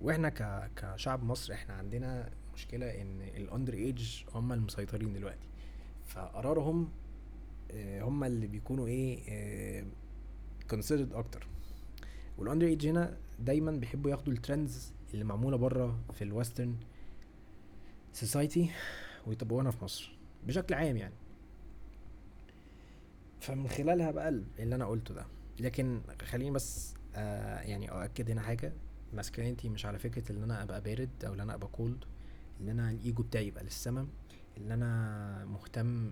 وإحنا 0.00 0.28
ك 0.28 0.70
كشعب 0.76 1.22
مصر 1.24 1.52
إحنا 1.52 1.74
عندنا 1.74 2.30
مشكلة 2.54 3.02
إن 3.02 3.20
ال 3.20 3.29
under 3.29 3.74
age 3.74 4.22
هم 4.34 4.52
المسيطرين 4.52 5.12
دلوقتي. 5.12 5.46
فقرارهم 6.14 6.88
آه، 7.70 8.02
هم 8.02 8.24
اللي 8.24 8.46
بيكونوا 8.46 8.86
إيه 8.86 9.84
considered 10.70 11.12
أكتر. 11.12 11.46
وال 12.38 12.46
under 12.46 12.66
age 12.66 12.86
هنا 12.86 13.16
دايما 13.38 13.70
بيحبوا 13.70 14.10
ياخدوا 14.10 14.32
ال 14.32 14.41
trends 14.41 14.92
اللي 15.14 15.24
معمولة 15.24 15.56
بره 15.56 15.98
في 16.12 16.24
ال 16.24 16.30
western 16.30 16.76
society 18.12 18.70
ويطبقوها 19.26 19.70
في 19.70 19.84
مصر 19.84 20.12
بشكل 20.46 20.74
عام 20.74 20.96
يعني. 20.96 21.14
فمن 23.40 23.68
خلالها 23.68 24.10
بقى 24.10 24.28
اللي 24.58 24.74
أنا 24.74 24.86
قلته 24.86 25.14
ده. 25.14 25.26
لكن 25.60 26.00
خليني 26.22 26.50
بس 26.50 26.94
آه 27.14 27.60
يعني 27.60 27.90
أؤكد 27.90 28.30
هنا 28.30 28.40
حاجة. 28.42 28.72
masculinity 29.12 29.68
مش 29.68 29.86
على 29.86 29.98
فكرة 29.98 30.32
إن 30.32 30.42
أنا 30.42 30.62
أبقى 30.62 30.80
بارد 30.80 31.24
أو 31.26 31.34
إن 31.34 31.40
أنا 31.40 31.54
أبقى 31.54 31.68
cold 31.68 32.04
إن 32.60 32.68
أنا 32.68 32.90
الإيجو 32.90 33.22
بتاعي 33.22 33.46
يبقى 33.46 33.64
للسما. 33.64 34.06
ان 34.58 34.72
أنا 34.72 35.44
مهتم 35.44 36.10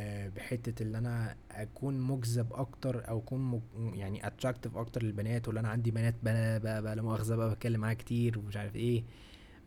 آه 0.00 0.28
بحتة 0.28 0.82
ان 0.82 0.94
أنا 0.94 1.36
اكون 1.50 2.00
مجذب 2.00 2.52
أكتر 2.52 3.08
أو 3.08 3.18
اكون 3.18 3.40
مج... 3.50 3.60
يعني 3.98 4.26
attractive 4.26 4.76
أكتر 4.76 5.02
للبنات 5.02 5.48
ولا 5.48 5.60
أنا 5.60 5.68
عندي 5.68 5.90
بنات 5.90 6.14
بقى 6.22 6.60
بقى, 6.60 6.82
لا 6.82 6.96
مؤاخذة 7.02 7.34
بقى 7.36 7.50
بتكلم 7.50 7.80
معاها 7.80 7.94
كتير 7.94 8.38
ومش 8.38 8.56
عارف 8.56 8.76
إيه 8.76 9.04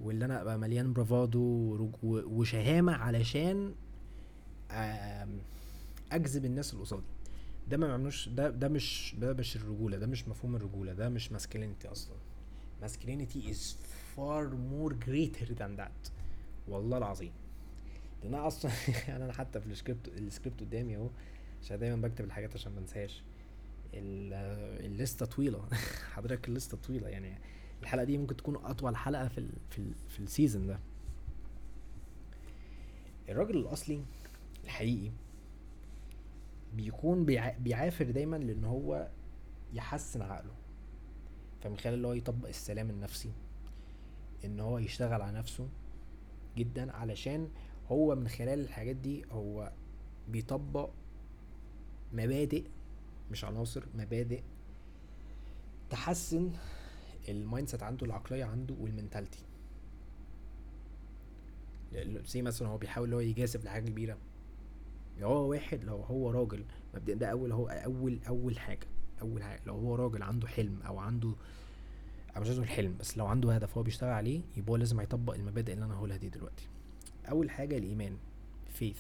واللي 0.02 0.26
أنا 0.26 0.42
ابقى 0.42 0.58
مليان 0.58 0.94
bravado 0.94 1.90
وشهامة 2.04 2.94
علشان 2.94 3.74
اجذب 6.12 6.46
الناس 6.46 6.72
اللي 6.74 6.84
قصادي. 6.84 7.04
ده 7.70 7.78
ما 7.78 7.88
بيعملوش 7.88 8.30
ده 8.30 8.50
ده 8.50 8.68
مش 8.68 9.16
ده 9.20 9.34
مش 9.34 9.56
الرجولة 9.56 9.98
ده 9.98 10.08
مش 10.08 10.28
مفهوم 10.28 10.56
الرجولة 10.56 10.94
ده 10.94 11.10
مش 11.10 11.32
masculinity 11.32 11.88
أصلا. 11.88 12.16
Masculinity 12.84 13.50
is 13.54 13.76
far 14.16 14.44
more 14.72 14.94
greater 15.08 15.54
than 15.60 15.80
that. 15.82 16.12
والله 16.68 16.98
العظيم. 16.98 17.32
ده 18.24 18.30
أنا 18.30 18.48
أصلا 18.48 18.72
يعني 19.08 19.24
أنا 19.24 19.34
حتى 19.34 19.62
في 19.62 19.68
ال 19.68 19.74
script 19.74 20.08
ال 20.08 20.15
script 20.15 20.60
قدامي 20.60 20.96
اهو 20.96 21.10
عشان 21.62 21.80
دايما 21.80 22.08
بكتب 22.08 22.26
الحاجات 22.26 22.54
عشان 22.54 22.72
ما 22.72 22.80
انساهاش. 22.80 23.24
الليسته 23.94 25.26
طويلة. 25.26 25.66
حضرتك 26.16 26.48
الليسته 26.48 26.78
طويلة. 26.78 27.08
يعني 27.10 27.38
الحلقة 27.82 28.04
دي 28.04 28.18
ممكن 28.18 28.36
تكون 28.38 28.56
أطول 28.56 28.96
حلقة 28.96 29.28
في 29.28 29.38
ال 29.38 29.50
في 29.70 29.80
ال 29.80 29.94
في 30.10 30.20
السيزون 30.20 30.68
ده. 30.68 30.80
الراجل 33.30 33.58
الأصلي 33.58 34.04
الحقيقي 34.64 35.12
بيكون 36.74 37.26
بيعافر 37.60 38.12
دايما 38.12 38.36
لأن 38.36 38.64
هو 38.64 39.08
يحسن 39.74 40.22
عقله. 40.22 40.54
فمن 41.62 41.78
خلال 41.78 41.94
اللي 41.94 42.08
هو 42.08 42.14
يطبق 42.14 42.48
السلام 42.48 42.90
النفسي 42.90 43.32
إن 44.46 44.60
هو 44.60 44.78
يشتغل 44.78 45.22
على 45.22 45.38
نفسه 45.38 45.68
جدا 46.58 46.92
علشان 46.92 47.50
هو 47.88 48.16
من 48.16 48.28
خلال 48.28 48.60
الحاجات 48.60 48.96
دي 48.96 49.26
هو 49.32 49.72
بيطبق 50.30 50.90
مبادئ 52.14 52.64
مش 53.32 53.46
عناصر 53.46 53.84
مبادئ 53.96 54.42
تحسن 55.90 56.52
ال 57.30 57.68
mindset 57.70 57.84
عنده 57.84 58.06
العقلية 58.06 58.46
عنده 58.46 58.76
وال 58.80 58.91
mentality. 58.91 59.44
زي 62.26 62.42
مثلا 62.42 62.68
هو 62.68 62.78
بيحاول 62.78 63.14
هو 63.14 63.20
يجازف 63.20 63.66
لحاجة 63.66 63.90
كبيرة. 63.90 64.18
لو 65.20 65.28
هو 65.28 65.50
واحد 65.50 65.84
لو 65.84 65.96
هو 65.96 66.32
راجل 66.32 66.66
مبدئيا 66.94 67.18
ده 67.18 67.28
أول 67.28 67.52
هو 67.52 67.68
أول 67.68 68.20
أول 68.28 68.60
حاجة 68.60 68.88
أول 69.22 69.44
حاجة. 69.44 69.62
لو 69.66 69.74
هو 69.76 69.96
راجل 69.96 70.24
عنده 70.24 70.48
حلم 70.48 70.82
أو 70.82 70.98
عنده 71.00 71.34
أو 72.36 72.42
مش 72.42 72.48
لازم 72.48 72.64
الحلم 72.64 72.98
بس 73.00 73.18
لو 73.18 73.26
عنده 73.26 73.56
هدف 73.56 73.78
هو 73.78 73.84
بيشتغل 73.84 74.10
عليه 74.10 74.42
يبقى 74.58 74.72
هو 74.72 74.76
لازم 74.76 75.00
هيطبق 75.00 75.34
المبادئ 75.34 75.74
اللي 75.74 75.86
أنا 75.86 75.96
هقولها 75.96 76.18
دي 76.18 76.30
دلوقتي. 76.30 76.68
أول 77.30 77.50
حاجة 77.50 77.78
الإيمان 77.78 78.18
فيث 78.74 78.98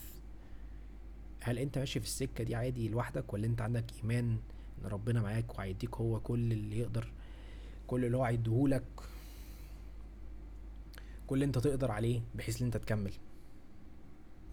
هل 1.41 1.57
أنت 1.59 1.77
ماشي 1.77 1.99
في 1.99 2.05
السكة 2.05 2.43
دي 2.43 2.55
عادي 2.55 2.89
لوحدك 2.89 3.33
ولا 3.33 3.47
أنت 3.47 3.61
عندك 3.61 3.85
إيمان 4.03 4.37
إن 4.81 4.87
ربنا 4.89 5.21
معاك 5.21 5.59
وهيديك 5.59 5.95
هو 5.95 6.19
كل 6.19 6.51
اللي 6.51 6.79
يقدر 6.79 7.11
كل 7.87 8.05
اللي 8.05 8.17
هو 8.17 8.23
هيديهولك؟ 8.23 8.83
كل 11.27 11.35
اللي 11.35 11.45
أنت 11.45 11.57
تقدر 11.57 11.91
عليه 11.91 12.21
بحيث 12.35 12.59
إن 12.61 12.65
أنت 12.65 12.77
تكمل. 12.77 13.11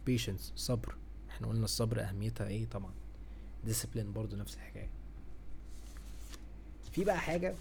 patience 0.09 0.53
صبر. 0.57 0.95
إحنا 1.31 1.47
قلنا 1.49 1.65
الصبر 1.65 2.01
أهميتها 2.03 2.47
إيه؟ 2.47 2.67
طبعا. 2.67 2.93
ديسيبلين 3.65 4.13
برضو 4.13 4.37
نفس 4.37 4.55
الحكاية. 4.55 4.89
في 6.93 7.05
بقى 7.05 7.21
حاجة 7.21 7.55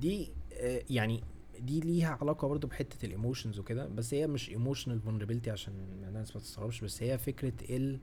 دي 0.00 0.28
آه 0.52 0.82
يعني 0.90 1.22
دي 1.60 1.80
ليها 1.80 2.18
علاقة 2.20 2.48
برضو 2.48 2.66
بحتة 2.66 3.06
ال 3.06 3.12
emotions 3.12 3.58
وكده 3.58 3.86
بس 3.86 4.14
هي 4.14 4.26
مش 4.26 4.50
emotional 4.50 5.00
vulnerability 5.00 5.50
عشان 5.50 5.72
الناس 6.08 6.36
ما 6.36 6.42
تستغربش 6.42 6.80
بس 6.84 7.02
هي 7.02 7.18
فكرة 7.18 7.52
ال 7.76 7.98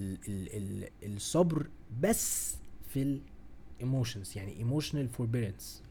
ال 0.00 0.18
ال 0.28 0.88
ال 1.02 1.16
الصبر 1.16 1.66
بس 2.00 2.56
في 2.88 3.20
ال 3.80 3.86
emotions 3.86 4.36
يعني 4.38 4.56
emotional 4.56 5.08
forbearance 5.08 5.82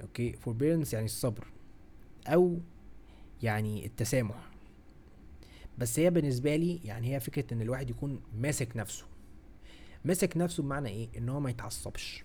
okay؟ 0.00 0.32
forbearance 0.32 0.92
يعني 0.92 1.06
الصبر 1.06 1.46
أو 2.26 2.58
يعني 3.42 3.86
التسامح. 3.86 4.50
بس 5.78 5.98
هي 5.98 6.10
بالنسبة 6.10 6.56
لي 6.56 6.80
يعني 6.84 7.14
هي 7.14 7.20
فكرة 7.20 7.54
إن 7.54 7.62
الواحد 7.62 7.90
يكون 7.90 8.20
ماسك 8.36 8.76
نفسه. 8.76 9.04
ماسك 10.04 10.36
نفسه 10.36 10.62
بمعنى 10.62 10.88
إيه؟ 10.88 11.08
إن 11.16 11.28
هو 11.28 11.40
ما 11.40 11.50
يتعصبش. 11.50 12.24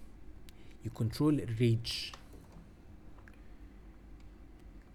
يكنترول 0.86 1.42
الريج 1.42 2.12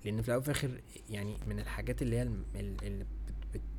لأن 0.04 0.22
في 0.22 0.28
الأول 0.28 0.40
وفي 0.40 0.50
الآخر 0.50 0.80
يعني 1.10 1.36
من 1.46 1.60
الحاجات 1.60 2.02
اللي 2.02 2.16
هي 2.16 2.22
اللي 2.54 3.06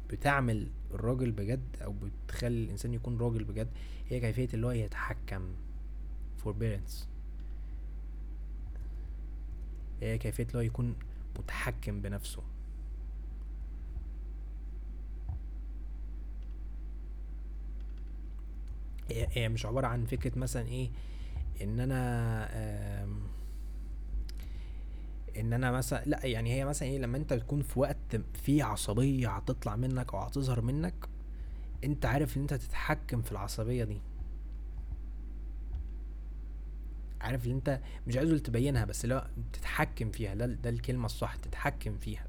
بتعمل 0.10 0.68
الراجل 0.92 1.32
بجد 1.32 1.78
أو 1.84 1.94
بتخلي 2.28 2.64
الإنسان 2.64 2.94
يكون 2.94 3.18
راجل 3.18 3.44
بجد 3.44 3.68
هي 4.10 4.20
كيفية 4.20 4.50
اللي 4.54 4.68
هو 4.68 4.72
يتحكم. 4.72 5.56
Forbearance. 6.46 7.06
هي 10.02 10.18
كيفية 10.18 10.44
اللي 10.44 10.58
هو 10.58 10.62
يكون 10.62 10.96
متحكم 11.40 12.02
بنفسه. 12.02 12.44
هي 19.10 19.50
مش 19.50 19.66
عبارة 19.66 19.88
عن 19.88 20.06
فكرة 20.06 20.40
مثلا 20.40 20.68
إيه 20.68 20.90
إن 21.62 21.80
أنا 21.80 23.06
إن 25.40 25.54
أنا 25.54 25.72
مثلا 25.72 26.04
لأ 26.06 26.26
يعني 26.26 26.54
هي 26.54 26.66
مثلا 26.66 26.88
إيه 26.90 26.98
لما 27.00 27.18
أنت 27.18 27.34
تكون 27.34 27.62
في 27.62 27.80
وقت 27.80 28.16
فيه 28.34 28.64
عصبية 28.64 29.30
هتطلع 29.30 29.76
منك 29.76 30.14
أو 30.14 30.20
هتظهر 30.20 30.62
منك 30.62 30.94
أنت 31.84 32.06
عارف 32.06 32.38
إن 32.38 32.42
أنت 32.42 32.54
تتحكم 32.54 33.22
في 33.22 33.32
العصبية 33.32 33.84
دي. 33.84 34.02
عارف 37.22 37.46
إن 37.48 37.52
أنت 37.52 37.80
مش 38.08 38.18
عايز 38.18 38.30
تبينها 38.42 38.86
بس 38.86 39.06
لا 39.06 39.28
تتحكم 39.54 40.12
فيها 40.12 40.34
ده 40.36 40.46
ده 40.46 40.70
الكلمة 40.70 41.06
الصح 41.06 41.36
تتحكم 41.36 41.98
فيها. 41.98 42.26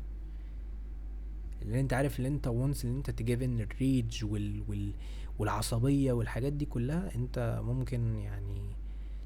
لأن 1.62 1.74
أنت 1.78 1.92
عارف 1.92 2.20
إن 2.20 2.26
أنت 2.26 2.46
وانس 2.46 2.84
إن 2.84 2.96
أنت 2.96 3.10
تجيفن 3.10 3.60
الريج 3.60 4.24
وال 4.24 4.62
وال 4.68 4.92
والعصبية 5.38 6.12
والحاجات 6.12 6.52
دي 6.52 6.64
كلها 6.64 7.14
أنت 7.14 7.60
ممكن 7.64 8.16
يعني 8.16 8.70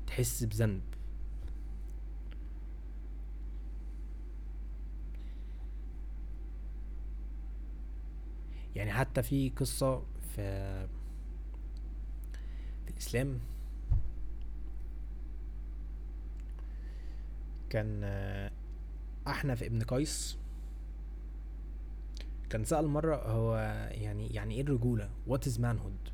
تحس 0.07 0.45
بذنب. 0.45 0.83
يعني 8.77 8.93
حتى 8.93 9.23
في 9.23 9.51
قصة 9.51 10.03
في 10.37 10.87
في 12.85 12.91
الإسلام 12.91 13.39
كان 17.71 18.05
أحنف 19.27 19.63
ابن 19.63 19.83
قيس. 19.83 20.39
كان 22.51 22.65
سأل 22.65 22.87
مرة 22.89 23.17
هو 23.17 23.57
يعني 23.91 24.27
يعني 24.27 24.55
إيه 24.55 24.63
الرجولة؟ 24.63 25.11
What 25.29 25.41
is 25.47 25.59
manhood? 25.59 26.11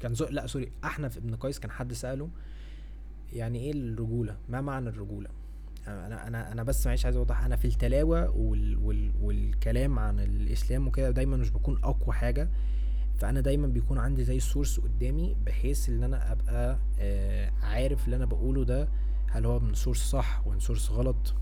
كان 0.00 0.14
زو... 0.14 0.26
لا 0.30 0.46
sorry 0.46 0.72
أحنف 0.84 1.16
ابن 1.16 1.36
قيس 1.36 1.60
كان 1.60 1.70
حد 1.70 1.92
سأله 1.92 2.28
يعني 3.32 3.58
إيه 3.58 3.72
الرجولة؟ 3.72 4.38
ما 4.48 4.60
معنى 4.60 4.88
الرجولة؟ 4.88 5.30
أنا 5.88 6.26
أنا 6.26 6.52
أنا 6.52 6.62
بس 6.62 6.86
معلش 6.86 7.04
عايز 7.04 7.16
أوضح. 7.16 7.42
أنا 7.44 7.56
في 7.56 7.64
التلاوة 7.68 8.30
وال... 8.30 8.76
وال... 8.78 9.12
والكلام 9.22 9.98
عن 9.98 10.20
الإسلام 10.20 10.86
وكده 10.88 11.10
دايما 11.10 11.36
مش 11.36 11.50
بكون 11.50 11.78
أقوى 11.84 12.14
حاجة. 12.14 12.48
فأنا 13.18 13.40
دايما 13.40 13.66
بيكون 13.66 13.98
عندي 13.98 14.24
زي 14.24 14.40
source 14.40 14.80
قدامي 14.80 15.36
بحيث 15.46 15.88
إن 15.88 16.02
أنا 16.02 16.32
أبقى 16.32 16.78
آه 16.98 17.50
عارف 17.62 18.04
اللي 18.04 18.16
أنا 18.16 18.24
بقوله 18.24 18.64
ده 18.64 18.88
هل 19.30 19.46
هو 19.46 19.58
من 19.58 19.74
source 19.74 19.98
صح 19.98 20.46
ومن 20.46 20.58
source 20.60 20.90
غلط. 20.90 21.34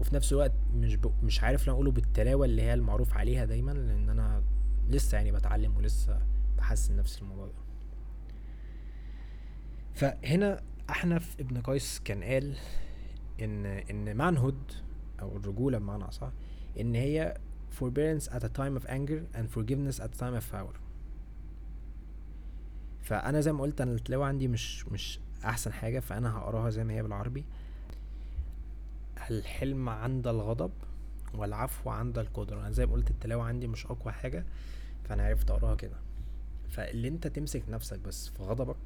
وفي 0.00 0.14
نفس 0.14 0.32
الوقت 0.32 0.52
مش. 0.74 0.98
مش 1.22 1.42
عارف 1.42 1.64
أنا 1.64 1.72
أقوله 1.72 1.90
بالتلاوة 1.90 2.46
اللي 2.46 2.62
هي 2.62 2.74
المعروف 2.74 3.16
عليها 3.16 3.44
دايما 3.44 3.70
لأن 3.72 4.08
أنا 4.08 4.42
لسه 4.88 5.16
يعني 5.16 5.32
بتعلم 5.32 5.76
ولسه 5.76 6.18
بحسن 6.58 6.96
نفس 6.96 7.22
الموضوع 7.22 7.46
ده. 7.46 7.52
فهنا 9.94 10.62
أحنف 10.90 11.36
ابن 11.40 11.60
قيس 11.60 12.00
كان 12.04 12.24
قال 12.24 12.56
ان 13.40 13.66
إن 13.66 14.18
manhood 14.18 14.74
أو 15.20 15.36
الرجولة 15.36 15.78
بمعنى 15.78 16.04
أصح 16.04 16.30
إن 16.80 16.94
هي 16.94 17.38
forbearance 17.80 18.28
at 18.28 18.42
a 18.42 18.48
time 18.48 18.76
of 18.80 18.86
anger 18.88 19.20
and 19.34 19.48
forgiveness 19.56 20.00
at 20.00 20.10
a 20.14 20.18
time 20.20 20.36
of 20.40 20.52
power. 20.52 20.76
فأنا 23.02 23.40
زي 23.40 23.52
ما 23.52 23.62
قلت 23.62 23.80
أنا 23.80 23.92
التلاوة 23.92 24.26
عندي 24.26 24.48
مش 24.48 24.86
مش 24.88 25.20
أحسن 25.44 25.72
حاجة 25.72 26.00
فأنا 26.00 26.38
هقراها 26.38 26.70
زي 26.70 26.84
ما 26.84 26.92
هي 26.92 27.02
بالعربي. 27.02 27.44
الحلم 29.30 29.88
عند 29.88 30.26
الغضب 30.26 30.70
والعفو 31.34 31.90
عند 31.90 32.18
القدرة. 32.18 32.60
أنا 32.60 32.70
زي 32.70 32.86
ما 32.86 32.92
قلت 32.92 33.10
التلاوة 33.10 33.44
عندي 33.44 33.66
مش 33.66 33.86
أقوى 33.86 34.12
حاجة 34.12 34.44
فأنا 35.04 35.26
عرفت 35.26 35.50
أقراها 35.50 35.74
كده. 35.74 35.96
فاللي 36.68 37.08
أنت 37.08 37.26
تمسك 37.26 37.62
نفسك 37.68 37.98
بس 37.98 38.28
في 38.28 38.42
غضبك 38.42 38.76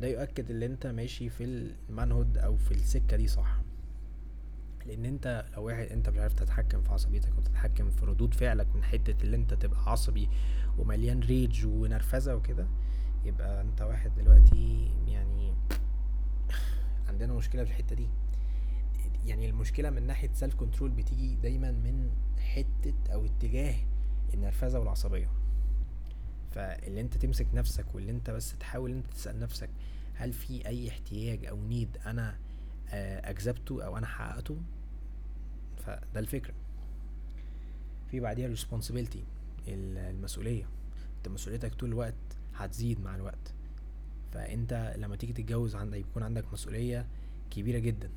ده 0.00 0.06
يؤكد 0.06 0.50
ان 0.50 0.62
انت 0.62 0.86
ماشي 0.86 1.28
في 1.28 1.44
المانهود 1.44 2.38
أو 2.38 2.56
في 2.56 2.70
السكة 2.70 3.16
دي 3.16 3.28
صح. 3.28 3.60
لأن 4.86 5.04
انت 5.04 5.44
لو 5.56 5.64
واحد 5.64 5.86
انت 5.86 6.08
مش 6.08 6.18
عارف 6.18 6.32
تتحكم 6.34 6.82
في 6.82 6.90
عصبيتك 6.92 7.38
وتتحكم 7.38 7.90
في 7.90 8.06
ردود 8.06 8.34
فعلك 8.34 8.66
من 8.74 8.84
حتة 8.84 9.22
اللي 9.22 9.36
انت 9.36 9.54
تبقى 9.54 9.90
عصبي 9.90 10.28
ومليان 10.78 11.20
rage 11.20 11.66
ونرفزة 11.66 12.36
وكده 12.36 12.66
يبقى 13.24 13.60
انت 13.60 13.82
واحد 13.82 14.14
دلوقتي 14.14 14.90
يعني 15.08 15.54
عندنا 17.08 17.32
مشكلة 17.32 17.64
في 17.64 17.70
الحتة 17.70 17.96
دي. 17.96 18.08
يعني 19.26 19.50
المشكلة 19.50 19.90
من 19.90 20.06
ناحية 20.06 20.30
self 20.32 20.54
control 20.54 20.90
بتيجي 20.90 21.36
دايما 21.36 21.70
من 21.70 22.10
حتة 22.38 22.94
أو 23.12 23.24
اتجاه 23.24 23.74
النرفزة 24.34 24.78
والعصبية. 24.78 25.28
فاللي 26.54 27.00
انت 27.00 27.16
تمسك 27.16 27.46
نفسك 27.54 27.94
واللي 27.94 28.10
انت 28.10 28.30
بس 28.30 28.58
تحاول 28.58 28.90
انت 28.90 29.06
تسأل 29.06 29.38
نفسك 29.40 29.70
هل 30.14 30.32
في 30.32 30.66
أي 30.66 30.88
احتياج 30.88 31.46
أو 31.46 31.62
need 31.62 31.98
أنا 32.06 32.38
أجبته 33.24 33.84
أو 33.84 33.98
أنا 33.98 34.06
حققته؟ 34.06 34.58
فده 35.76 36.20
الفكرة. 36.20 36.54
في 38.10 38.20
بعديها 38.20 38.54
responsibility 38.54 39.18
المسؤولية. 39.68 40.68
انت 41.16 41.28
مسؤوليتك 41.28 41.74
طول 41.74 41.88
الوقت 41.88 42.14
هتزيد 42.54 43.00
مع 43.00 43.14
الوقت. 43.16 43.54
فانت 44.32 44.94
لما 44.98 45.16
تيجي 45.16 45.32
تتجوز 45.32 45.76
عندك 45.76 45.98
يكون 45.98 46.22
عندك 46.22 46.52
مسؤولية 46.52 47.06
كبيرة 47.50 47.78
جدا. 47.78 48.10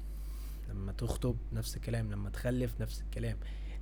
لما 0.70 0.92
تخطب 0.92 1.36
نفس 1.54 1.76
الكلام 1.78 2.12
لما 2.12 2.30
تخلف 2.30 2.82
نفس 2.82 3.02
الكلام. 3.02 3.38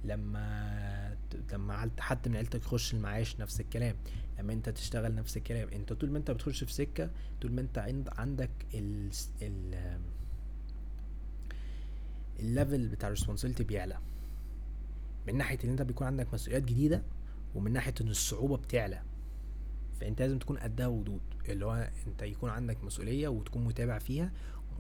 لما 0.08 1.18
لما 1.52 1.92
حد 2.00 2.28
من 2.30 2.36
عيلتك 2.36 2.62
يخش 2.62 2.94
المعاش 2.94 3.40
نفس 3.40 3.62
الكلام. 3.62 3.96
لما 4.40 4.54
انت 4.54 4.70
تشتغل 4.70 5.16
نفس 5.16 5.38
الكلام. 5.38 5.70
انت 5.70 5.94
طول 5.94 6.12
ما 6.12 6.18
انت 6.18 6.32
بتخش 6.32 6.64
في 6.64 6.74
سكة 6.74 7.10
طول 7.42 7.52
ما 7.52 7.62
انت 7.62 7.78
عند 7.78 8.10
عندك 8.18 8.52
ال 8.74 9.10
ال 9.42 10.00
ال 12.40 12.48
level 12.48 12.88
بتاع 12.88 13.08
ال 13.10 13.13
responsibility 13.13 13.64
بيعلى. 13.64 13.98
من 15.28 15.38
ناحية 15.38 15.58
إن 15.64 15.70
انت 15.70 15.82
بيكون 15.82 16.08
عندك 16.08 16.34
مسؤوليات 16.34 16.64
جديدة 16.64 17.04
ومن 17.56 17.74
ناحية 17.74 17.94
إن 18.02 18.08
الصعوبة 18.08 18.58
بتعلى. 18.58 19.02
فأنت 20.02 20.22
لازم 20.22 20.40
تكون 20.40 20.58
قدها 20.58 20.88
وقدود 20.88 21.22
اللي 21.50 21.66
هو 21.66 21.90
أنت 22.08 22.22
يكون 22.22 22.50
عندك 22.50 22.84
مسؤولية 22.84 23.28
وتكون 23.28 23.66
متابع 23.66 24.00
فيها. 24.00 24.32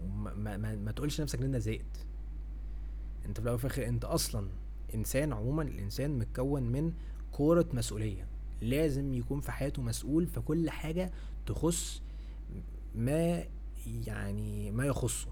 وما 0.02 0.58
ما, 0.58 0.76
ما, 0.76 0.92
تقولش 0.92 1.22
نفسك 1.22 1.40
إن 1.40 1.46
أنت 1.46 1.56
زهقت. 1.56 2.06
أنت 3.26 3.38
في 3.38 3.44
الأول 3.44 3.60
الآخر 3.60 3.88
أنت 3.88 4.06
أصلا 4.06 4.50
انسان 4.94 5.34
عموما 5.34 5.64
الإنسان 5.64 6.20
متكون 6.20 6.64
من 6.64 6.94
فكرة 7.32 7.66
مسؤولية. 7.74 8.28
لازم 8.62 9.14
يكون 9.14 9.42
في 9.42 9.52
حياته 9.52 9.82
مسؤول 9.82 10.28
في 10.28 10.40
كل 10.40 10.70
حاجة 10.70 11.12
تخص 11.46 12.02
ما 12.96 13.44
يعني 13.86 14.72
ما 14.72 14.86
يخصه. 14.86 15.28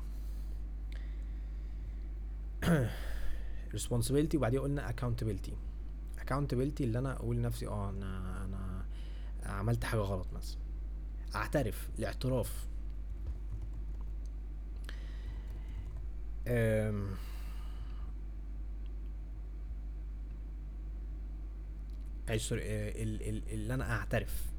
Responsibility 3.77 4.35
وبعدين 4.35 4.59
قلنا 4.59 4.91
accountability. 4.91 5.53
Accountability 6.19 6.81
اللي 6.81 6.99
أنا 6.99 7.13
أقول 7.13 7.35
لنفسي 7.35 7.67
آه 7.67 7.89
أنا 7.89 8.45
أنا 8.45 8.85
عملت 9.45 9.83
حاجة 9.83 9.99
غلط 9.99 10.27
مثلا. 10.33 10.57
أعترف 11.35 11.89
الاعتراف 11.99 12.67
اي 16.47 16.91
سوري 16.91 17.07
اللي 22.41 23.73
أنا 23.73 23.91
أعترف. 23.91 24.51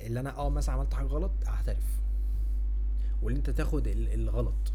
اللي 0.00 0.20
أنا 0.20 0.36
آه 0.38 0.50
مثلا 0.50 0.74
عملت 0.74 0.94
حاجة 0.94 1.06
غلط 1.06 1.32
أعترف. 1.46 2.00
واللي 3.22 3.38
أنت 3.38 3.50
تاخد 3.50 3.86
الغلط 3.86 4.72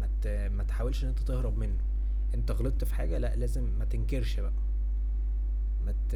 ما 0.00 0.48
ما 0.48 0.64
تحاولش 0.64 1.04
إن 1.04 1.08
أنت 1.08 1.18
تهرب 1.18 1.58
منه. 1.58 1.80
أنت 2.34 2.50
غلطت 2.50 2.84
في 2.84 2.94
حاجة 2.94 3.18
لا 3.18 3.36
لازم 3.36 3.64
ما 3.78 3.84
تنكرش 3.84 4.40
بقى. 4.40 4.52
ما 5.86 5.92
ت... 5.92 6.14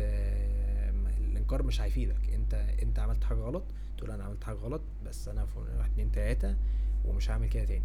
الإنكار 1.20 1.62
مش 1.62 1.80
هيفيدك. 1.80 2.30
أنت 2.34 2.54
أنت 2.54 2.98
عملت 2.98 3.24
حاجة 3.24 3.38
غلط 3.38 3.64
تقول 3.98 4.10
أنا 4.10 4.24
عملت 4.24 4.44
حاجة 4.44 4.56
غلط 4.56 4.80
بس 5.06 5.28
أنا 5.28 5.46
في 5.46 5.58
واحد 5.58 5.90
اتنين 5.90 6.12
تلاتة 6.12 6.56
ومش 7.04 7.30
هعمل 7.30 7.48
كده 7.48 7.64
تاني. 7.64 7.84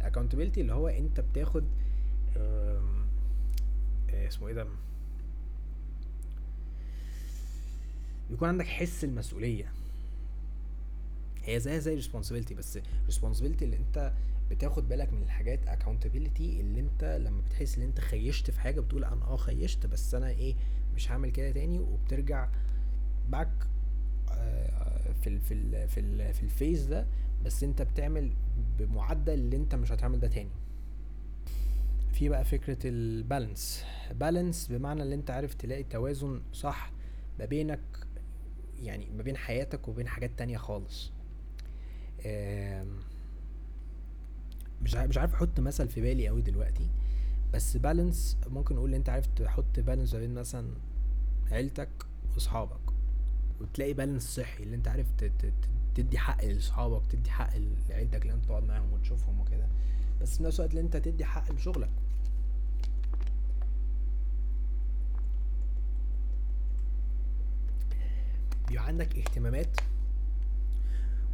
Accountability 0.00 0.58
اللي 0.58 0.72
هو 0.72 0.88
أنت 0.88 1.20
بتاخد 1.20 1.64
اسمه 4.10 4.48
إيه 4.48 4.54
ده؟ 4.54 4.66
بيكون 8.30 8.48
عندك 8.48 8.66
حس 8.66 9.04
المسؤولية. 9.04 9.72
هي 11.44 11.60
زي 11.60 11.80
زي 11.80 12.02
responsibility 12.02 12.52
بس 12.52 12.78
responsibility 13.10 13.62
اللي 13.62 13.76
انت 13.76 14.12
بتاخد 14.50 14.88
بالك 14.88 15.12
من 15.12 15.22
الحاجات 15.22 15.60
accountability 15.64 16.40
اللي 16.40 16.80
انت 16.80 17.04
لما 17.04 17.40
بتحس 17.40 17.76
ان 17.78 17.82
انت 17.82 18.00
كيشت 18.00 18.50
في 18.50 18.60
حاجة 18.60 18.80
بتقول 18.80 19.04
أنا 19.04 19.24
آه 19.24 19.36
كيشت 19.36 19.86
بس 19.86 20.14
أنا 20.14 20.28
إيه 20.30 20.54
مش 20.94 21.10
هعمل 21.10 21.30
كده 21.30 21.50
تاني 21.50 21.78
وبترجع 21.78 22.48
back 23.28 23.50
في 25.22 25.26
ال 25.26 25.40
في 25.40 25.54
ال 25.54 25.88
في 25.88 26.00
ال 26.00 26.34
في 26.34 26.42
ال 26.42 26.49
phase 26.49 26.84
ده 26.86 27.06
بس 27.44 27.62
انت 27.64 27.82
بتعمل 27.82 28.30
بمعدل 28.78 29.32
اللي 29.34 29.56
انت 29.56 29.74
مش 29.74 29.92
هتعمل 29.92 30.20
ده 30.20 30.28
تاني. 30.28 30.50
في 32.12 32.28
بقى 32.28 32.44
فكرة 32.44 32.78
ال 32.84 32.97
balance 32.97 33.84
بالانس 34.14 34.66
بمعنى 34.68 35.02
اللي 35.02 35.14
انت 35.14 35.30
عارف 35.30 35.54
تلاقي 35.54 35.82
توازن 35.82 36.40
صح 36.52 36.92
ما 37.38 37.44
بينك 37.44 37.80
يعني 38.82 39.06
ما 39.16 39.22
بين 39.22 39.36
حياتك 39.36 39.88
وبين 39.88 40.08
حاجات 40.08 40.30
تانية 40.38 40.56
خالص. 40.58 41.12
مش 44.82 44.94
مش 44.94 45.18
عارف 45.18 45.34
أحط 45.34 45.60
مثل 45.60 45.88
في 45.88 46.00
بالي 46.00 46.28
قوي 46.28 46.42
دلوقتي 46.42 46.88
بس 47.54 47.76
بالانس 47.76 48.36
ممكن 48.46 48.74
نقول 48.74 48.94
أنت 48.94 49.08
عارف 49.08 49.26
تحط 49.26 49.80
بالانس 49.80 50.14
ما 50.14 50.20
بين 50.20 50.34
مثلا 50.34 50.70
عيلتك 51.50 51.88
وأصحابك 52.34 52.80
وتلاقي 53.60 53.92
بالانس 53.92 54.34
صحي 54.36 54.62
اللي 54.62 54.76
أنت 54.76 54.88
عارف 54.88 55.06
تدي 55.94 56.18
حق 56.18 56.44
لأصحابك 56.44 57.02
تدي 57.10 57.30
حق 57.30 57.50
لعيلتك 57.88 58.22
اللي 58.22 58.32
أنت 58.34 58.44
تقعد 58.44 58.64
معاهم 58.64 58.92
وتشوفهم 58.92 59.40
وكده 59.40 59.68
بس 60.20 60.36
في 60.36 60.42
نفس 60.42 60.60
الوقت 60.60 60.70
اللي 60.70 60.80
أنت 60.82 60.96
تدي 60.96 61.24
حق 61.24 61.52
لشغلك. 61.52 61.90
بيبقى 68.68 68.86
عندك 68.86 69.16
اهتمامات 69.16 69.80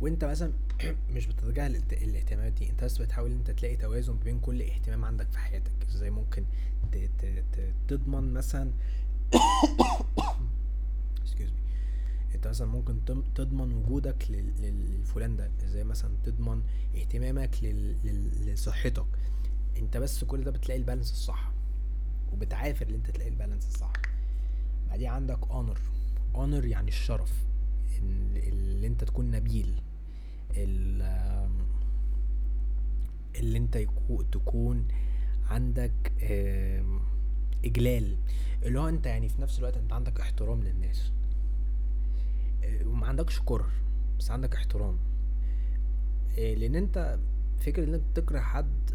وانت 0.00 0.24
مثلا 0.24 0.52
مش 1.14 1.26
بتتجاهل 1.26 1.76
الاهتمامات 1.92 2.52
دي 2.52 2.70
انت 2.70 2.84
بس 2.84 2.98
بتحاول 2.98 3.30
انت 3.30 3.50
تلاقي 3.50 3.76
توازن 3.76 4.18
بين 4.18 4.40
كل 4.40 4.62
اهتمام 4.62 5.04
عندك 5.04 5.30
في 5.30 5.38
حياتك. 5.38 5.72
إزاي 5.88 6.10
ممكن 6.10 6.44
تضمن 7.88 8.32
مثلا 8.32 8.72
انت 12.34 12.48
مثلا 12.48 12.66
ممكن 12.66 13.04
تضمن 13.34 13.72
وجودك 13.72 14.26
للفلان 14.30 15.36
ده. 15.36 15.50
إزاي 15.64 15.84
مثلا 15.84 16.10
تضمن 16.24 16.62
اهتمامك 16.96 17.64
لصحتك. 18.46 19.06
انت 19.76 19.96
بس 19.96 20.24
كل 20.24 20.44
ده 20.44 20.50
بتلاقي 20.50 20.78
ال 20.78 20.82
balance 20.82 21.10
الصح 21.12 21.52
وبتعافر 22.32 22.88
إن 22.88 22.94
انت 22.94 23.10
تلاقي 23.10 23.30
ال 23.30 23.35
balance 23.35 23.66
الصح. 23.68 23.92
بعدين 24.88 25.08
عندك 25.08 25.38
honor 25.50 25.78
honor 26.34 26.64
يعني 26.66 26.88
الشرف 26.88 27.44
اللي 28.36 28.86
انت 28.86 29.04
تكون 29.04 29.30
نبيل 29.30 29.74
اللي 33.36 33.58
انت 33.58 33.78
تكون 34.32 34.88
عندك 35.50 36.12
إجلال. 37.64 38.16
اللي 38.62 38.80
هو 38.80 38.88
انت 38.88 39.06
يعني 39.06 39.28
في 39.28 39.42
نفس 39.42 39.58
الوقت 39.58 39.76
انت 39.76 39.92
عندك 39.92 40.20
احترام 40.20 40.62
للناس. 40.62 41.12
وما 42.86 43.06
عندكش 43.06 43.40
كره 43.44 43.68
بس 44.18 44.30
عندك 44.30 44.54
احترام. 44.54 44.98
لأن 46.36 46.74
انت 46.74 47.18
فكرة 47.60 47.84
ان 47.84 47.94
انت 47.94 48.04
تكره 48.14 48.40
حد 48.40 48.90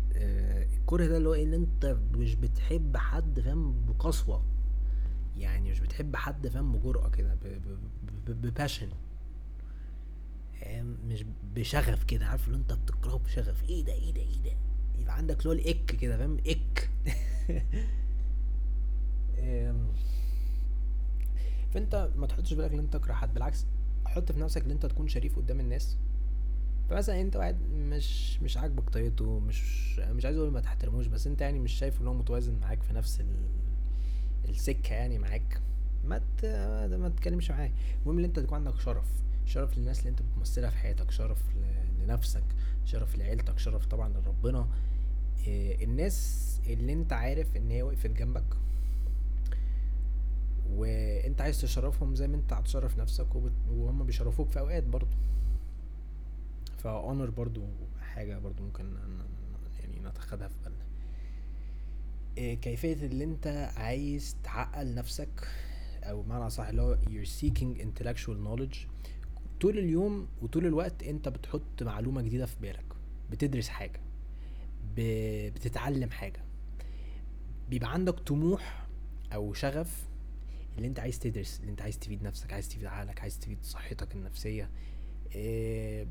الكره 0.73 1.05
ده 1.05 1.17
اللي 1.17 1.29
هو 1.29 1.33
ان 1.33 1.53
انت 1.53 1.97
مش 2.13 2.35
بتحب 2.35 2.97
حد 2.97 3.39
فاهم 3.39 3.85
بقسوة. 3.85 4.43
يعني 5.39 5.71
مش 5.71 5.79
بتحب 5.79 6.15
حد 6.15 6.47
فاهم 6.47 6.71
بجرأة 6.73 7.09
كده 7.09 7.37
بباشن 8.27 8.89
مش 11.07 11.25
بشغف 11.55 12.03
كده 12.03 12.25
عارف 12.25 12.47
اللي 12.47 12.57
انت 12.57 12.73
بتكرهه 12.73 13.17
بشغف. 13.17 13.69
إيه 13.69 13.85
ده 13.85 13.93
إيه 13.93 14.13
ده 14.13 14.21
إيه 14.21 14.41
ده؟ 14.43 14.51
يبقى 14.99 15.15
عندك 15.15 15.45
لول 15.45 15.59
اك 15.59 15.85
كده 15.85 16.17
فاهم؟ 16.17 16.37
إك. 16.47 16.89
فانت 21.73 22.09
ما 22.15 22.27
تحطش 22.27 22.53
بالك 22.53 22.71
ان 22.71 22.79
انت 22.79 22.93
تكره 22.93 23.13
حد 23.13 23.33
بالعكس 23.33 23.65
حط 24.05 24.31
في 24.31 24.39
نفسك 24.39 24.63
ان 24.63 24.71
انت 24.71 24.85
تكون 24.85 25.07
شريف 25.07 25.35
قدام 25.35 25.59
الناس. 25.59 25.97
فمثلا 26.89 27.21
انت 27.21 27.35
واحد 27.35 27.61
مش 27.71 28.39
مش 28.41 28.57
عاجبك 28.57 28.89
طريقته 28.89 29.39
مش 29.39 29.99
مش 29.99 30.25
عايز 30.25 30.37
أقول 30.37 30.51
ما 30.51 30.59
تحترموش 30.61 31.07
بس 31.07 31.27
انت 31.27 31.41
يعني 31.41 31.59
مش 31.59 31.71
شايف 31.73 32.01
ان 32.01 32.07
هو 32.07 32.13
متوازن 32.13 32.59
معاك 32.59 32.83
في 32.83 32.93
نفس 32.93 33.21
ال... 33.21 33.35
السكة 34.49 34.93
يعني 34.93 35.19
معاك. 35.19 35.61
ما. 36.05 36.21
ما 36.87 37.09
تتكلمش 37.09 37.51
معاه 37.51 37.71
المهم 38.01 38.17
ان 38.17 38.23
انت 38.23 38.39
تكون 38.39 38.55
عندك 38.57 38.79
شرف. 38.79 39.07
شرف 39.45 39.77
للناس 39.77 39.99
اللي 39.99 40.09
انت 40.09 40.21
بتمثلها 40.21 40.69
في 40.69 40.77
حياتك. 40.77 41.11
شرف. 41.11 41.43
لنفسك. 41.99 42.43
شرف 42.85 43.17
لعيلتك. 43.17 43.59
شرف 43.59 43.85
طبعا 43.85 44.09
لربنا. 44.09 44.67
إيه 45.47 45.85
الناس 45.85 46.45
اللي 46.67 46.93
انت 46.93 47.13
عارف 47.13 47.57
ان 47.57 47.71
هي 47.71 47.83
وقفت 47.83 48.09
جنبك. 48.11 48.55
وانت 50.69 51.41
عايز 51.41 51.61
تشرفهم 51.61 52.15
زي 52.15 52.27
ما 52.27 52.35
انت 52.35 52.53
هتشرف 52.53 52.97
نفسك. 52.97 53.27
وهم 53.69 54.03
بيشرفوك 54.05 54.49
في 54.49 54.59
أوقات 54.59 54.83
برضو. 54.83 55.15
فاونر 56.77 57.29
برضو 57.29 57.61
حاجة 58.01 58.39
برضو 58.39 58.63
ممكن 58.63 58.93
يعني 59.79 59.99
نتخذها 60.09 60.47
في 60.47 60.55
إيه 62.37 62.55
كيفية 62.55 62.93
اللي 62.93 63.23
انت 63.23 63.71
عايز 63.77 64.35
تعقل 64.43 64.95
نفسك 64.95 65.47
أو 66.03 66.21
بمعنى 66.21 66.49
صح 66.49 66.67
اللي 66.67 66.81
هو 66.81 66.97
you're 66.97 67.27
seeking 67.41 67.81
intellectual 67.81 68.37
knowledge. 68.47 68.77
طول 69.61 69.77
اليوم 69.79 70.27
وطول 70.41 70.65
الوقت 70.65 71.03
انت 71.03 71.29
بتحط 71.29 71.83
معلومة 71.83 72.21
جديدة 72.21 72.45
في 72.45 72.55
بالك 72.61 72.85
بتدرس 73.31 73.67
حاجة 73.69 73.99
ب... 74.95 75.01
بتتعلم 75.53 76.09
حاجة. 76.09 76.43
بيبقى 77.69 77.93
عندك 77.93 78.19
طموح 78.19 78.87
أو 79.33 79.53
شغف 79.53 80.07
اللي 80.77 80.87
انت 80.87 80.99
عايز 80.99 81.19
تدرس 81.19 81.59
اللي 81.59 81.71
انت 81.71 81.81
عايز 81.81 81.99
تفيد 81.99 82.23
نفسك 82.23 82.53
عايز 82.53 82.69
تفيد 82.69 82.85
عقلك 82.85 83.21
عايز 83.21 83.39
تفيد 83.39 83.57
صحتك 83.63 84.15
النفسية. 84.15 84.69
إيه 85.35 86.07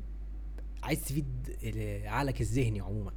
عايز 0.83 1.01
تفيد 1.01 1.55
عقلك 2.05 2.41
الذهني 2.41 2.79
عموما. 2.81 3.11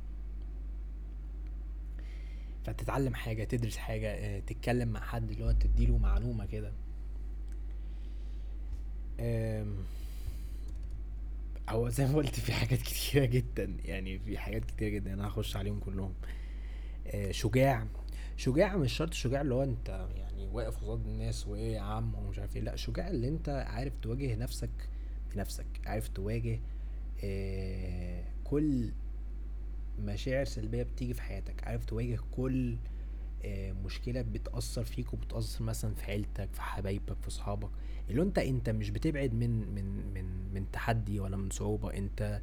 فتتعلم 2.64 3.14
حاجة 3.14 3.44
تدرس 3.44 3.76
حاجة 3.76 4.14
إيه 4.14 4.40
تتكلم 4.40 4.88
مع 4.88 5.00
حد 5.00 5.30
اللي 5.30 5.44
هو 5.44 5.52
تديله 5.52 5.98
معلومة 5.98 6.46
كده. 6.46 6.72
هو 11.68 11.88
زي 11.88 12.06
ما 12.06 12.16
قلت 12.16 12.40
في 12.40 12.52
حاجات 12.52 12.82
كتيرة 12.88 13.24
جدا 13.24 13.76
يعني 13.84 14.18
في 14.18 14.38
حاجات 14.38 14.64
كتيرة 14.64 14.88
جدا 14.88 15.14
أنا 15.14 15.28
هخش 15.28 15.56
عليهم 15.56 15.80
كلهم. 15.80 16.14
آه 17.06 17.30
شجاع. 17.30 17.86
شجاع 18.36 18.76
مش 18.76 18.92
شرط 18.92 19.12
شجاع 19.12 19.40
اللي 19.40 19.54
هو 19.54 19.62
أنت 19.62 20.08
يعني 20.16 20.48
واقف 20.52 20.76
قصاد 20.76 21.06
الناس 21.06 21.46
وإيه 21.46 21.74
يا 21.74 21.80
عم 21.80 22.14
ومش 22.14 22.38
عارف 22.38 22.56
إيه 22.56 22.62
لأ 22.62 22.76
شجاع 22.76 23.08
اللي 23.08 23.28
أنت 23.28 23.48
عارف 23.48 23.92
تواجه 24.02 24.34
نفسك 24.36 24.70
بنفسك 25.34 25.66
عارف 25.86 26.08
تواجه 26.08 26.60
آه 27.24 28.24
كل 28.44 28.92
مشاعر 29.98 30.44
سلبية 30.44 30.82
بتيجي 30.82 31.14
في 31.14 31.22
حياتك. 31.22 31.64
عارف 31.64 31.84
تواجه 31.84 32.18
كل 32.32 32.76
آه 33.44 33.72
مشكلة 33.72 34.22
بتأثر 34.22 34.84
فيك 34.84 35.12
وبتأثر 35.14 35.64
مثلا 35.64 35.94
في 35.94 36.04
عيلتك 36.04 36.48
في 36.52 36.62
حبايبك 36.62 37.16
في 37.22 37.30
صحابك. 37.30 37.70
اللي 38.10 38.22
انت 38.22 38.38
انت 38.38 38.70
مش 38.70 38.90
بتبعد 38.90 39.34
من 39.34 39.74
من 39.74 40.12
من 40.14 40.54
من 40.54 40.70
تحدي 40.72 41.20
ولا 41.20 41.36
من 41.36 41.50
صعوبة. 41.50 41.94
انت 41.94 42.40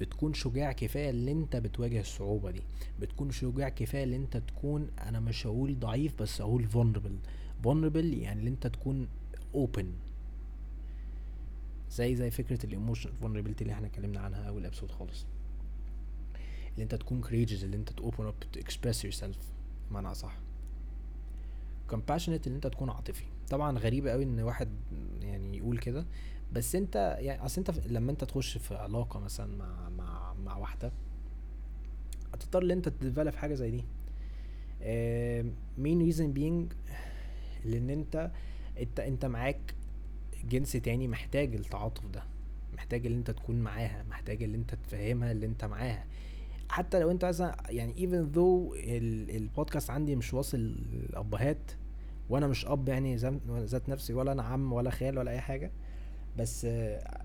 بتكون 0.00 0.34
شجاع 0.34 0.72
كفاية 0.72 1.10
اللي 1.10 1.32
انت 1.32 1.56
بتواجه 1.56 2.00
الصعوبة 2.00 2.50
دي. 2.50 2.62
بتكون 3.00 3.30
شجاع 3.30 3.68
كفاية 3.68 4.04
اللي 4.04 4.16
انت 4.16 4.36
تكون 4.36 4.90
أنا 5.00 5.20
مش 5.20 5.46
هقول 5.46 5.78
ضعيف 5.78 6.22
بس 6.22 6.40
هقول 6.40 6.68
vulnerable. 6.68 7.28
vulnerable 7.66 7.96
يعني 7.96 8.38
اللي 8.40 8.50
انت 8.50 8.66
تكون 8.66 9.08
open. 9.54 9.84
زي 11.90 12.16
زي 12.16 12.30
فكرة 12.30 12.66
ال 12.66 12.72
emotion 12.72 13.10
vulnerability 13.22 13.60
اللي 13.62 13.72
إحنا 13.72 13.86
اتكلمنا 13.86 14.20
عنها 14.20 14.48
أول 14.48 14.66
episode 14.66 14.90
خالص. 14.90 15.26
اللي 16.74 16.82
انت 16.82 16.94
تكون 16.94 17.24
courageous 17.24 17.62
اللي 17.62 17.76
انت 17.76 17.90
open 18.00 18.22
up 18.22 18.56
to 18.56 18.60
express 18.62 19.10
yourself 19.10 19.36
بمعنى 19.90 20.10
أصح. 20.10 20.36
compassionate 21.90 22.28
اللي 22.46 22.56
انت 22.56 22.66
تكون 22.66 22.90
عاطفي. 22.90 23.24
طبعا 23.50 23.78
غريبة 23.78 24.10
قوي 24.10 24.24
إن 24.24 24.40
واحد 24.40 24.68
يعني 25.20 25.56
يقول 25.58 25.78
كده 25.78 26.06
بس 26.52 26.74
انت 26.74 27.16
يعني 27.20 27.44
أصل 27.44 27.60
انت 27.60 27.86
لما 27.86 28.12
انت 28.12 28.24
تخش 28.24 28.58
في 28.58 28.74
علاقة 28.74 29.20
مثلا 29.20 29.56
مع 29.56 29.88
مع 29.88 30.34
مع 30.34 30.56
واحدة 30.56 30.92
هتضطر 32.34 32.62
إن 32.62 32.70
انت 32.70 32.88
ت 32.88 32.94
develop 32.94 33.34
حاجة 33.34 33.54
زي 33.54 33.70
دي. 33.70 33.84
main 35.78 36.02
reason 36.02 36.32
being 36.32 36.72
لأن 37.64 37.90
انت 37.90 38.30
انت 38.78 39.00
انت 39.00 39.24
معاك 39.24 39.74
جنس 40.44 40.72
تاني 40.72 41.08
محتاج 41.08 41.54
التعاطف 41.54 42.06
ده. 42.06 42.24
محتاج 42.74 43.06
ان 43.06 43.12
انت 43.12 43.30
تكون 43.30 43.56
معاها 43.56 44.02
محتاج 44.02 44.42
ان 44.42 44.54
انت 44.54 44.74
تفهمها 44.74 45.32
اللي 45.32 45.46
انت 45.46 45.64
معاها. 45.64 46.06
حتى 46.72 47.00
لو 47.00 47.10
انت 47.10 47.24
مثلا 47.24 47.56
يعني 47.68 47.94
even 47.94 48.34
though 48.34 48.76
البودكاست 49.36 49.90
عندي 49.90 50.16
مش 50.16 50.34
واصل 50.34 50.58
الأبهات 50.92 51.72
وأنا 52.28 52.46
مش 52.46 52.66
أب 52.66 52.88
يعني 52.88 53.16
ذات 53.48 53.88
نفسي 53.88 54.14
ولا 54.14 54.32
أنا 54.32 54.42
عم 54.42 54.72
ولا 54.72 54.90
خال 54.90 55.18
ولا 55.18 55.30
أي 55.30 55.40
حاجة 55.40 55.72
بس 56.38 56.64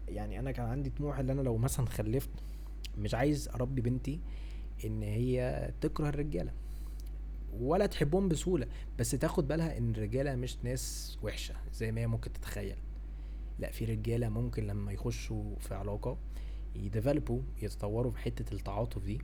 يعني 0.08 0.40
أنا 0.40 0.52
كان 0.52 0.66
عندي 0.66 0.90
طموح 0.90 1.20
إن 1.20 1.30
أنا 1.30 1.42
لو 1.42 1.58
مثلا 1.58 1.86
خلفت 1.86 2.30
مش 2.98 3.14
عايز 3.14 3.50
أربي 3.50 3.82
بنتي 3.82 4.20
إن 4.86 5.04
هي 5.04 5.72
تكره 5.82 6.10
الرجالة 6.10 6.52
ولا 7.60 7.86
تحبهم 7.86 8.28
بسهولة 8.28 8.68
بس 9.00 9.12
تاخد 9.12 9.48
بالها 9.48 9.78
إن 9.78 9.90
الرجالة 9.92 10.36
مش 10.36 10.58
ناس 10.64 11.18
وحشة 11.24 11.56
زي 11.74 11.92
ما 11.92 12.02
هي 12.02 12.08
ممكن 12.08 12.34
تتخيل. 12.34 12.78
لا 13.60 13.72
في 13.72 13.86
رجالة 13.86 14.30
ممكن 14.30 14.68
لما 14.68 14.92
يخشوا 14.92 15.56
في 15.60 15.76
علاقة 15.76 16.18
يديفلوبوا 16.76 17.42
يتطوروا 17.62 18.12
في 18.12 18.18
حتة 18.18 18.54
التعاطف 18.54 19.04
دي 19.04 19.22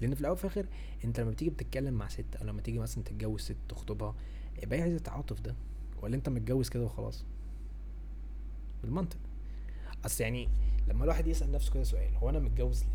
لأن 0.00 0.14
في 0.14 0.20
الأول 0.20 0.32
وفي 0.34 0.44
الآخر 0.44 0.66
أنت 1.04 1.20
لما 1.20 1.30
بتيجي 1.30 1.50
بتتكلم 1.50 1.94
مع 1.94 2.08
ست 2.08 2.36
أو 2.40 2.46
لما 2.46 2.62
تيجي 2.62 2.78
مثلا 2.78 3.04
تتجوز 3.04 3.40
ست 3.40 3.56
تخطبها 3.68 4.14
يبقى 4.62 4.78
هي 4.78 4.82
عايزة 4.82 4.96
التعاطف 4.96 5.40
ده 5.40 5.54
ولا 6.02 6.16
أنت 6.16 6.28
متجوز 6.28 6.68
كده 6.68 6.84
وخلاص؟ 6.84 7.24
بالمنطق. 8.82 9.18
أصل 10.06 10.24
يعني 10.24 10.48
لما 10.88 11.04
الواحد 11.04 11.26
يسأل 11.26 11.52
نفسه 11.52 11.72
كده 11.72 11.84
سؤال 11.84 12.16
هو 12.16 12.30
أنا 12.30 12.38
متجوز 12.38 12.82
ليه؟ 12.82 12.90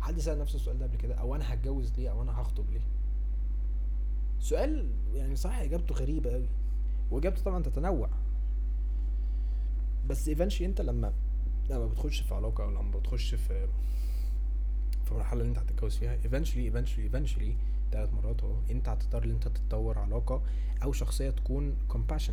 حد 0.00 0.18
سأل 0.18 0.38
نفسه 0.38 0.56
السؤال 0.56 0.78
ده 0.78 0.86
قبل 0.86 0.96
كده 0.96 1.14
أو 1.14 1.34
أنا 1.34 1.54
هتجوز 1.54 1.92
ليه؟ 1.98 2.10
أو 2.10 2.22
أنا 2.22 2.40
هخطب 2.42 2.70
ليه؟ 2.70 2.80
سؤال 4.40 4.90
يعني 5.14 5.36
صح 5.36 5.54
إجابته 5.58 5.94
غريبة 5.94 6.30
قوي 6.30 6.48
وإجابته 7.10 7.42
طبعا 7.42 7.62
تتنوع. 7.62 8.08
بس 10.08 10.28
eventually 10.28 10.66
أنت 10.66 10.80
لما 10.80 11.12
لما 11.70 11.86
بتخش 11.86 12.20
في 12.20 12.34
علاقة 12.34 12.64
أو 12.64 12.70
لما 12.70 12.98
بتخش 12.98 13.34
في 13.34 13.68
المرحلة 15.12 15.40
اللي 15.40 15.50
انت 15.50 15.58
هتتجوز 15.58 15.96
فيها. 15.96 16.12
eventually 16.12 16.64
eventually 16.64 17.04
eventually 17.04 17.56
ثلاث 17.92 18.14
مرات 18.14 18.42
اهو 18.42 18.54
انت 18.70 18.88
هتضطر 18.88 19.24
ان 19.24 19.30
انت 19.30 19.48
تتطور 19.48 19.98
علاقة 19.98 20.42
أو 20.82 20.92
شخصية 20.92 21.30
تكون 21.30 21.76
compassion 21.90 22.32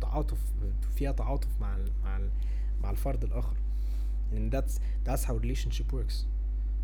تعاطف 0.00 0.38
فيها 0.94 1.12
تعاطف 1.12 1.48
مع 1.60 1.76
ال 1.76 1.88
مع 2.04 2.16
ال 2.16 2.30
مع 2.82 2.90
الفرد 2.90 3.24
الآخر. 3.24 3.56
لأن 4.32 4.50
that's 4.50 4.72
that's 5.08 5.20
how 5.24 5.32
relationship 5.42 5.92
works. 5.92 6.16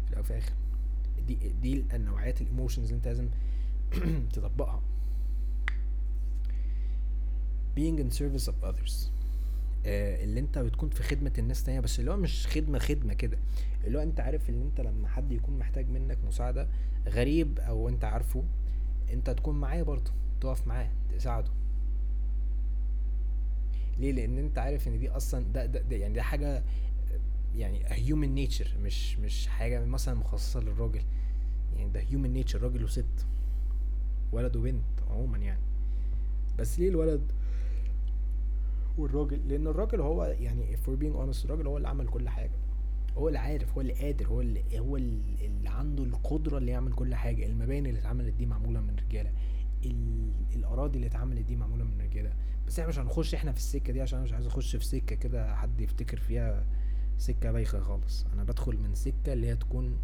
في 0.07 0.11
الأول 0.11 0.21
وفي 0.21 0.31
الآخر. 0.31 0.53
دي 1.27 1.35
دي 1.63 1.85
النوعيات 1.93 2.41
ال 2.41 2.46
emotions 2.46 2.85
اللي 2.87 2.97
انت 2.97 3.09
لازم 3.09 3.29
تطبقها. 4.33 4.81
Being 7.77 7.99
in 7.99 8.11
service 8.11 8.49
of 8.49 8.65
others. 8.65 8.95
اللي 9.87 10.41
انت 10.41 10.59
بتكون 10.59 10.89
في 10.91 11.03
خدمة 11.03 11.33
الناس 11.39 11.65
تانية 11.65 11.81
بس 11.81 12.01
اللي 12.01 12.11
هو 12.11 12.17
مش 12.17 12.47
خدمة 12.47 12.79
خدمة 12.79 13.15
كده. 13.15 13.39
اللي 13.85 13.99
هو 13.99 14.03
انت 14.03 14.21
عارف 14.21 14.51
ان 14.51 14.63
انت 14.63 14.81
لما 14.81 15.09
حد 15.09 15.33
يكون 15.33 15.59
محتاج 15.59 15.89
منك 15.89 16.19
مساعدة 16.27 16.69
غريب 17.09 17.59
أو 17.59 17.89
انت 17.89 18.05
عارفه 18.05 18.45
انت 19.13 19.31
تكون 19.31 19.61
معاه 19.61 19.83
برضه 19.83 20.11
تقف 20.41 20.67
معاه 20.67 20.91
تساعده. 21.17 21.51
ليه؟ 23.99 24.13
لأن 24.13 24.39
انت 24.39 24.59
عارف 24.59 24.89
ان 24.89 24.99
دي 24.99 25.11
أصلا 25.11 25.45
ده, 25.53 25.67
ده, 25.67 25.81
ده 25.83 25.97
يعني 25.97 26.15
ده 26.15 26.23
حاجة 26.23 26.63
يعني 27.57 27.83
human 27.87 28.35
nature 28.35 28.75
مش 28.83 29.19
مش 29.19 29.47
حاجة 29.47 29.85
مثلا 29.85 30.15
مخصصة 30.15 30.61
للراجل. 30.61 31.03
يعني 31.77 31.91
ده 31.91 32.01
human 32.01 32.33
nature 32.33 32.63
راجل 32.63 32.85
وست 32.85 33.27
ولد 34.33 34.57
وبنت 34.57 34.85
عموما 35.11 35.39
يعني. 35.39 35.61
بس 36.59 36.79
ليه 36.79 36.89
الولد 36.89 37.33
والراجل 38.99 39.49
لأن 39.49 39.67
الراجل 39.67 40.01
هو 40.01 40.25
يعني 40.25 40.77
if 40.77 40.81
we're 40.81 41.01
being 41.01 41.17
honest 41.17 41.45
الراجل 41.45 41.67
هو 41.67 41.77
اللي 41.77 41.89
عمل 41.89 42.09
كل 42.09 42.29
حاجة. 42.29 42.51
هو 43.17 43.29
اللي 43.29 43.39
عارف 43.39 43.73
هو 43.75 43.81
اللي 43.81 43.93
قادر 43.93 44.27
هو 44.27 44.41
اللي 44.41 44.79
هو 44.79 44.97
اللي 44.97 45.69
عنده 45.69 46.05
القدرة 46.05 46.59
اللي 46.59 46.71
يعمل 46.73 46.93
كل 46.93 47.15
حاجة. 47.15 47.47
المباني 47.47 47.89
اللي 47.89 48.01
اتعملت 48.01 48.35
دي 48.35 48.47
معمولة 48.47 48.81
من 48.81 48.97
رجالة. 48.97 49.33
الأراضي 50.57 50.97
اللي 50.97 51.07
اتعملت 51.07 51.41
دي 51.47 51.57
معمولة 51.57 51.85
من 51.85 52.01
رجالة. 52.01 52.33
بس 52.67 52.79
إحنا 52.79 52.89
مش 52.89 52.99
هنخش 52.99 53.35
إحنا 53.35 53.53
في 53.53 53.59
السكة 53.59 53.93
دي 53.93 54.01
عشان 54.01 54.23
مش 54.23 54.33
عايز 54.33 54.47
أخش 54.47 54.77
في 54.77 54.85
سكة 54.85 55.17
كده 55.17 55.57
حد 55.57 55.81
يفتكر 55.81 56.17
فيها 56.17 56.67
سكة 57.19 57.53
بايخة 57.53 57.81
خالص. 57.81 58.27
أنا 58.33 58.45
بدخل 58.45 58.77
من 58.77 58.95
سكة 58.95 59.33
اللي 59.33 59.47
هي 59.47 59.57
تكون 59.57 59.99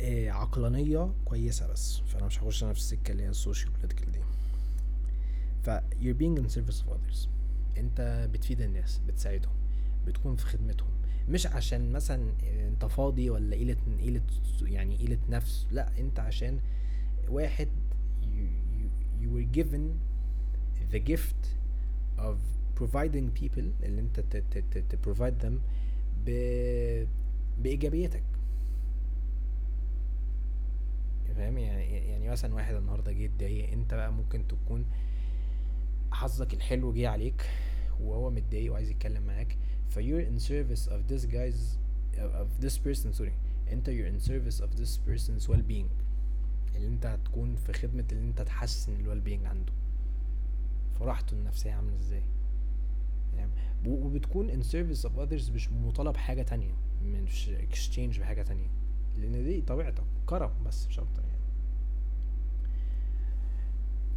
آه 0.00 0.30
عقلانية 0.30 1.12
كويسة 1.24 1.66
بس. 1.72 1.98
فأنا 2.00 2.26
مش 2.26 2.38
هخش 2.42 2.64
أنا 2.64 2.72
في 2.72 2.78
السكة 2.78 3.12
اللي 3.12 3.22
هي 3.22 3.28
ال 3.28 3.34
social 3.34 3.72
political 3.72 4.12
دي. 4.12 4.20
ف 5.62 5.70
you're 5.78 6.16
being 6.20 6.42
in 6.42 6.54
service 6.54 6.82
of 6.82 6.88
others. 6.92 7.28
انت 7.78 8.28
بتفيد 8.32 8.60
الناس 8.60 9.00
بتساعدهم 9.08 9.52
بتكون 10.06 10.36
في 10.36 10.46
خدمتهم. 10.46 10.88
مش 11.28 11.46
عشان 11.46 11.92
مثلا 11.92 12.32
انت 12.68 12.84
فاضي 12.84 13.30
ولا 13.30 13.56
قلة 13.56 13.76
قلة 14.02 14.20
يعني 14.62 14.96
قلة 14.96 15.18
نفس 15.28 15.66
لا 15.72 15.98
انت 15.98 16.20
عشان 16.20 16.60
واحد 17.28 17.68
you, 18.22 18.26
you, 18.80 19.22
you 19.24 19.28
were 19.36 19.56
given 19.58 19.80
the 20.92 20.98
gift 21.12 21.46
of 22.18 22.36
providing 22.80 23.40
people 23.42 23.64
اللي 23.84 24.00
انت 24.00 24.20
ت, 24.20 24.36
ت, 24.36 24.64
ت, 24.70 24.78
ت 24.78 24.98
provide 25.06 25.44
them 25.44 25.52
ب, 26.26 26.30
بإيجابيتك. 27.62 28.22
فاهم؟ 31.36 31.58
يعني 31.58 32.08
يعني 32.08 32.28
مثلا 32.28 32.54
واحد 32.54 32.74
النهارده 32.74 33.12
جه 33.12 33.24
اتضايق 33.26 33.72
انت 33.72 33.94
بقى 33.94 34.12
ممكن 34.12 34.42
تكون 34.48 34.84
حظك 36.12 36.54
الحلو 36.54 36.92
جه 36.92 37.08
عليك 37.08 37.50
وهو 38.00 38.30
متضايق 38.30 38.72
وعايز 38.72 38.90
يتكلم 38.90 39.22
معاك. 39.22 39.56
ف 39.88 39.98
you're 39.98 40.26
in 40.30 40.40
service 40.42 40.88
of 40.88 41.12
this 41.12 41.24
guy's 41.26 41.78
of 42.18 42.64
this 42.64 42.78
person 42.86 43.12
sorry 43.20 43.32
انت 43.72 43.90
you're 43.90 44.14
in 44.14 44.28
service 44.28 44.60
of 44.60 44.80
this 44.80 44.98
person's 45.08 45.48
well 45.48 45.62
being 45.70 45.90
اللي 46.76 46.86
انت 46.86 47.06
هتكون 47.06 47.56
في 47.56 47.72
خدمة 47.72 48.04
اللي 48.12 48.28
انت 48.28 48.42
تحسن 48.42 48.92
ال 48.92 49.04
well 49.06 49.26
being 49.28 49.46
عنده. 49.46 49.72
فراحته 50.98 51.34
النفسية 51.34 51.72
عاملة 51.72 51.96
إزاي؟ 51.96 52.22
يعني 53.36 53.50
وبتكون 53.86 54.50
in 54.50 54.64
service 54.64 55.02
of 55.04 55.10
others 55.18 55.50
مش 55.52 55.72
مطالب 55.72 56.16
حاجة 56.16 56.42
تانية 56.42 56.74
مش 57.04 57.50
exchange 57.70 58.18
بحاجة 58.20 58.42
تانية. 58.42 58.68
لأن 59.18 59.44
دي 59.44 59.60
طبيعتك 59.60 60.04
كرم 60.26 60.50
بس 60.66 60.86
مش 60.86 60.98
أكتر 60.98 61.22
يعني. 61.22 61.40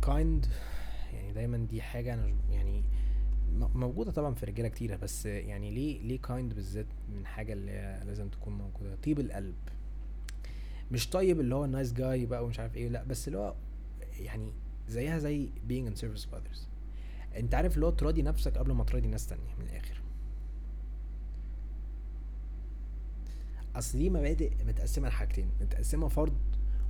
kind 0.06 0.48
يعني 1.14 1.34
دايما 1.34 1.58
دي 1.58 1.82
حاجة 1.82 2.14
أنا 2.14 2.34
يعني 2.52 2.84
موجودة 3.60 4.12
طبعا 4.12 4.34
في 4.34 4.46
رجالة 4.46 4.70
كتيرة 4.70 4.96
بس 4.96 5.26
يعني 5.26 5.72
ليه 5.72 6.02
ليه 6.02 6.22
kind 6.22 6.54
بالذات 6.54 6.86
من 7.16 7.26
حاجة 7.26 7.54
اللي 7.54 8.02
لازم 8.06 8.30
تكون 8.30 8.54
موجودة؟ 8.54 8.96
طيب 8.96 9.20
القلب. 9.20 9.56
مش 10.92 11.10
طيب 11.10 11.40
اللي 11.40 11.56
هو 11.56 11.66
nice 11.66 11.94
guy 11.94 12.26
بقى 12.26 12.44
ومش 12.46 12.60
عارف 12.60 12.76
إيه 12.78 12.88
لأ 12.90 13.04
بس 13.04 13.28
اللي 13.28 13.38
هو 13.40 13.56
يعني 14.20 14.52
زيها 14.88 15.20
زي 15.20 15.50
being 15.70 15.90
in 15.90 16.00
service 16.02 16.24
of 16.26 16.34
others. 16.36 16.60
أنت 17.38 17.56
عارف 17.56 17.76
اللي 17.76 17.86
هو 17.86 17.90
تراضي 17.90 18.22
نفسك 18.22 18.58
قبل 18.58 18.72
ما 18.72 18.84
تراضي 18.84 19.08
ناس 19.08 19.28
تانية 19.28 19.56
من 19.60 19.66
الآخر. 19.66 20.02
أصل 23.76 23.98
دي 23.98 24.10
مبادئ 24.10 24.52
متقسمة 24.68 25.08
لحاجتين 25.08 25.50
متقسمة 25.62 26.08
فرض 26.08 26.38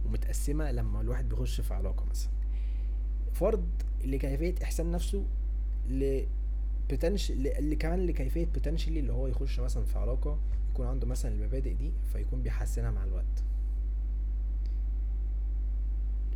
ومتقسمة 0.06 0.72
لما 0.72 1.02
الواحد 1.02 1.30
بيخش 1.30 1.62
في 1.62 1.74
علاقة 1.74 2.06
مثلا. 2.06 2.32
فرض 3.34 3.66
لكيفية 4.06 4.56
إحسان 4.64 4.92
نفسه 4.92 5.26
ل 5.90 6.24
بوتنشال 6.90 7.48
اللي 7.48 7.76
كمان 7.76 8.06
لكيفية 8.06 8.46
بوتنشالي 8.46 9.00
اللي 9.00 9.14
هو 9.14 9.28
يخش 9.28 9.60
مثلا 9.60 9.86
في 9.86 10.00
علاقة 10.00 10.40
يكون 10.74 10.88
عنده 10.88 11.08
مثلا 11.08 11.32
المبادئ 11.32 11.74
دي 11.74 11.92
فيكون 12.14 12.42
بيحسنها 12.42 12.92
مع 12.92 13.04
الوقت. 13.04 13.44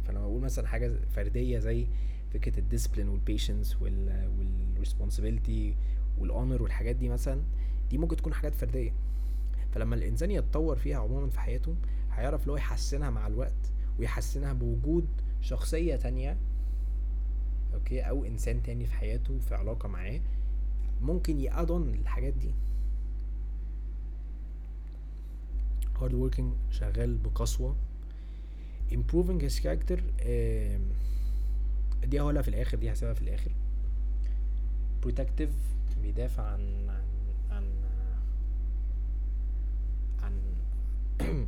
فلما 0.07 0.27
بقول 0.27 0.41
مثلا 0.41 0.67
حاجة 0.67 0.91
فردية 1.15 1.59
زي 1.59 1.87
فكرة 2.33 2.59
الديسبلين 2.59 3.09
والبيشنس 3.09 3.77
والريسبونسبيلتي 3.81 5.75
والاونر 6.19 6.63
والحاجات 6.63 6.95
دي 6.95 7.09
مثلا 7.09 7.41
دي 7.89 7.97
ممكن 7.97 8.15
تكون 8.15 8.33
حاجات 8.33 8.55
فردية. 8.55 8.93
فلما 9.71 9.95
الإنسان 9.95 10.31
يتطور 10.31 10.75
فيها 10.75 10.97
عموما 10.97 11.29
في 11.29 11.39
حياته 11.39 11.75
هيعرف 12.11 12.41
اللي 12.41 12.51
هو 12.51 12.57
يحسنها 12.57 13.09
مع 13.09 13.27
الوقت 13.27 13.71
ويحسنها 13.99 14.53
بوجود 14.53 15.07
شخصية 15.41 15.95
تانية 15.95 16.37
okay؟ 17.73 18.01
أو 18.01 18.25
إنسان 18.25 18.63
تاني 18.63 18.85
في 18.85 18.93
حياته 18.93 19.39
في 19.39 19.55
علاقة 19.55 19.89
معاه 19.89 20.21
ممكن 21.01 21.39
يأدون 21.39 21.89
الحاجات 21.93 22.33
دي. 22.33 22.51
Hard 25.99 26.11
working 26.11 26.71
شغال 26.71 27.17
بقسوة. 27.17 27.75
Improving 28.91 29.41
his 29.41 29.59
character 29.63 29.99
دي 32.05 32.21
هقولها 32.21 32.41
في 32.41 32.47
الآخر 32.47 32.77
دي 32.77 32.93
هسيبها 32.93 33.13
في 33.13 33.21
الآخر. 33.21 33.51
Protective 35.05 35.53
بيدافع 36.01 36.43
عن 36.43 36.89
عن 36.89 37.63
عن 40.21 40.41
عن 41.19 41.47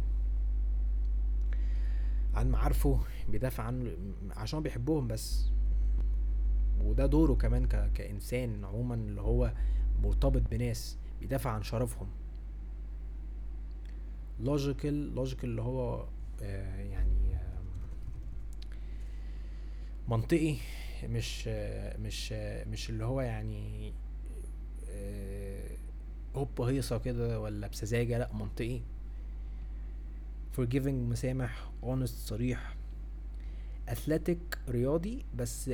عن 2.35 2.49
معارفه 2.51 2.99
بيدافع 3.29 3.63
عنه 3.63 3.91
عشان 4.37 4.63
بيحبهم 4.63 5.07
بس. 5.07 5.49
وده 6.83 7.05
دوره 7.05 7.33
كمان 7.33 7.65
ك... 7.67 7.91
كإنسان 7.93 8.65
عموما 8.65 8.95
اللي 8.95 9.21
هو 9.21 9.53
مرتبط 10.03 10.41
بناس 10.51 10.97
بيدافع 11.19 11.49
عن 11.51 11.63
شرفهم. 11.63 12.07
logical 14.39 15.15
logical 15.15 15.49
اللي 15.49 15.61
هو 15.61 16.05
آه 16.41 16.81
يعني 16.81 17.39
منطقي 20.07 20.55
مش 21.03 21.43
آه 21.47 21.97
مش 21.97 22.29
آه 22.33 22.65
مش 22.65 22.89
اللي 22.89 23.05
هو 23.05 23.21
يعني 23.21 23.93
هوب 26.35 26.61
هيصة 26.61 26.97
كده 26.97 27.39
ولا 27.39 27.67
بسذاجة 27.67 28.17
لأ 28.17 28.33
منطقي. 28.33 28.81
Forgiving 30.57 30.87
مسامح 31.09 31.71
honest 31.83 32.05
صريح. 32.05 32.75
athletic 33.89 34.57
رياضي 34.69 35.25
بس 35.35 35.71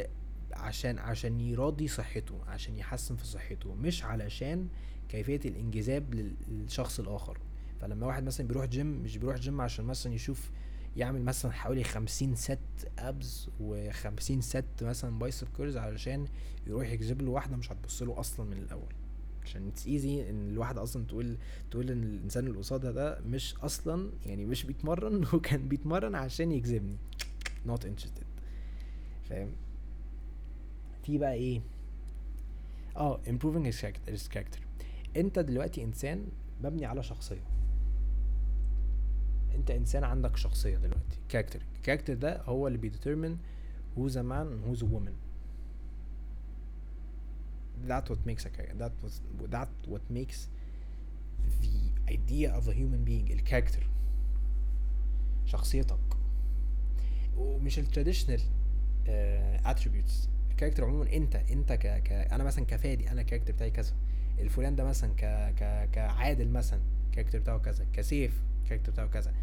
عشان 0.56 1.00
عشان 1.00 1.40
يراضي 1.40 1.88
صحته 1.88 2.42
عشان 2.48 2.78
يحسن 2.78 3.16
في 3.16 3.26
صحته 3.26 3.74
مش 3.74 4.04
علشان 4.04 4.68
كيفية 5.10 5.40
الانجذاب 5.46 6.34
للشخص 6.48 7.00
الآخر. 7.00 7.38
فلما 7.82 8.08
واحد 8.08 8.24
مثلا 8.24 8.48
بيروح 8.48 8.66
جيم 8.66 8.88
مش 8.88 9.18
بيروح 9.18 9.38
جيم 9.38 9.62
عشان 9.62 9.86
مثلا 9.86 10.14
يشوف 10.14 10.52
يعمل 10.98 11.22
مثلا 11.22 11.52
حوالي 11.52 11.84
خمسين 11.84 12.36
set 12.36 12.60
abs 13.00 13.50
وخمسين 13.60 14.42
set 14.42 14.66
مثلا 14.82 15.20
biceps 15.20 15.48
curls 15.58 15.78
علشان 15.78 16.26
يروح 16.68 16.92
يجذب 16.92 17.22
له 17.22 17.32
واحدة 17.32 17.58
مش 17.58 17.72
هتبص 17.72 18.04
له 18.04 18.20
أصلا 18.20 18.46
من 18.46 18.58
الأول. 18.58 18.94
عشان 19.44 19.68
it's 19.68 19.88
easy 19.88 20.30
إن 20.30 20.50
الواحد 20.50 20.78
أصلا 20.78 21.06
تقول 21.06 21.38
تقول 21.72 21.92
إن 21.92 22.04
الإنسان 22.04 22.48
اللي 22.48 22.58
قصادها 22.58 22.92
ده 22.92 23.20
مش 23.26 23.56
أصلا 23.56 24.12
يعني 24.26 24.46
مش 24.46 24.64
بيتمرن 24.64 25.26
وكان 25.34 25.68
بيتمرن 25.68 26.16
عشان 26.16 26.52
يجذبني. 26.52 26.98
Not 27.68 27.80
interested. 27.82 28.26
فاهم؟ 29.30 29.52
في 31.06 31.18
بقى 31.18 31.34
إيه؟ 31.34 31.62
آه 32.98 33.20
improving 33.28 33.66
his 33.72 33.76
character, 33.82 34.34
character. 34.34 34.60
أنت 35.18 35.40
دلوقتي 35.40 35.84
إنسان 35.84 36.28
مبني 36.64 36.86
على 36.86 37.04
شخصية. 37.04 37.44
أنت 39.56 39.72
إنسان 39.72 40.04
عندك 40.04 40.38
شخصية 40.38 40.78
دلوقتي 40.78 41.18
character 41.30 41.62
ال 41.78 41.81
character 41.81 42.14
ده 42.14 42.42
هو 42.42 42.68
اللي 42.68 42.78
بي 42.78 42.89
determine 42.89 43.38
who's 43.98 44.12
a 44.16 44.24
man 44.24 44.48
and 44.52 44.68
who's 44.68 44.82
a 44.82 44.86
woman. 44.86 45.14
That 47.88 48.10
what 48.10 48.22
makes 48.26 48.46
a 48.46 48.50
character. 48.50 48.78
That 48.84 48.94
was 49.04 49.14
that 49.56 49.70
what 49.94 50.04
makes 50.20 50.40
the 51.64 51.76
idea 52.16 52.50
of 52.58 52.68
a 52.68 52.74
human 52.74 53.04
being 53.10 53.32
ال 53.32 53.37
character 53.37 53.88
شخصيتك. 55.46 56.00
ومش 57.38 57.80
ال 57.80 57.85
traditional 57.85 58.42
attributes 59.66 60.30
ال 60.56 60.59
character 60.59 60.86
عموما 60.86 61.14
أنت 61.14 61.36
أنت 61.36 61.74
ك... 61.74 62.04
ك 62.04 62.12
أنا 62.12 62.44
مثلا 62.44 62.66
كفادي 62.66 63.12
أنا 63.12 63.22
ال 63.22 63.25
character 63.25 63.54
بتاعي 63.54 63.72
كذا. 63.72 63.94
الفلان 64.40 64.76
ده 64.76 64.84
مثلا 64.84 65.14
ك... 65.18 65.54
ك... 65.60 65.90
كعادل 65.92 66.50
مثلا 66.50 66.80
ال 67.10 67.13
character 67.13 67.40
بتاعه 67.40 67.58
كذا. 67.60 67.86
كسيف 67.94 68.42
ال 68.64 68.66
character 68.66 68.92
بتاعه 68.92 69.08
كذا. 69.08 69.34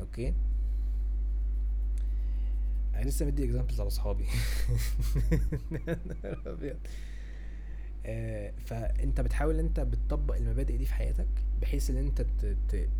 okay؟ 0.00 0.34
أنا 2.94 3.04
لسه 3.04 3.26
مدي 3.26 3.44
examples 3.44 3.80
على 3.80 3.86
أصحابي. 3.86 4.24
فأنت 8.66 9.20
بتحاول 9.20 9.58
أنت 9.58 9.80
بتطبق 9.80 10.36
المبادئ 10.36 10.76
دي 10.76 10.84
في 10.84 10.94
حياتك 10.94 11.26
بحيث 11.62 11.90
إن 11.90 11.96
أنت 11.96 12.26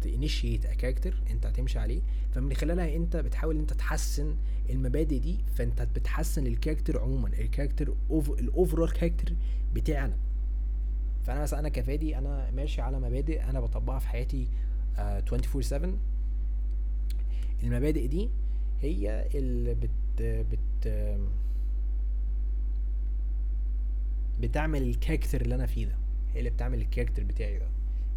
ت 0.03 0.10
initiate 0.10 0.66
character 0.66 1.14
أنت 1.30 1.46
هتمشي 1.46 1.78
عليه. 1.78 2.01
فمن 2.34 2.55
خلالها 2.55 2.96
أنت 2.96 3.16
بتحاول 3.16 3.59
أنت 3.59 3.72
تحسن 3.72 4.36
المبادئ 4.70 5.18
دي 5.18 5.38
فأنت 5.55 5.82
بتحسن 5.82 6.46
ال 6.47 6.52
character 6.52 7.01
عموما 7.01 7.28
ال 7.29 7.35
character 7.35 7.95
ال 8.11 8.20
overall 8.20 8.91
character 8.91 9.33
بتاعنا. 9.74 10.16
فأنا 11.24 11.42
مثلا 11.42 11.61
أنا 11.61 11.68
كفادي 11.68 12.18
أنا 12.18 12.51
ماشي 12.51 12.80
على 12.80 13.01
مبادئ 13.01 13.42
أنا 13.42 13.61
بطبقها 13.61 13.99
في 13.99 14.09
حياتي 14.09 14.49
آه 14.99 15.18
24 15.32 15.62
7 15.62 15.92
المبادئ 17.62 18.07
دي 18.07 18.28
هي 18.82 19.28
اللي 19.34 19.74
بت 19.74 19.90
بت 20.22 20.88
بتعمل 24.41 24.82
ال 24.83 24.88
character 24.88 25.41
اللي 25.41 25.55
أنا 25.55 25.66
فيه 25.66 25.86
ده 25.86 25.95
هي 26.34 26.39
اللي 26.39 26.51
بتعمل 26.51 26.80
ال 26.81 26.85
character 26.85 27.24
بتاعي 27.24 27.59
ده. 27.59 27.66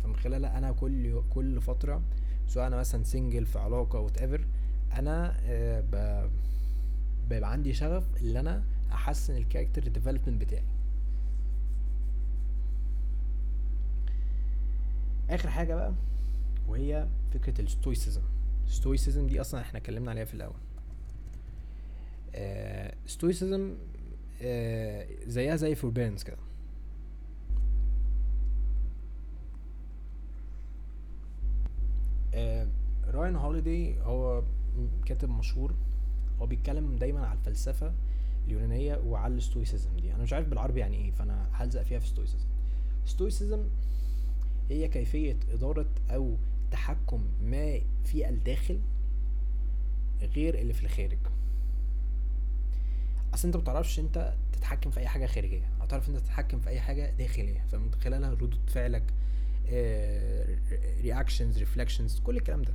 فمن 0.03 0.15
خلالها 0.15 0.57
أنا 0.57 0.72
كل 0.72 1.22
كل 1.30 1.61
فترة 1.61 2.01
سواء 2.47 2.67
أنا 2.67 2.78
مثلا 2.78 3.03
single 3.03 3.45
في 3.45 3.59
علاقة 3.59 3.99
whatever 3.99 4.45
أنا 4.93 5.36
آه،. 5.45 6.30
بيبقى 7.30 7.51
عندي 7.51 7.74
شغف 7.74 8.03
إن 8.22 8.38
أنا 8.38 8.63
أحسن 8.91 9.38
ال 9.38 9.43
character 9.43 9.88
development 9.88 10.41
بتاعي. 10.41 10.63
آخر 15.30 15.49
حاجة 15.49 15.76
بقى 15.76 15.93
وهي 16.67 17.07
فكرة 17.34 17.61
ال 17.62 17.68
stoicism 17.68 18.22
ال 18.68 18.74
stoicism 18.74 19.28
دي 19.28 19.41
أصلا 19.41 19.61
إحنا 19.61 19.80
اتكلمنا 19.80 20.11
عليها 20.11 20.26
في 20.26 20.34
الأول. 20.34 20.55
stoicism 23.07 23.62
آه 23.69 23.76
زيها 25.28 25.56
زي 25.56 25.76
forbearance 25.76 26.24
كده. 26.24 26.38
آه 32.34 32.68
راين 33.08 33.36
هوليدي 33.36 34.02
هو 34.02 34.44
كاتب 35.06 35.30
مشهور. 35.30 35.74
هو 36.39 36.46
بيتكلم 36.46 36.96
دايما 36.96 37.28
على 37.28 37.39
الفلسفة 37.39 37.94
اليونانية 38.48 38.98
وعلى 38.98 39.36
ال 39.36 39.42
stoicism 39.42 39.97
دي. 39.98 40.14
أنا 40.14 40.24
مش 40.24 40.34
عارف 40.34 40.48
بالعربي 40.48 40.80
يعني 40.80 40.98
إيه 40.98 41.12
فأنا 41.12 41.50
هلزق 41.52 41.82
فيها 41.82 42.00
في 42.00 42.08
stoicism. 42.07 42.47
stoicism 43.05 43.64
هي 44.70 44.88
كيفية 44.88 45.38
إدارة 45.54 45.89
أو 46.10 46.36
تحكم 46.72 47.26
ما 47.44 47.80
في 48.04 48.30
الداخل 48.30 48.80
غير 50.36 50.56
اللي 50.60 50.74
في 50.74 50.84
الخارج. 50.84 51.18
أصل 53.34 53.47
أنت 53.47 53.57
متعرفش 53.57 53.99
أنت 53.99 54.34
تتحكم 54.53 54.91
في 54.91 54.99
أي 54.99 55.07
حاجة 55.07 55.25
خارجية. 55.25 55.69
هتعرف 55.82 56.09
أنت 56.09 56.17
تتحكم 56.17 56.59
في 56.59 56.69
أي 56.69 56.82
حاجة 56.82 57.11
داخلية. 57.11 57.65
فمن 57.71 57.93
خلالها 57.93 58.32
ردود 58.32 58.69
فعلك 58.69 59.13
reactions 61.01 61.57
reflections 61.57 62.20
كل 62.19 62.38
الكلام 62.38 62.61
ده. 62.61 62.73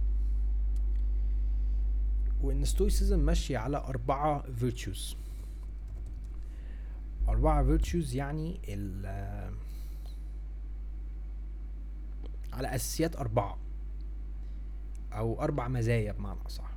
وإن 2.42 2.64
stoicism 2.64 3.18
ماشي 3.18 3.57
على 3.57 3.76
أربعة 3.76 4.52
virtues 4.53 5.16
أربعة 7.28 7.64
virtues 7.64 8.14
يعني 8.14 8.61
ال 8.68 9.07
على 12.52 12.74
أساسيات 12.74 13.16
أربعة. 13.16 13.59
أو 15.12 15.42
أربع 15.42 15.68
مزايا 15.68 16.12
بمعنى 16.12 16.38
أصح. 16.46 16.76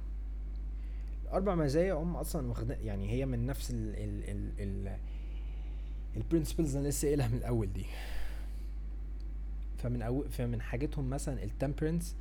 الأربع 1.29 1.55
مزايا 1.55 1.93
هم 1.93 2.15
أصلا 2.15 2.47
واخدين 2.47 2.77
يعني 2.83 3.09
هي 3.11 3.25
من 3.25 3.45
نفس 3.45 3.71
ال 3.71 3.95
ال 3.95 4.29
ال 4.29 4.51
ال 4.59 4.97
ال 6.17 6.23
principles 6.23 6.75
اللي 6.75 6.89
لسه 6.89 7.07
قايلها 7.07 7.27
من 7.27 7.37
الأول 7.37 7.73
دي. 7.73 7.85
فمن 9.77 10.01
أو 10.01 10.23
فمن 10.29 10.61
حاجتهم 10.61 11.09
مثلا 11.09 11.43
ال 11.43 11.50
temperance 11.50 12.15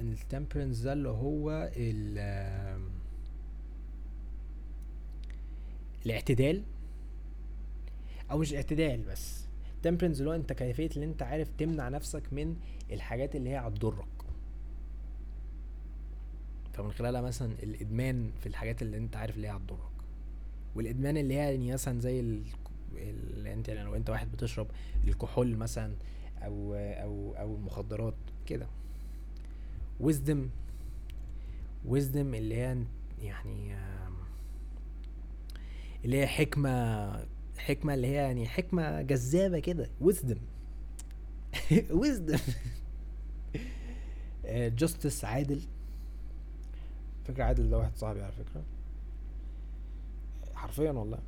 ال 0.00 0.07
temperance 0.07 0.78
ده 0.80 0.92
اللي 0.92 1.08
هو 1.08 1.70
ال 1.76 2.18
الاعتدال. 6.06 6.62
أو 8.30 8.38
مش 8.38 8.50
الاعتدال 8.50 9.02
بس 9.02 9.44
temperance 9.82 10.18
اللي 10.18 10.30
هو 10.30 10.34
أنت 10.34 10.52
كيفية 10.52 10.90
اللي 10.96 11.04
أنت 11.04 11.22
عارف 11.22 11.48
تمنع 11.58 11.88
نفسك 11.88 12.22
من 12.32 12.56
الحاجات 12.92 13.36
اللي 13.36 13.50
هي 13.50 13.58
هتضرك. 13.58 14.17
فمن 16.78 16.92
خلالها 16.92 17.20
مثلا 17.20 17.52
الإدمان 17.62 18.30
في 18.40 18.46
الحاجات 18.46 18.82
اللي 18.82 18.96
أنت 18.96 19.16
عارف 19.16 19.36
اللي 19.36 19.48
هي 19.48 19.52
هتضرك 19.52 19.78
والإدمان 20.74 21.16
اللي 21.16 21.34
هي 21.34 21.38
يعني 21.50 21.72
مثلا 21.72 22.00
زي 22.00 22.20
ال... 22.20 22.42
اللي 22.96 23.52
أنت 23.54 23.68
يعني 23.68 23.84
لو 23.84 23.96
أنت 23.96 24.10
واحد 24.10 24.32
بتشرب 24.32 24.66
الكحول 25.08 25.56
مثلا 25.56 25.92
أو 26.42 26.74
أو 26.74 27.34
أو 27.34 27.54
المخدرات 27.54 28.14
كده. 28.46 28.66
ويزدم 30.00 30.48
ويزدم 31.84 32.34
اللي 32.34 32.54
هي 32.56 32.76
يعني 33.22 33.76
اللي 36.04 36.20
هي 36.20 36.26
حكمة 36.26 37.26
حكمة 37.58 37.94
اللي 37.94 38.06
هي 38.06 38.12
يعني 38.14 38.48
حكمة 38.48 39.02
جذابة 39.02 39.58
كده. 39.58 39.90
ويزدم 40.00 40.38
wisdom 41.90 42.38
justice 44.46 45.24
عادل. 45.24 45.60
فكرة 47.28 47.44
عادل 47.44 47.70
ده 47.70 47.78
واحد 47.78 47.96
صاحبي 47.96 48.22
على 48.22 48.32
فكرة. 48.32 48.62
حرفيا 50.54 50.90
والله. 50.90 51.18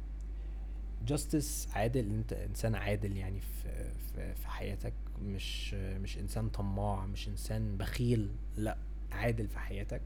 justice 1.06 1.68
عادل 1.74 2.10
انت 2.10 2.32
إنسان 2.32 2.74
عادل 2.74 3.16
يعني 3.16 3.40
في 3.40 3.90
في, 4.14 4.34
في 4.34 4.48
حياتك 4.48 4.92
مش 5.22 5.74
مش 5.74 6.18
إنسان 6.18 6.48
طماع 6.48 7.06
مش 7.06 7.28
إنسان 7.28 7.76
بخيل 7.76 8.30
لا 8.56 8.76
عادل 9.12 9.48
في 9.48 9.58
حياتك. 9.58 10.02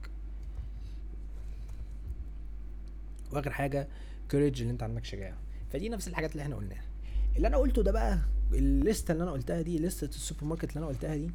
وآخر 3.32 3.50
حاجة 3.50 3.88
courage 4.30 4.60
اللي 4.60 4.72
انت 4.72 4.82
عندك 4.82 5.04
شجاعة. 5.04 5.36
فدي 5.72 5.88
نفس 5.88 6.08
الحاجات 6.08 6.32
اللي 6.32 6.42
إحنا 6.42 6.56
قلناها. 6.56 6.84
اللي 7.36 7.48
أنا 7.48 7.56
قلته 7.56 7.82
ده 7.82 7.92
بقى 7.92 8.18
الليستة 8.52 9.12
اللي 9.12 9.22
أنا 9.22 9.32
قلتها 9.32 9.62
دي 9.62 9.78
لستة 9.78 10.08
السوبر 10.08 10.44
ماركت 10.44 10.68
اللي 10.68 10.78
أنا 10.78 10.86
قلتها 10.86 11.16
دي 11.16 11.30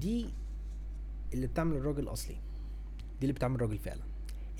دي 0.00 0.26
اللي 1.34 1.46
بتعمل 1.46 1.76
الراجل 1.76 2.00
الاصلي 2.02 2.36
اللي 3.24 3.32
بتعمل 3.32 3.54
الراجل 3.54 3.78
فعلا. 3.78 4.02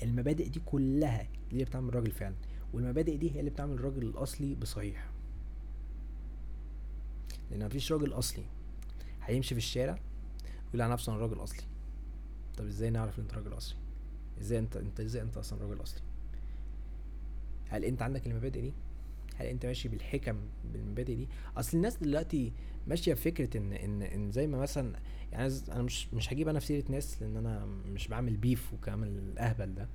المبادئ 0.03 0.49
دي 0.49 0.61
كلها 0.65 1.23
دي 1.23 1.51
اللي 1.51 1.65
بتعمل 1.65 1.89
الراجل 1.89 2.11
فعلا. 2.11 2.35
والمبادئ 2.73 3.17
دي 3.17 3.35
هي 3.35 3.39
اللي 3.39 3.51
بتعمل 3.51 3.73
الراجل 3.73 4.03
الأصلي 4.03 4.55
بصحيح. 4.55 5.09
لأن 7.51 7.65
مفيش 7.65 7.91
راجل 7.91 8.13
أصلي 8.13 8.43
هيمشي 9.23 9.55
في 9.55 9.59
الشارع 9.59 9.99
ويقول 10.65 10.81
على 10.81 10.93
نفسه 10.93 11.13
أنا 11.13 11.21
راجل 11.21 11.43
أصلي. 11.43 11.63
طب 12.57 12.65
إزاي 12.65 12.89
نعرف 12.89 13.19
إن 13.19 13.23
أنت 13.23 13.33
راجل 13.33 13.57
أصلي؟ 13.57 13.77
إزاي 14.41 14.59
انت 14.59 14.77
انت 14.77 14.99
إزاي 14.99 15.21
أنت 15.21 15.37
أصلا 15.37 15.61
راجل 15.61 15.81
أصلي؟ 15.83 16.01
هل 17.69 17.85
أنت 17.85 18.01
عندك 18.01 18.27
المبادئ 18.27 18.61
دي؟ 18.61 18.73
هل 19.37 19.45
انت 19.45 19.65
ماشي 19.65 19.89
بالحكم 19.89 20.35
بالمبادئ 20.73 21.15
دي؟ 21.15 21.27
أصل 21.57 21.77
الناس 21.77 21.97
دلوقتي 21.97 22.53
ماشية 22.87 23.13
بفكرة 23.13 23.57
إن 23.57 23.73
إن 23.73 24.01
إن 24.01 24.31
زي 24.31 24.47
ما 24.47 24.57
مثلا 24.57 24.93
يعني 25.31 25.53
أنا 25.71 25.81
مش 25.83 26.13
مش 26.13 26.33
هجيب 26.33 26.47
أنا 26.49 26.59
في 26.59 26.65
سيرة 26.65 26.83
ناس 26.89 27.21
لأن 27.21 27.37
أنا 27.37 27.65
مش 27.65 28.07
بعمل 28.07 28.37
بيف 28.37 28.73
وكلام 28.73 29.03
الأهبل 29.03 29.75
ده. 29.75 29.87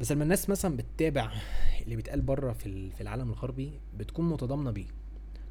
بس 0.00 0.12
لما 0.12 0.24
الناس 0.24 0.50
مثلا 0.50 0.76
بتتابع 0.76 1.32
اللي 1.84 1.96
بيتقال 1.96 2.20
بره 2.20 2.52
في 2.52 2.90
في 2.90 3.00
العالم 3.00 3.28
الغربي 3.28 3.72
بتكون 3.98 4.28
متضامنة 4.28 4.70
بيه. 4.70 4.86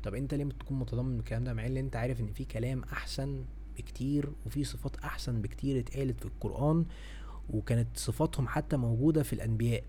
طب 0.03 0.15
أنت 0.15 0.33
ليه 0.33 0.45
بتكون 0.45 0.79
متضامن 0.79 1.17
بالكلام 1.17 1.43
ده؟ 1.43 1.53
مع 1.53 1.65
إن 1.65 1.77
أنت 1.77 1.95
عارف 1.95 2.21
إن 2.21 2.31
في 2.33 2.45
كلام 2.45 2.83
أحسن 2.83 3.43
بكتير 3.77 4.29
وفي 4.45 4.63
صفات 4.63 4.95
أحسن 4.95 5.41
بكتير 5.41 5.79
اتقالت 5.79 6.19
في 6.19 6.25
القرآن 6.25 6.85
وكانت 7.49 7.87
صفاتهم 7.97 8.47
حتى 8.47 8.77
موجودة 8.77 9.23
في 9.23 9.33
الأنبياء. 9.33 9.83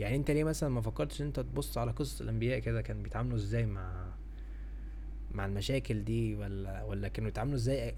يعني 0.00 0.16
انت 0.16 0.30
ليه 0.30 0.44
مثلا 0.44 0.68
ما 0.68 0.80
فكرتش 0.80 1.22
انت 1.22 1.40
تبص 1.40 1.78
على 1.78 1.90
قصص 1.92 2.20
الأنبياء 2.20 2.58
كده؟ 2.58 2.82
كان 2.82 3.02
بيتعاملوا 3.02 3.36
إزاي 3.36 3.66
مع 3.66 4.06
مع 5.34 5.46
المشاكل 5.46 6.04
دي؟ 6.04 6.34
ولا 6.36 6.82
ولا 6.82 7.08
كانوا 7.08 7.28
يتعاملوا 7.28 7.56
إزاي 7.56 7.94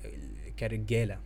كرجالة؟ 0.58 1.20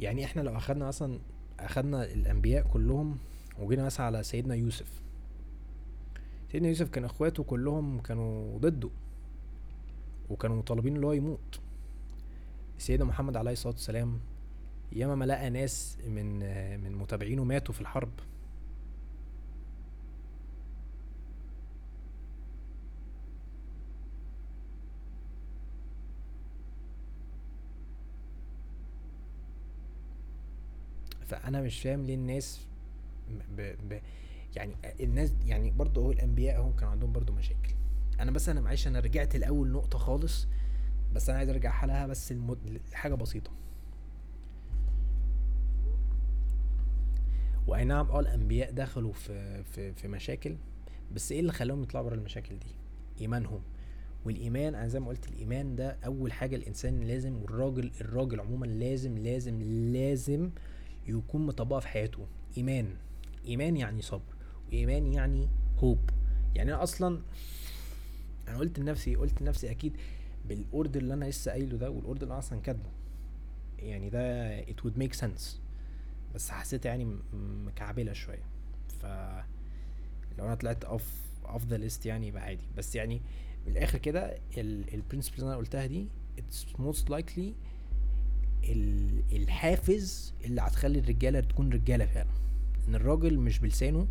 يعني 0.00 0.24
إحنا 0.24 0.40
لو 0.42 0.56
أخدنا 0.56 0.86
مثلا 0.86 1.18
أخدنا 1.60 2.04
الأنبياء 2.04 2.66
كلهم 2.66 3.18
وجينا 3.58 3.84
مثلا 3.84 4.06
على 4.06 4.22
سيدنا 4.22 4.54
يوسف. 4.54 5.02
سيدنا 6.52 6.68
يوسف 6.68 6.90
كان 6.90 7.04
إخواته 7.04 7.42
كلهم 7.42 8.00
كانوا 8.00 8.58
ضده. 8.58 8.90
وكانوا 10.34 10.56
مطالبين 10.56 10.96
اللي 10.96 11.06
هو 11.06 11.12
يموت. 11.12 11.60
سيدنا 12.78 13.04
محمد 13.04 13.36
عليه 13.36 13.52
الصلاة 13.52 13.72
والسلام 13.72 14.20
ياما 14.92 15.14
ما 15.14 15.24
لقى 15.24 15.50
ناس 15.50 15.98
من 16.08 16.38
من 16.84 16.92
متابعينه 16.92 17.44
ماتوا 17.44 17.74
في 17.74 17.80
الحرب. 17.80 18.10
فأنا 31.26 31.62
مش 31.62 31.80
فاهم 31.82 32.02
ليه 32.06 32.14
الناس 32.14 32.66
ب... 33.56 33.60
ب... 33.88 34.00
يعني 34.56 34.74
الناس 35.00 35.32
يعني 35.46 35.70
برضه 35.70 36.00
هو 36.02 36.10
الأنبياء 36.12 36.60
هم 36.62 36.76
كان 36.76 36.88
عندهم 36.88 37.12
برضه 37.12 37.32
مشاكل. 37.34 37.74
أنا 38.20 38.30
بس 38.30 38.48
أنا 38.48 38.60
معلش 38.60 38.86
أنا 38.86 39.00
رجعت 39.00 39.36
لأول 39.36 39.68
نقطة 39.70 39.98
خالص 39.98 40.48
بس 41.14 41.28
أنا 41.30 41.38
عايز 41.38 41.50
أرجع 41.50 41.84
لها 41.84 42.06
بس 42.06 42.32
المد... 42.32 42.80
حاجة 42.92 43.14
بسيطة. 43.14 43.50
وأي 47.66 47.84
نعم 47.84 48.06
آه 48.10 48.20
الأنبياء 48.20 48.70
دخلوا 48.72 49.12
في 49.12 49.62
في 49.64 49.92
في 49.92 50.08
مشاكل 50.08 50.56
بس 51.12 51.32
إيه 51.32 51.40
اللي 51.40 51.52
خلاهم 51.52 51.82
يطلعوا 51.82 52.06
بره 52.06 52.14
المشاكل 52.14 52.58
دي؟ 52.58 52.74
إيمانهم. 53.20 53.62
والإيمان 54.24 54.74
أنا 54.74 54.88
زي 54.88 55.00
ما 55.00 55.08
قلت 55.08 55.28
الإيمان 55.28 55.76
ده 55.76 55.96
أول 56.04 56.32
حاجة 56.32 56.56
الإنسان 56.56 57.00
لازم 57.00 57.36
والراجل 57.42 57.90
الراجل 58.00 58.40
عموما 58.40 58.66
لازم 58.66 59.18
لازم 59.18 59.62
لازم 59.92 60.50
يكون 61.06 61.46
مطبقها 61.46 61.80
في 61.80 61.88
حياته. 61.88 62.26
إيمان. 62.56 62.96
إيمان 63.46 63.76
يعني 63.76 64.02
صبر 64.02 64.34
وإيمان 64.68 65.12
يعني 65.12 65.48
hope 65.78 66.10
يعني 66.54 66.74
أنا 66.74 66.82
أصلا 66.82 67.22
أنا 68.48 68.58
قلت 68.58 68.78
لنفسي 68.78 69.16
قلت 69.16 69.42
لنفسي 69.42 69.70
أكيد 69.70 69.96
بال 70.48 70.63
order 70.63 71.00
اللي 71.00 71.14
أنا 71.14 71.24
لسه 71.24 71.50
قايله 71.50 71.76
ده 71.76 71.90
وال 71.90 71.99
order 71.99 72.22
اللي 72.22 72.32
أنا 72.32 72.38
أصلا 72.38 72.60
كاتبه. 72.60 72.90
يعني 73.78 74.10
ده 74.10 74.60
it 74.64 74.76
would 74.84 74.98
make 75.02 75.20
sense. 75.20 75.42
بس 76.34 76.50
حسيت 76.50 76.84
يعني 76.84 77.16
مكعبلة 77.66 78.12
شوية. 78.12 78.42
ف 79.00 79.06
لو 80.38 80.44
أنا 80.46 80.54
طلعت 80.54 80.84
off 80.84 81.12
off 81.44 81.64
the 81.64 81.76
list 81.76 82.06
يعني 82.06 82.28
يبقى 82.28 82.42
عادي. 82.42 82.64
بس 82.76 82.96
يعني 82.96 83.20
من 83.66 83.72
الآخر 83.72 83.98
كده 83.98 84.38
ال 84.58 84.66
principles 84.66 85.40
اللي 85.40 85.48
أنا 85.50 85.56
قلتها 85.56 85.86
دي 85.86 86.06
it's 86.38 86.80
most 86.80 87.08
likely 87.12 87.52
الحافز 89.32 90.34
اللي 90.44 90.60
هتخلي 90.60 90.98
الرجالة 90.98 91.40
تكون 91.40 91.72
رجالة 91.72 92.06
فعلا. 92.06 92.30
إن 92.88 92.94
الراجل 92.94 93.38
مش 93.38 93.58
بلسانه 93.58 94.06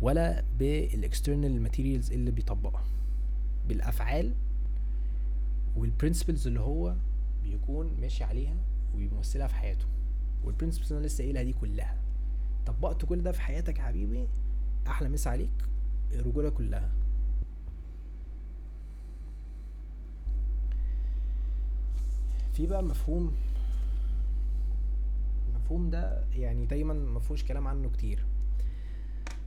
ولا 0.00 0.44
بال 0.58 0.79
external 0.79 1.62
materials 1.62 2.12
اللي 2.12 2.30
بيطبقها. 2.30 2.84
بالأفعال 3.68 4.32
وال 5.76 5.88
principles 5.88 6.46
اللي 6.46 6.60
هو 6.60 6.94
بيكون 7.44 7.96
ماشي 8.00 8.24
عليها 8.24 8.56
وبيمثلها 8.94 9.46
في 9.46 9.54
حياته. 9.54 9.86
وال 10.44 10.52
principles 10.52 10.92
اللي 10.92 11.00
أنا 11.00 11.06
لسه 11.06 11.24
قايلها 11.24 11.42
دي 11.42 11.52
كلها. 11.52 11.96
طبقت 12.66 13.04
كل 13.04 13.22
ده 13.22 13.32
في 13.32 13.40
حياتك 13.40 13.78
يا 13.78 13.82
حبيبي 13.84 14.28
أحلى 14.86 15.08
مسا 15.08 15.28
عليك 15.28 15.50
الرجوله 16.12 16.50
كلها. 16.50 16.90
في 22.52 22.66
بقى 22.66 22.82
مفهوم 22.82 23.32
المفهوم 25.48 25.90
ده 25.90 26.24
يعني 26.34 26.66
دايما 26.66 26.94
مفهوش 26.94 27.44
كلام 27.44 27.66
عنه 27.66 27.90
كتير. 27.90 28.24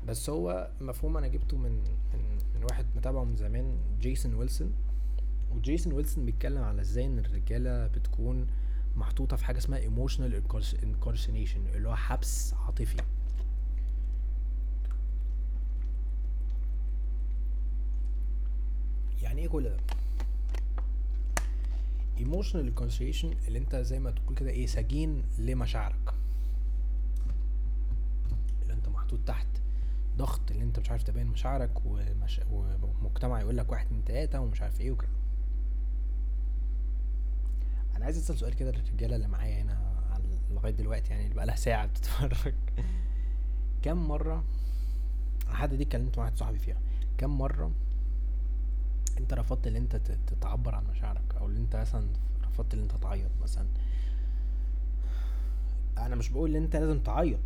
بس 0.08 0.30
هو 0.30 0.70
مفهوم 0.82 1.18
أنا 1.18 1.28
جبته 1.28 1.58
من 1.58 1.72
من, 2.14 2.38
من 2.58 2.64
واحد 2.64 2.86
متابعه 2.96 3.24
من 3.24 3.36
زمان 3.36 3.78
جيسون 4.02 4.34
ويلسون. 4.34 4.74
وجيسون 5.56 5.94
ويلسون 5.94 6.26
بيتكلم 6.26 6.64
على 6.64 6.82
إزاي 6.82 7.06
إن 7.06 7.20
الرجالة 7.20 7.88
بتكون 7.88 8.48
محطوطة 8.96 9.36
في 9.36 9.46
حاجة 9.46 9.58
اسمها 9.58 9.80
emotional 9.80 10.44
incarceration 10.82 11.76
اللي 11.76 11.90
هو 11.90 11.96
حبس 11.96 12.54
عاطفي. 12.54 12.98
يعني 19.22 19.42
إيه 19.42 19.48
كل 19.48 19.64
ده؟ 19.64 19.78
ايموشنال 22.18 22.74
incarceration 22.76 23.48
اللي 23.48 23.60
أنت 23.60 23.76
زي 23.76 24.00
ما 24.00 24.12
تقول 24.12 24.36
كده 24.36 24.50
إيه 24.50 24.66
سجين 24.66 25.24
لمشاعرك. 25.40 26.14
اللي 28.62 28.74
أنت 28.74 28.88
محطوط 28.88 29.20
تحت. 29.26 29.48
ضغط 30.18 30.52
اللي 30.52 30.64
انت 30.64 30.80
مش 30.80 30.92
عارف 30.92 31.04
تبين 31.04 31.28
مشاعرك 31.28 31.86
ومش... 31.86 32.42
ومجتمع 32.52 33.40
يقول 33.42 33.58
لك 33.58 33.72
واحد 33.72 33.86
اتنين 33.86 34.06
تلاتة 34.06 34.40
ومش 34.40 34.62
عارف 34.62 34.82
إيه 34.82 34.92
وكده. 34.92 35.10
أنا 37.96 38.06
عايز 38.06 38.18
أسأل 38.18 38.38
سؤال 38.38 38.54
كده 38.54 38.72
للرجالة 38.72 39.16
اللي 39.16 39.28
معايا 39.28 39.62
هنا 39.62 39.98
لغاية 40.52 40.72
دلوقتي 40.72 41.10
يعني 41.10 41.24
اللي 41.24 41.36
بقالها 41.36 41.56
ساعة 41.56 41.86
بتتفرج. 41.86 42.54
كم 43.84 44.08
مرة 44.08 44.44
حد 45.48 45.74
دي 45.74 45.84
اتكلمت 45.84 46.18
مع 46.18 46.24
واحد 46.24 46.38
صاحبي 46.38 46.60
فيها. 46.60 46.78
كم 47.18 47.38
مرة 47.38 47.72
انت 49.18 49.34
رفضت 49.34 49.68
ان 49.68 49.76
انت 49.76 50.02
تعبر 50.42 50.76
عن 50.76 50.84
مشاعرك؟ 50.88 51.36
أو 51.40 51.48
ان 51.48 51.56
انت 51.56 51.76
مثلا 51.76 52.08
رفضت 52.44 52.74
ان 52.74 52.80
انت 52.80 52.92
تعيط 52.96 53.32
مثلا. 53.44 53.68
أنا 55.98 56.16
مش 56.16 56.30
بقول 56.30 56.56
إن 56.56 56.64
انت 56.64 56.76
لازم 56.76 57.00
تعيط. 57.00 57.40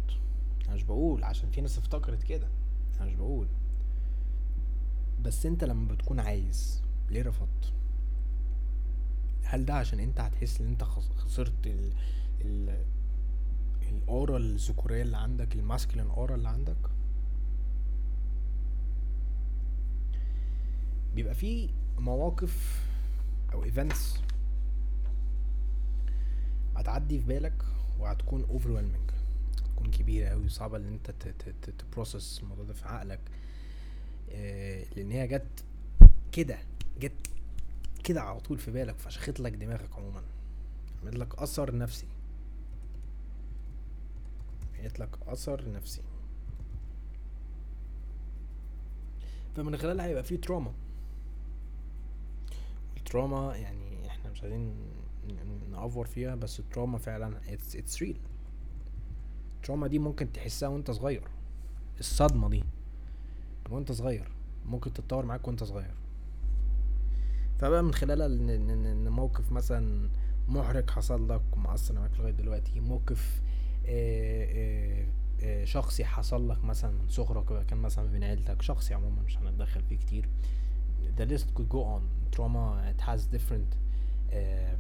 أنا 0.66 0.76
مش 0.76 0.84
بقول 0.84 1.24
عشان 1.24 1.50
في 1.52 1.62
ناس 1.62 1.78
افتكرت 1.78 2.24
كده. 2.24 2.48
أنا 3.02 3.10
مش 3.10 3.16
بقول. 3.16 3.48
بس 5.22 5.46
انت 5.46 5.64
لما 5.64 5.88
بتكون 5.94 6.20
عايز 6.20 6.82
ليه 7.10 7.22
رفضت؟ 7.24 7.74
هل 9.44 9.66
ده 9.66 9.74
عشان 9.74 10.00
انت 10.00 10.20
هتحس 10.20 10.62
ان 10.62 10.68
انت 10.68 10.84
خسرت 10.84 11.68
ال 11.68 11.94
ال 12.42 12.84
ال 13.90 13.99
aura 13.99 14.38
الذكورية 14.38 15.02
اللي 15.02 15.18
عندك 15.18 15.56
ال 15.56 15.61
masculine 15.61 16.08
aura 16.10 16.36
اللي 16.36 16.50
عندك؟ 16.50 16.78
بيبقى 21.16 21.34
في 21.36 21.70
مواقف 22.00 22.82
أو 23.54 23.64
events 23.64 24.16
هتعدي 26.76 27.20
في 27.20 27.26
بالك 27.26 27.64
وهتكون 28.00 28.44
overwhelming. 28.46 29.12
تكون 29.82 29.92
كبيرة 29.92 30.30
قوي 30.30 30.50
صعبه 30.50 30.78
إن 30.78 30.88
أنت 30.88 31.12
ت 31.80 31.87
process 31.87 32.40
الموضوع 32.44 32.66
ده 32.66 32.74
في 32.74 32.86
عقلك. 32.88 33.20
آه 34.32 34.86
لأن 34.96 35.12
هي 35.12 35.28
جت 35.28 35.64
كده 36.32 36.58
جت 37.00 37.12
كده 38.04 38.22
على 38.22 38.40
طول 38.40 38.58
في 38.58 38.72
بالك 38.72 38.98
فشخت 38.98 39.40
لك 39.40 39.52
دماغك 39.54 39.90
عموما. 39.98 40.22
عملت 41.02 41.16
لك 41.16 41.36
أثر 41.36 41.76
نفسي. 41.78 42.08
عملت 44.80 45.00
لك 45.00 45.10
أثر 45.28 45.72
نفسي. 45.72 46.02
فمن 49.56 49.78
خلالها 49.78 50.06
هيبقى 50.06 50.24
في 50.24 50.38
trauma 50.38 50.74
ال 52.98 53.06
trauma 53.06 53.56
يعني 53.56 54.08
إحنا 54.08 54.30
مش 54.32 54.42
عايزين 54.42 54.76
نأفور 55.72 56.06
فيها 56.08 56.36
بس 56.36 56.60
ال 56.60 56.65
trauma 56.65 56.98
فعلا 56.98 57.54
it's 57.54 58.02
real 58.02 58.18
ال 59.62 59.65
trauma 59.65 59.88
دي 59.88 60.00
ممكن 60.00 60.32
تحسها 60.32 60.70
وانت 60.70 60.92
صغير. 60.92 61.24
الصدمة 62.00 62.50
دي 62.50 62.64
وانت 63.70 63.92
صغير 63.92 64.28
ممكن 64.66 64.94
تتطور 64.94 65.26
معاك 65.26 65.48
وانت 65.48 65.64
صغير. 65.64 65.94
فبقى 67.60 67.84
من 67.84 67.94
خلالها 67.94 68.26
ان 68.26 69.10
موقف 69.10 69.52
مثلا 69.52 70.10
محرج 70.50 70.90
حصل 70.90 71.30
لك 71.30 71.42
ومأثر 71.54 71.94
معاك 71.94 72.12
لغاية 72.20 72.32
دلوقتي 72.32 72.80
موقف 72.80 73.42
آآ 73.86 74.46
آآ 74.46 75.06
آآ 75.42 75.66
شخصي 75.66 76.06
حصل 76.06 76.50
لك 76.50 76.64
مثلا 76.66 76.92
من 76.92 77.10
صغرك 77.10 77.66
كان 77.66 77.78
مثلا 77.78 78.12
بين 78.12 78.24
عيلتك 78.24 78.62
شخصي 78.62 78.94
عموما 78.94 79.22
مش 79.22 79.38
هنتدخل 79.38 79.84
فيه 79.84 79.98
كتير. 79.98 80.30
The 81.18 81.26
list 81.26 81.46
could 81.56 81.70
go 81.70 81.82
on. 81.96 82.02
Trauma 82.36 82.66
it 82.92 83.02
has 83.02 83.22
different 83.36 83.72
uh, 84.32 84.76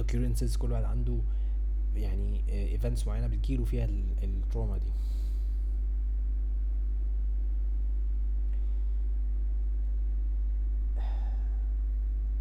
occurrences 0.00 0.56
كل 0.58 0.72
واحد 0.72 0.84
عنده. 0.84 1.18
يعني 1.98 2.40
uh, 2.48 2.80
events 2.82 3.06
معينة 3.06 3.26
بتجيله 3.26 3.64
فيها 3.64 3.84
التروما 4.22 4.78
دي. 4.78 4.90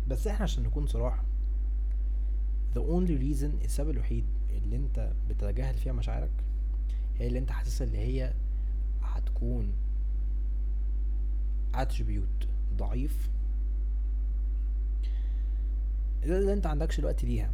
بس 0.07 0.27
إحنا 0.27 0.43
عشان 0.43 0.63
نكون 0.63 0.88
صراحة 0.88 1.23
the 2.75 2.79
only 2.79 3.19
reason 3.21 3.63
السبب 3.65 3.89
الوحيد 3.89 4.25
اللي 4.49 4.75
انت 4.75 5.11
بتتجاهل 5.29 5.77
فيها 5.77 5.93
مشاعرك 5.93 6.29
هي 7.19 7.27
اللي 7.27 7.39
انت 7.39 7.51
حاسسها 7.51 7.88
اللي 7.88 7.97
هي 7.97 8.34
هتكون 9.01 9.73
attribute 11.75 12.45
ضعيف. 12.77 13.29
اللي 16.23 16.53
انت 16.53 16.65
عندكش 16.65 16.99
الوقت 16.99 17.23
ليها. 17.23 17.51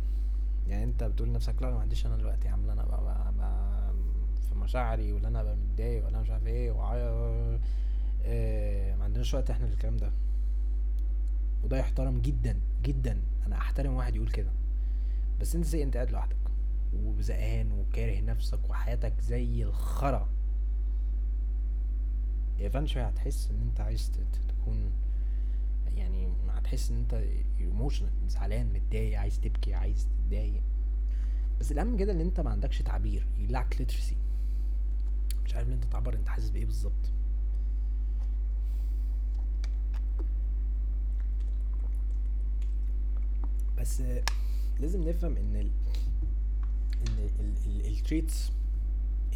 يعني 0.67 0.83
انت 0.83 1.03
بتقول 1.03 1.29
لنفسك 1.29 1.61
لا 1.61 1.71
ما 1.71 1.79
عنديش 1.79 2.05
أنا 2.05 2.15
الوقت 2.15 2.45
يا 2.45 2.49
عم 2.51 2.69
أنا 2.69 2.83
بقى, 2.85 3.03
بقى, 3.03 3.33
بقى 3.37 3.93
في 4.49 4.55
مشاعري 4.55 5.13
ولا 5.13 5.27
أنا 5.27 5.43
بقى 5.43 5.55
متضايق 5.55 6.05
ولا 6.05 6.21
مش 6.21 6.29
عارف 6.29 6.47
إيه 6.47 6.71
وعايا 6.71 7.59
آه 8.25 8.95
ما 8.95 9.03
عندناش 9.03 9.33
وقت 9.33 9.49
إحنا 9.49 9.65
للكلام 9.65 9.97
ده. 9.97 10.11
وده 11.63 11.77
يحترم 11.77 12.21
جدا 12.21 12.59
جدا. 12.83 13.21
أنا 13.47 13.57
أحترم 13.57 13.93
واحد 13.93 14.15
يقول 14.15 14.29
كده. 14.31 14.51
بس 15.41 15.55
أنت 15.55 15.65
زي 15.65 15.83
أنت 15.83 15.95
قاعد 15.95 16.11
لوحدك 16.11 16.35
وزهقان 16.93 17.71
وكاره 17.71 18.21
نفسك 18.21 18.69
وحياتك 18.69 19.13
زي 19.21 19.63
الخرا. 19.63 20.29
eventually 22.59 22.97
هتحس 22.97 23.49
إن 23.51 23.61
أنت 23.61 23.79
عايز 23.81 24.11
تكون 24.47 24.91
هتحس 26.63 26.91
إن 26.91 26.97
أنت 26.97 27.23
ايموشنال 27.59 28.09
زعلان 28.27 28.73
متضايق 28.73 29.19
عايز 29.19 29.39
تبكي 29.39 29.73
عايز 29.73 30.07
تتضايق. 30.07 30.61
بس 31.59 31.71
الأهم 31.71 31.97
كده 31.97 32.11
إن 32.11 32.19
أنت 32.19 32.39
ما 32.39 32.49
عندكش 32.49 32.81
تعبير 32.81 33.27
يلاك 33.39 33.75
ليترسي 33.79 34.15
مش 35.45 35.55
عارف 35.55 35.67
ان 35.67 35.73
أنت 35.73 35.83
تعبر 35.83 36.13
أنت 36.13 36.29
حاسس 36.29 36.49
بإيه 36.49 36.65
بالظبط؟ 36.65 37.11
بس 43.79 44.03
لازم 44.79 45.09
نفهم 45.09 45.37
إن 45.37 45.55
ال 45.55 45.69
إن 47.07 47.29
ال 47.85 47.94
traits 47.94 48.51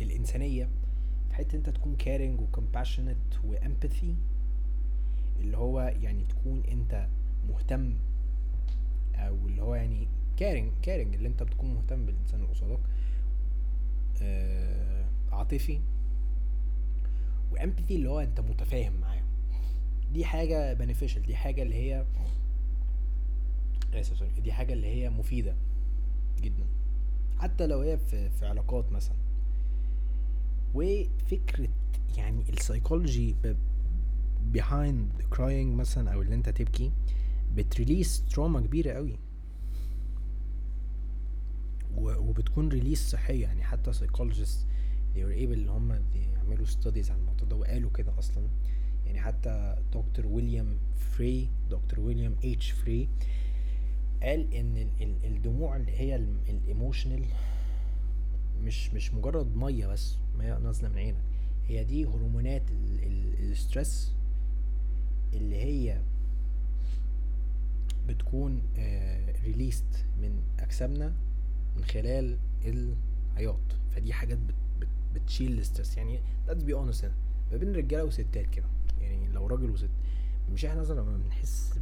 الإنسانية 0.02 0.70
في 1.30 1.36
حتة 1.36 1.56
أنت 1.56 1.70
تكون 1.70 1.96
caring 1.96 2.42
و 2.42 2.47
compassionate 2.47 3.18
و 3.44 3.53
empathy 3.53 4.16
اللي 5.42 5.58
هو 5.58 5.94
يعني 6.02 6.24
تكون 6.24 6.64
انت 6.72 7.08
مهتم 7.50 7.94
أو 9.16 9.36
اللي 9.48 9.62
هو 9.62 9.76
يعني 9.76 10.08
caring 10.38 10.72
caring 10.82 11.14
اللي 11.16 11.28
انت 11.28 11.44
بتكون 11.44 11.74
مهتم 11.74 12.06
بالإنسان 12.06 12.40
اللي 12.40 12.52
قصادك 12.52 12.80
آه 14.22 15.06
عاطفي 15.32 15.80
و 17.52 17.57
empathy 17.57 17.96
اللي 17.96 18.10
هو 18.10 18.20
انت 18.20 18.40
متفاهم 18.40 18.94
معاه. 19.02 19.22
دي 20.14 20.26
حاجة 20.26 20.74
beneficial 20.74 21.22
دي 21.24 21.36
حاجة 21.36 21.62
اللي 21.62 21.76
هي 21.76 22.06
اسف 23.94 24.18
sorry 24.18 24.30
دي 24.44 24.52
حاجة 24.52 24.74
اللي 24.74 24.88
هي 24.88 25.10
مفيدة 25.10 25.56
جدا. 26.42 26.66
حتى 27.40 27.68
لو 27.68 27.82
هي 27.82 27.98
في, 27.98 28.30
في 28.30 28.46
علاقات 28.46 28.92
مثلا. 28.92 29.16
وفكرة 30.76 31.68
يعني 32.18 32.44
السايكولوجي 32.50 33.36
behind 34.54 35.24
crying 35.36 35.76
مثلا 35.76 36.14
أو 36.14 36.22
اللي 36.22 36.36
أنت 36.36 36.50
تبكي 36.50 36.92
بت 37.56 37.71
release 37.71 38.24
trauma 38.26 38.62
كبيرة 38.62 38.92
قوي. 38.94 39.20
وبتكون 41.98 42.70
release 42.70 43.10
صحية. 43.10 43.42
يعني 43.44 43.64
حتى 43.64 43.94
psychologists 43.94 44.66
they 45.16 45.20
were 45.20 45.38
able 45.40 45.58
ان 45.58 45.70
هم 45.70 46.02
يعملوا 46.36 46.66
studies 46.66 47.12
عن 47.12 47.18
الموضوع 47.20 47.48
ده 47.48 47.56
وقالوا 47.56 47.92
كده 47.92 48.20
أصلا. 48.20 48.48
يعني 49.06 49.20
حتى 49.22 49.76
دكتور 49.94 50.28
ويليام 50.28 50.78
فري 50.96 51.50
دكتور 51.72 52.00
ويليام 52.00 52.36
اتش 52.44 52.72
فري 52.72 53.10
قال 54.24 54.54
إن 54.54 54.88
الدموع 55.24 55.76
اللي 55.76 55.92
هي 55.92 56.16
ال 56.50 56.57
emotional 56.57 57.26
مش 58.64 58.94
مش 58.94 59.14
مجرد 59.14 59.56
مية 59.56 59.88
بس 59.88 60.16
مية 60.38 60.58
نازلة 60.58 60.90
من 60.90 60.98
عينك. 60.98 61.18
هي 61.68 61.84
دي 61.84 62.06
هرمونات 62.06 62.64
ال 63.40 63.50
stress 63.50 64.14
اللي 65.34 65.56
هي 65.56 66.02
بتكون 68.08 68.62
released 69.44 69.86
آه، 69.96 70.22
من 70.22 70.42
أجسامنا 70.60 71.14
من 71.76 71.84
خلال 71.84 72.38
العياط. 72.66 73.60
فدي 73.92 74.14
حاجات 74.14 74.38
بت 74.38 74.56
بت 74.80 74.88
بتشيل 75.16 75.60
ال 75.60 75.65
stress 75.65 75.98
يعني 75.98 76.20
let's 76.48 76.62
be 76.62 76.74
honest. 76.74 77.04
هنا 77.04 77.14
ما 77.52 77.58
بين 77.58 77.76
رجالة 77.76 78.04
وستات 78.04 78.46
كده. 78.46 78.66
يعني 79.02 79.28
لو 79.28 79.48
راجل 79.48 79.70
وست 79.70 79.90
مش 80.54 80.66
إحنا 80.66 80.82
مثلا 80.82 81.00
لما 81.00 81.18
بنحس 81.18 81.80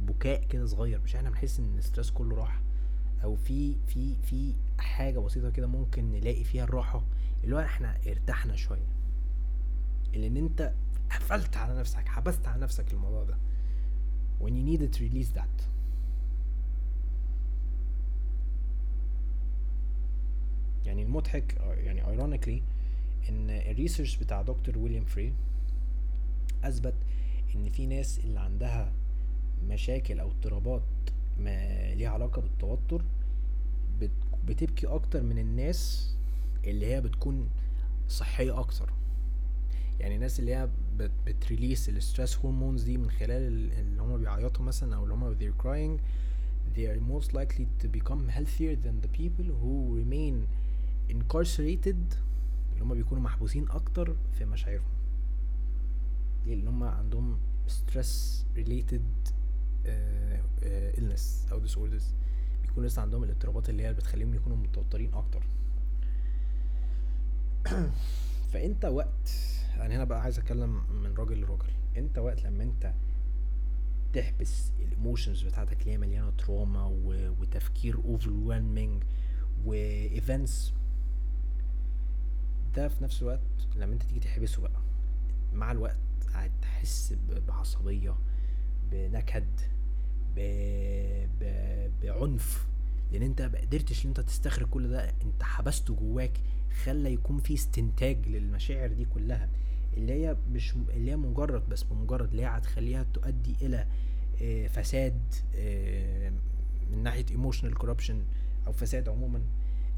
ببكاء 0.00 0.44
كده 0.44 0.66
صغير 0.66 1.00
مش 1.00 1.16
إحنا 1.16 1.30
بنحس 1.30 1.58
إن 1.58 1.78
ال 1.78 1.83
stress 1.83 2.10
كله 2.10 2.36
راح 2.36 2.60
أو 3.24 3.36
في 3.36 3.76
في 3.86 4.16
في 4.22 4.54
حاجة 4.78 5.18
بسيطة 5.18 5.50
كده 5.50 5.66
ممكن 5.66 6.12
نلاقي 6.12 6.44
فيها 6.44 6.64
الراحة؟ 6.64 7.04
اللي 7.44 7.56
هو 7.56 7.60
إحنا 7.60 7.96
ارتحنا 8.06 8.56
شوية. 8.56 8.88
لأن 10.14 10.36
أنت 10.36 10.72
قفلت 11.10 11.56
على 11.56 11.78
نفسك 11.78 12.08
حبست 12.08 12.46
على 12.48 12.62
نفسك 12.62 12.92
الموضوع 12.92 13.24
ده. 13.24 13.36
When 14.40 14.52
you 14.52 14.62
needed 14.62 14.92
to 14.96 15.00
release 15.00 15.38
that. 15.38 15.62
يعني 20.86 21.02
المضحك 21.02 21.56
يعني 21.76 22.02
ironically 22.02 22.62
إن 23.28 23.50
ال 23.50 23.57
research 23.57 24.16
بتاع 24.16 24.42
دكتور 24.42 24.78
ويليام 24.78 25.04
فري 25.04 25.32
أثبت 26.64 26.94
إن 27.54 27.68
في 27.70 27.86
ناس 27.86 28.18
اللي 28.18 28.40
عندها 28.40 28.92
مشاكل 29.68 30.20
أو 30.20 30.28
اضطرابات 30.30 30.82
ما 31.38 31.94
ليها 31.94 32.10
علاقة 32.10 32.42
بالتوتر 32.42 33.02
بتبكي 34.46 34.86
أكتر 34.86 35.22
من 35.22 35.38
الناس 35.38 36.10
اللي 36.64 36.86
هي 36.86 37.00
بتكون 37.00 37.48
صحية 38.08 38.60
أكتر. 38.60 38.90
يعني 40.00 40.14
الناس 40.14 40.40
اللي 40.40 40.54
هي 40.54 40.68
بتريليس 41.26 41.88
الستريس 41.88 42.38
هرمونز 42.38 42.82
دي 42.82 42.98
من 42.98 43.10
خلال 43.10 43.70
اللي 43.78 44.02
هما 44.02 44.16
بيعيطوا 44.16 44.64
مثلا 44.64 44.96
أو 44.96 45.02
اللي 45.04 45.14
هما 45.14 45.36
they're 45.40 45.62
crying 45.62 46.00
they 46.76 46.86
are 46.86 47.00
most 47.00 47.32
likely 47.32 47.66
to 47.82 47.88
become 47.88 48.28
healthier 48.28 48.76
than 48.84 48.96
the 49.04 49.10
people 49.18 49.46
who 49.62 49.74
remain 50.00 50.46
incarcerated 51.10 52.16
اللي 52.72 52.84
هما 52.84 52.94
بيكونوا 52.94 53.22
محبوسين 53.22 53.70
أكتر 53.70 54.16
في 54.38 54.44
مشاعرهم. 54.44 54.84
ليه 56.46 56.54
لأن 56.54 56.68
هما 56.68 56.90
عندهم 56.90 57.38
stress 57.68 58.42
related 58.56 59.30
uh, 59.84 59.88
uh, 59.88 60.98
illness 60.98 61.52
أو 61.52 61.66
disorders. 61.66 62.04
بيكون 62.62 62.86
لسه 62.86 63.02
عندهم 63.02 63.24
الاضطرابات 63.24 63.70
اللي 63.70 63.82
هي 63.82 63.92
بتخليهم 63.92 64.34
يكونوا 64.34 64.56
متوترين 64.56 65.14
أكتر. 65.14 65.42
فأنت 68.52 68.84
وقت 68.84 69.30
أنا 69.76 69.96
هنا 69.96 70.04
بقى 70.04 70.20
عايز 70.22 70.38
أتكلم 70.38 70.82
من 71.02 71.14
راجل 71.18 71.40
لراجل. 71.40 71.70
أنت 71.96 72.18
وقت 72.18 72.42
لما 72.44 72.64
أنت 72.64 72.92
تحبس 74.12 74.70
ال 74.80 74.87
emotions 74.87 75.42
بتاعتك 75.42 75.80
اللي 75.80 75.90
هي 75.92 75.98
مليانة 75.98 76.30
trauma 76.30 76.84
وتفكير 77.40 77.96
overwhelming 77.96 79.04
و 79.66 79.81
events 79.81 80.72
ده 82.76 82.88
في 82.88 83.04
نفس 83.04 83.22
الوقت 83.22 83.40
لما 83.76 83.92
أنت 83.92 84.02
تيجي 84.02 84.20
تحبسه 84.20 84.62
بقى 84.62 84.80
مع 85.54 85.72
الوقت 85.72 85.96
هتحس 86.32 87.14
بعصبية 87.48 88.14
بنكد 88.90 89.60
ب... 90.36 90.40
ب... 91.40 91.44
بعنف. 92.02 92.66
لأن 93.12 93.22
أنت 93.22 93.42
ما 93.42 93.58
قدرتش 93.60 94.04
إن 94.04 94.08
أنت 94.10 94.20
تستخرج 94.20 94.66
كل 94.68 94.88
ده 94.88 95.10
أنت 95.22 95.42
حبسته 95.42 95.94
جواك 95.94 96.40
خلى 96.84 97.12
يكون 97.12 97.38
في 97.38 97.54
استنتاج 97.54 98.28
للمشاعر 98.28 98.92
دي 98.92 99.04
كلها 99.04 99.48
اللي 99.96 100.12
هي 100.12 100.36
مش 100.52 100.74
اللي 100.74 101.10
هي 101.10 101.16
مجرد 101.16 101.68
بس 101.68 101.82
بمجرد 101.82 102.30
اللي 102.30 102.42
هي 102.42 102.46
هتخليها 102.46 103.02
تؤدي 103.02 103.56
إلى 103.62 103.86
آه، 104.42 104.66
فساد 104.66 105.20
آه، 105.54 106.32
من 106.92 107.02
ناحية 107.02 107.26
emotional 107.30 107.74
corruption 107.74 108.22
أو 108.66 108.72
فساد 108.72 109.08
عموما 109.08 109.42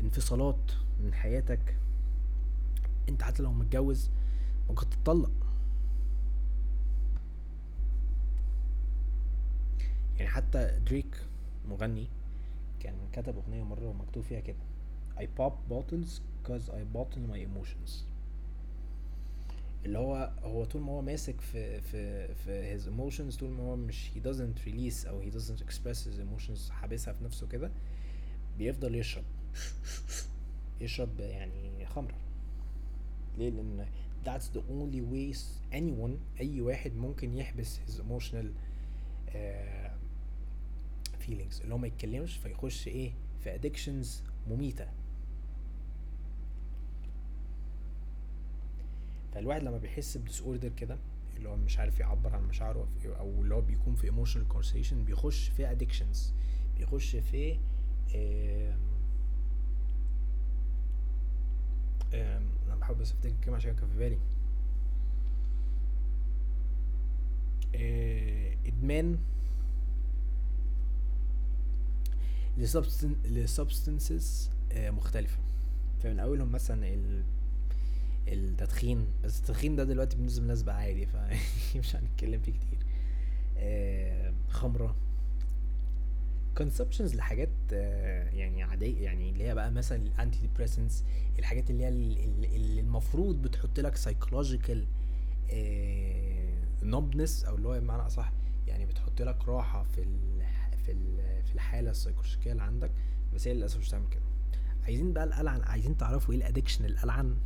انفصالات 0.00 0.72
من 1.00 1.14
حياتك. 1.14 1.76
أنت 3.08 3.22
حتى 3.22 3.42
لو 3.42 3.52
متجوز 3.52 4.10
ممكن 4.68 4.90
تتطلق. 4.90 5.30
يعني 10.18 10.30
حتى 10.30 10.78
دريك 10.86 11.16
مغني 11.68 12.06
كان 12.80 12.94
كتب 13.12 13.36
أغنية 13.36 13.62
مرة 13.62 13.86
ومكتوب 13.88 14.22
فيها 14.22 14.40
كده. 14.40 14.56
I 15.18 15.26
pop 15.40 15.54
bottles 15.70 16.20
cause 16.48 16.68
I 16.70 16.82
bottle 16.96 17.24
my 17.34 17.38
emotions 17.38 17.90
اللي 19.84 19.98
هو 19.98 20.32
هو 20.42 20.64
طول 20.64 20.82
ما 20.82 20.92
هو 20.92 21.02
ماسك 21.02 21.40
في 21.40 21.80
في 21.80 22.34
في 22.34 22.78
his 22.78 22.82
emotions 22.82 23.38
طول 23.38 23.50
ما 23.50 23.62
هو 23.62 23.76
مش 23.76 24.10
he 24.14 24.18
doesn't 24.28 24.68
release 24.68 25.06
أو 25.06 25.22
he 25.22 25.34
doesn't 25.34 25.62
express 25.64 25.96
his 26.06 26.18
emotions 26.20 26.70
حابسها 26.70 27.12
في 27.14 27.24
نفسه 27.24 27.46
كده 27.48 27.70
بيفضل 28.58 28.94
يشرب 28.94 29.24
يشرب 30.80 31.20
يعني 31.20 31.86
خمرة 31.86 32.16
ليه 33.38 33.50
لأن 33.50 33.86
that's 34.24 34.44
the 34.56 34.60
only 34.70 35.00
way 35.12 35.36
anyone 35.72 36.40
اي 36.40 36.60
واحد 36.60 36.94
ممكن 36.94 37.34
يحبس 37.34 37.78
his 37.78 38.00
emotional 38.00 38.46
uh, 39.28 39.90
feelings 41.26 41.60
اللي 41.62 41.74
هو 41.74 41.78
ما 41.78 41.86
يتكلمش 41.86 42.36
فيخش 42.36 42.88
إيه 42.88 43.12
في 43.44 43.58
addictions 43.58 44.08
مميتة 44.50 44.86
فالواحد 49.34 49.62
لما 49.62 49.78
بيحس 49.78 50.16
بديس 50.16 50.40
اوردر 50.40 50.68
كده 50.68 50.98
اللي 51.36 51.48
هو 51.48 51.56
مش 51.56 51.78
عارف 51.78 52.00
يعبر 52.00 52.34
عن 52.36 52.42
مشاعره 52.48 52.88
أو 53.04 53.42
اللي 53.42 53.54
هو 53.54 53.60
بيكون 53.60 53.94
في 53.94 54.10
emotional 54.10 54.54
conversation 54.54 54.94
بيخش 54.94 55.48
في 55.48 55.76
addictions 55.76 56.18
بيخش 56.78 57.16
في 57.16 57.58
آه 58.14 58.74
أنا 62.14 62.76
بحاول 62.80 62.98
بس 62.98 63.12
أفتكر 63.12 63.34
كلمة 63.44 63.56
عشان 63.56 63.74
كان 63.76 63.88
في 63.88 63.98
بالي. 63.98 64.18
آه، 67.74 68.56
إدمان 68.66 69.18
لسبستنسز 73.26 74.50
آه، 74.72 74.90
مختلفة. 74.90 75.38
فمن 76.02 76.20
أولهم 76.20 76.52
مثلا 76.52 77.22
التدخين 78.28 79.06
بس 79.24 79.38
التدخين 79.40 79.76
ده 79.76 79.84
دلوقتي 79.84 80.16
بالنسبة 80.16 80.42
للناس 80.42 80.62
بقى 80.62 80.76
عادي 80.76 81.06
فمش 81.06 81.96
هنتكلم 81.96 82.40
فيه 82.40 82.52
كتير. 82.52 82.78
آه، 83.56 84.32
خمرة. 84.48 84.96
consumptions 86.58 87.14
لحاجات 87.14 87.48
آه، 87.72 88.30
يعني 88.30 88.62
عادية 88.62 89.04
يعني 89.04 89.30
اللي 89.30 89.44
هي 89.44 89.54
بقى 89.54 89.70
مثلا 89.70 90.02
ال 90.02 90.40
antidepressants 90.40 91.04
الحاجات 91.38 91.70
اللي 91.70 91.84
هي 91.84 91.88
اللي 91.88 92.80
المفروض 92.80 93.42
بتحط 93.42 93.80
لك 93.80 93.96
psychological 93.96 94.86
numbness 96.82 97.44
أو 97.44 97.54
اللي 97.56 97.68
هو 97.68 97.80
بمعنى 97.80 98.06
أصح 98.06 98.32
يعني 98.66 98.86
بتحط 98.86 99.22
لك 99.22 99.48
راحة 99.48 99.82
في 99.82 100.04
في 100.86 100.94
في 101.42 101.54
الحالة 101.54 101.90
السايكولوجيكيه 101.90 102.52
اللي 102.52 102.62
عندك 102.62 102.90
بس 103.34 103.48
هي 103.48 103.54
للأسف 103.54 103.78
مش 103.78 103.88
بتعمل 103.88 104.08
كده. 104.10 104.22
عايزين 104.84 105.12
بقى 105.12 105.24
الألعن 105.24 105.62
عايزين 105.62 105.96
تعرفوا 105.96 106.34
إيه 106.34 106.38
ال 106.40 106.45
addiction 106.45 106.84
الألعن؟ 106.84 107.36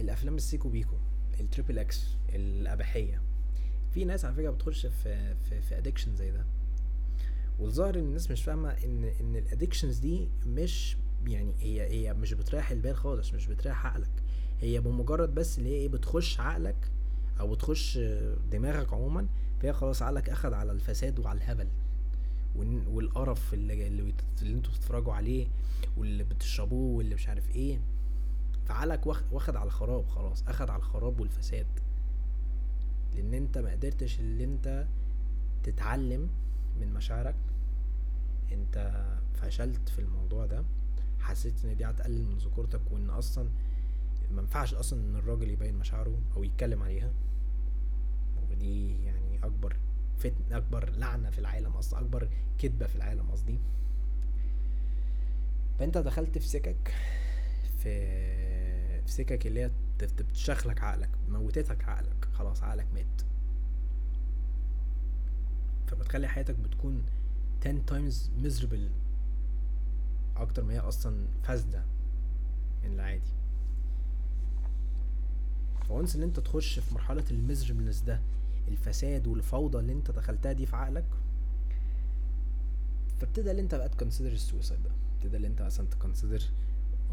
الأفلام 0.00 0.34
السيكو 0.36 0.68
بيكو 0.68 0.96
ال 1.40 1.45
triple 1.45 1.78
X 1.78 2.06
الأباحية. 2.34 3.22
في 3.94 4.04
ناس 4.04 4.24
على 4.24 4.34
فكرة 4.34 4.50
بتخش 4.50 4.86
في 4.86 5.34
في 5.34 5.60
في 5.60 5.78
addiction 5.78 6.16
زي 6.16 6.30
ده. 6.30 6.44
والظاهر 7.58 7.94
إن 7.94 8.04
الناس 8.04 8.30
مش 8.30 8.42
فاهمة 8.42 8.70
إن 8.70 9.04
إن 9.20 9.36
ال 9.36 9.42
addictions 9.42 9.98
دي 9.98 10.28
مش 10.46 10.96
يعني 11.26 11.54
هي 11.60 11.82
هي 11.90 12.14
مش 12.14 12.32
بتريح 12.34 12.70
البال 12.70 12.96
خالص 12.96 13.34
مش 13.34 13.46
بتريح 13.46 13.86
عقلك. 13.86 14.10
هي 14.60 14.80
بمجرد 14.80 15.34
بس 15.34 15.58
اللي 15.58 15.70
هي 15.70 15.74
إيه 15.74 15.88
بتخش 15.88 16.40
عقلك 16.40 16.90
أو 17.40 17.50
بتخش 17.54 17.98
دماغك 18.50 18.92
عموما 18.92 19.26
فهي 19.62 19.72
خلاص 19.72 20.02
عقلك 20.02 20.28
أخد 20.30 20.52
على 20.52 20.72
الفساد 20.72 21.18
وعلى 21.18 21.36
الهبل. 21.36 21.68
والقرف 22.88 23.54
اللي, 23.54 23.86
اللي, 23.86 24.14
اللي 24.42 24.54
أنتوا 24.54 24.72
بتتفرجوا 24.72 25.12
عليه 25.14 25.46
واللي 25.96 26.24
بتشربوه 26.24 26.96
واللي 26.96 27.14
مش 27.14 27.28
عارف 27.28 27.56
إيه. 27.56 27.80
فعقلك 28.66 29.06
واخد 29.32 29.56
على 29.56 29.66
الخراب 29.66 30.06
خلاص 30.08 30.44
أخد 30.48 30.70
على 30.70 30.78
الخراب 30.78 31.20
والفساد. 31.20 31.66
لأن 33.14 33.34
أنت 33.34 33.58
ما 33.58 33.70
قدرتش 33.70 34.20
اللي 34.20 34.44
أنت 34.44 34.86
تتعلم 35.62 36.28
من 36.80 36.94
مشاعرك. 36.94 37.34
أنت 38.52 39.04
فشلت 39.34 39.88
في 39.88 39.98
الموضوع 39.98 40.46
ده. 40.46 40.64
حسيت 41.20 41.64
إن 41.64 41.76
دي 41.76 41.84
هتقلل 41.84 42.24
من 42.26 42.38
ذكورتك 42.38 42.80
وإن 42.90 43.10
أصلا 43.10 43.48
ما 44.30 44.42
ينفعش 44.42 44.74
أصلا 44.74 45.00
إن 45.00 45.16
الراجل 45.16 45.50
يبين 45.50 45.74
مشاعره 45.74 46.18
أو 46.36 46.44
يتكلم 46.44 46.82
عليها. 46.82 47.12
ودي 48.50 49.04
يعني 49.04 49.38
أكبر 49.44 49.76
فتن 50.18 50.52
أكبر 50.52 50.90
لعنة 50.90 51.30
في 51.30 51.38
العالم 51.38 51.72
أصلا 51.72 52.00
أكبر 52.00 52.28
كذبة 52.58 52.86
في 52.86 52.96
العالم 52.96 53.30
قصدي. 53.30 53.58
فأنت 55.78 55.98
دخلت 55.98 56.38
في 56.38 56.48
سكك. 56.48 56.94
في 57.86 59.02
في 59.02 59.12
سكك 59.12 59.46
اللي 59.46 59.60
هي 59.60 59.70
بتفشخلك 60.02 60.82
عقلك 60.82 61.10
موتتك 61.28 61.84
عقلك 61.84 62.28
خلاص 62.34 62.62
عقلك 62.62 62.86
مات. 62.94 63.06
فبتخلي 65.86 66.28
حياتك 66.28 66.54
بتكون 66.54 67.02
10 67.66 67.80
times 67.90 68.14
miserable 68.44 68.90
أكتر 70.36 70.64
ما 70.64 70.74
هي 70.74 70.78
أصلا 70.78 71.26
فاسدة 71.42 71.84
من 72.84 72.92
العادي. 72.92 73.32
ف 75.88 75.94
once 75.94 76.16
ان 76.16 76.22
أنت 76.22 76.40
تخش 76.40 76.78
في 76.78 76.94
مرحلة 76.94 77.24
ال 77.30 77.35
miserableness 77.35 78.00
ده 78.00 78.20
الفساد 78.68 79.26
والفوضى 79.26 79.78
اللي 79.78 79.92
أنت 79.92 80.10
دخلتها 80.10 80.52
دي 80.52 80.66
في 80.66 80.76
عقلك 80.76 81.04
فابتدى 83.20 83.50
اللي 83.50 83.62
أنت 83.62 83.74
بقى 83.74 83.88
تكونسيدر 83.88 84.32
السويسايد 84.32 84.82
ده 84.82 84.90
ابتدى 85.18 85.36
اللي 85.36 85.48
أنت 85.48 85.62
مثلا 85.62 85.86
تكونسيدر 85.86 86.42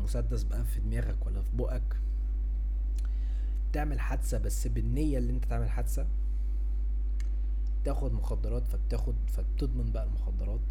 مسدس 0.04 0.44
بقى 0.44 0.64
في 0.66 0.80
دماغك 0.80 1.26
ولا 1.26 1.42
في 1.42 1.58
بقك. 1.58 1.98
تعمل 3.74 4.00
حادثة 4.00 4.38
بس 4.38 4.68
بالنية 4.68 5.18
اللي 5.18 5.34
انت 5.34 5.46
تعمل 5.46 5.70
حادثة. 5.70 6.08
تاخد 7.86 8.14
مخدرات 8.14 8.68
فبتاخد 8.68 9.16
فبتضمن 9.28 9.92
بقى 9.92 10.04
المخدرات. 10.04 10.62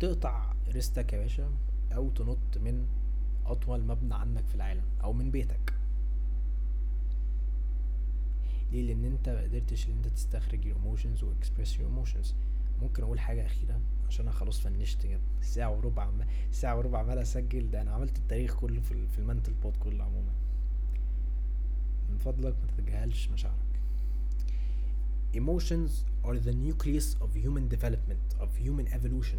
تقطع 0.00 0.52
ريستك 0.68 1.12
يا 1.12 1.18
باشا 1.18 1.50
أو 1.94 2.08
تنط 2.10 2.58
من 2.64 2.86
أطول 3.46 3.84
مبنى 3.84 4.14
عنك 4.14 4.44
في 4.46 4.54
العالم 4.54 4.84
أو 5.04 5.12
من 5.12 5.30
بيتك. 5.30 5.74
ليه؟ 8.72 8.82
لأن 8.94 9.04
انت 9.04 9.28
ما 9.28 9.42
قدرتش 9.42 9.86
إن 9.86 9.92
انت 9.92 10.06
تستخرج 10.06 10.72
your 10.72 10.76
emotions 10.76 11.22
واكسبرس 11.22 11.76
your 11.76 11.80
emotions. 11.80 12.26
ممكن 12.82 13.02
أقول 13.02 13.20
حاجة 13.20 13.46
أخيرة 13.46 13.80
عشان 14.08 14.26
أنا 14.26 14.34
خلاص 14.36 14.60
فنشت 14.60 15.02
كده 15.06 15.20
ساعة 15.40 15.76
وربع 15.76 16.02
عم... 16.02 16.24
ساعة 16.52 16.76
وربع 16.76 16.98
عمال 16.98 17.18
أسجل. 17.18 17.70
ده 17.70 17.82
أنا 17.82 17.90
عملت 17.90 18.16
التاريخ 18.18 18.54
كله 18.56 18.80
في, 18.80 19.06
في 19.06 19.18
المنتل 19.18 19.52
بود 19.62 19.76
كله 19.76 20.04
عموما. 20.04 20.32
من 22.10 22.18
فضلك 22.18 22.54
ما 22.60 22.66
تتجاهلش 22.76 23.28
مشاعرك. 23.28 23.56
Emotions 25.34 25.90
are 26.26 26.38
the 26.38 26.52
nucleus 26.52 27.16
of 27.24 27.30
human 27.44 27.68
development 27.76 28.42
of 28.42 28.48
human 28.66 28.86
evolution. 28.94 29.38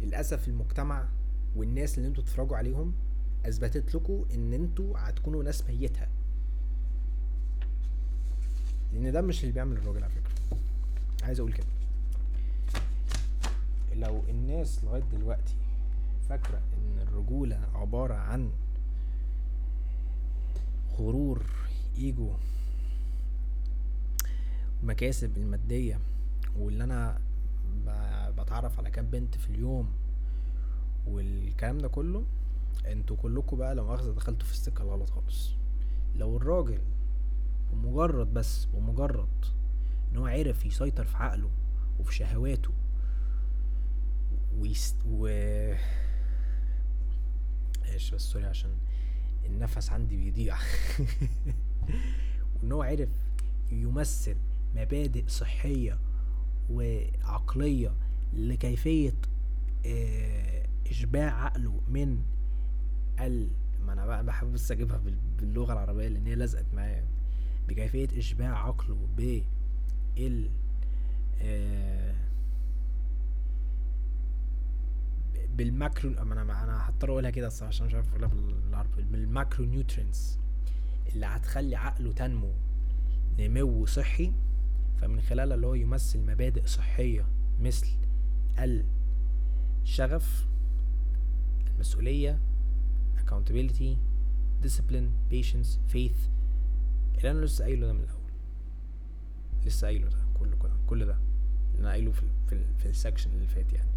للأسف 0.00 0.48
المجتمع 0.48 1.08
والناس 1.56 1.98
اللي 1.98 2.08
أنتوا 2.08 2.22
تتفرجوا 2.22 2.56
عليهم 2.56 2.92
أثبتت 3.46 3.94
لكم 3.94 4.24
إن 4.34 4.52
أنتوا 4.52 4.94
هتكونوا 4.98 5.42
ناس 5.42 5.64
ميتة. 5.66 6.06
لأن 8.92 9.12
ده 9.12 9.20
مش 9.20 9.40
اللي 9.42 9.52
بيعمل 9.52 9.76
الراجل 9.76 10.04
على 10.04 10.12
فكرة. 10.12 10.58
عايز 11.22 11.40
أقول 11.40 11.52
كده. 11.52 11.66
لو 13.94 14.22
الناس 14.28 14.84
لغاية 14.84 15.02
دلوقتي 15.12 15.54
فاكرة 16.28 16.58
إن 16.78 16.98
الرجولة 17.08 17.60
عبارة 17.74 18.14
عن 18.14 18.50
غرور 20.98 21.42
إيجو 21.98 22.30
المكاسب 24.82 25.36
المادية 25.36 25.98
واللي 26.58 26.84
أنا 26.84 27.18
بتعرف 28.38 28.78
على 28.78 28.90
كام 28.90 29.06
بنت 29.06 29.34
في 29.34 29.50
اليوم 29.50 29.88
والكلام 31.06 31.78
ده 31.78 31.88
كله 31.88 32.24
أنتوا 32.86 33.16
كلكم 33.16 33.56
بقى 33.56 33.74
لو 33.74 33.84
مؤاخذة 33.86 34.12
دخلتوا 34.12 34.46
في 34.46 34.52
السكة 34.52 34.82
الغلط 34.82 35.10
خالص. 35.10 35.52
لو 36.16 36.36
الراجل 36.36 36.80
بمجرد 37.72 38.34
بس 38.34 38.64
بمجرد 38.64 39.28
إن 40.12 40.16
هو 40.16 40.26
عرف 40.26 40.66
يسيطر 40.66 41.04
في 41.04 41.16
عقله 41.16 41.50
وفي 42.00 42.14
شهواته 42.14 42.70
ويست 44.58 44.96
و 45.06 45.26
إيش 47.92 48.14
بس 48.14 48.20
سوري 48.22 48.44
عشان 48.44 48.70
النفس 49.46 49.90
عندي 49.90 50.16
بيضيع. 50.16 50.56
وإن 52.62 52.72
هو 52.72 52.82
عرف 52.82 53.08
يمثل 53.70 54.36
مبادئ 54.74 55.28
صحية 55.28 55.98
وعقلية 56.70 57.94
لكيفية 58.32 59.14
آه، 59.86 60.66
إشباع 60.90 61.44
عقله 61.44 61.80
من 61.88 62.22
ال 63.20 63.48
ما 63.86 63.92
أنا 63.92 64.06
بقى 64.06 64.24
بحب 64.24 64.52
بس 64.52 64.70
أجيبها 64.72 65.00
باللغة 65.38 65.72
العربية 65.72 66.08
لأن 66.08 66.26
هي 66.26 66.34
لزقت 66.34 66.66
معايا. 66.74 67.04
بكيفية 67.68 68.18
إشباع 68.18 68.66
عقله 68.66 69.08
ب 69.16 69.42
ال 70.18 70.50
آه، 71.42 72.14
بال 75.56 75.71
macro 75.71 76.10
أنا 76.12 76.42
أنا 76.42 76.88
هضطر 76.88 77.10
أقولها 77.10 77.30
كده 77.30 77.46
الصراحه 77.46 77.68
عشان 77.68 77.86
مش 77.86 77.94
عارف 77.94 78.08
أقولها 78.08 78.28
بالعربي. 78.28 79.02
بال 79.02 79.64
macronutrients 79.64 80.38
اللي 81.14 81.26
هتخلي 81.26 81.76
عقله 81.76 82.12
تنمو 82.12 82.52
نمو 83.38 83.86
صحي 83.86 84.32
فمن 85.00 85.20
خلالها 85.20 85.54
اللي 85.54 85.66
هو 85.66 85.74
يمثل 85.74 86.18
مبادئ 86.20 86.66
صحية 86.66 87.26
مثل 87.60 87.86
الشغف 89.82 90.46
المسؤولية 91.74 92.38
accountability 93.16 93.96
discipline 94.64 95.32
patience 95.32 95.92
faith. 95.94 96.20
اللي 97.18 97.30
أنا 97.30 97.44
لسه 97.44 97.64
قايله 97.64 97.86
ده 97.86 97.92
من 97.92 98.00
الأول. 98.00 98.20
لسه 99.66 99.86
قايله 99.86 100.08
ده 100.08 100.18
كله 100.34 100.56
كده 100.56 100.72
كل 100.86 101.06
ده 101.06 101.18
اللي 101.70 101.80
أنا 101.80 101.90
قايله 101.90 102.12
في 102.12 102.22
في, 102.48 102.64
في 102.78 102.88
السكشن 102.88 103.30
اللي 103.30 103.46
فات 103.46 103.72
يعني. 103.72 103.88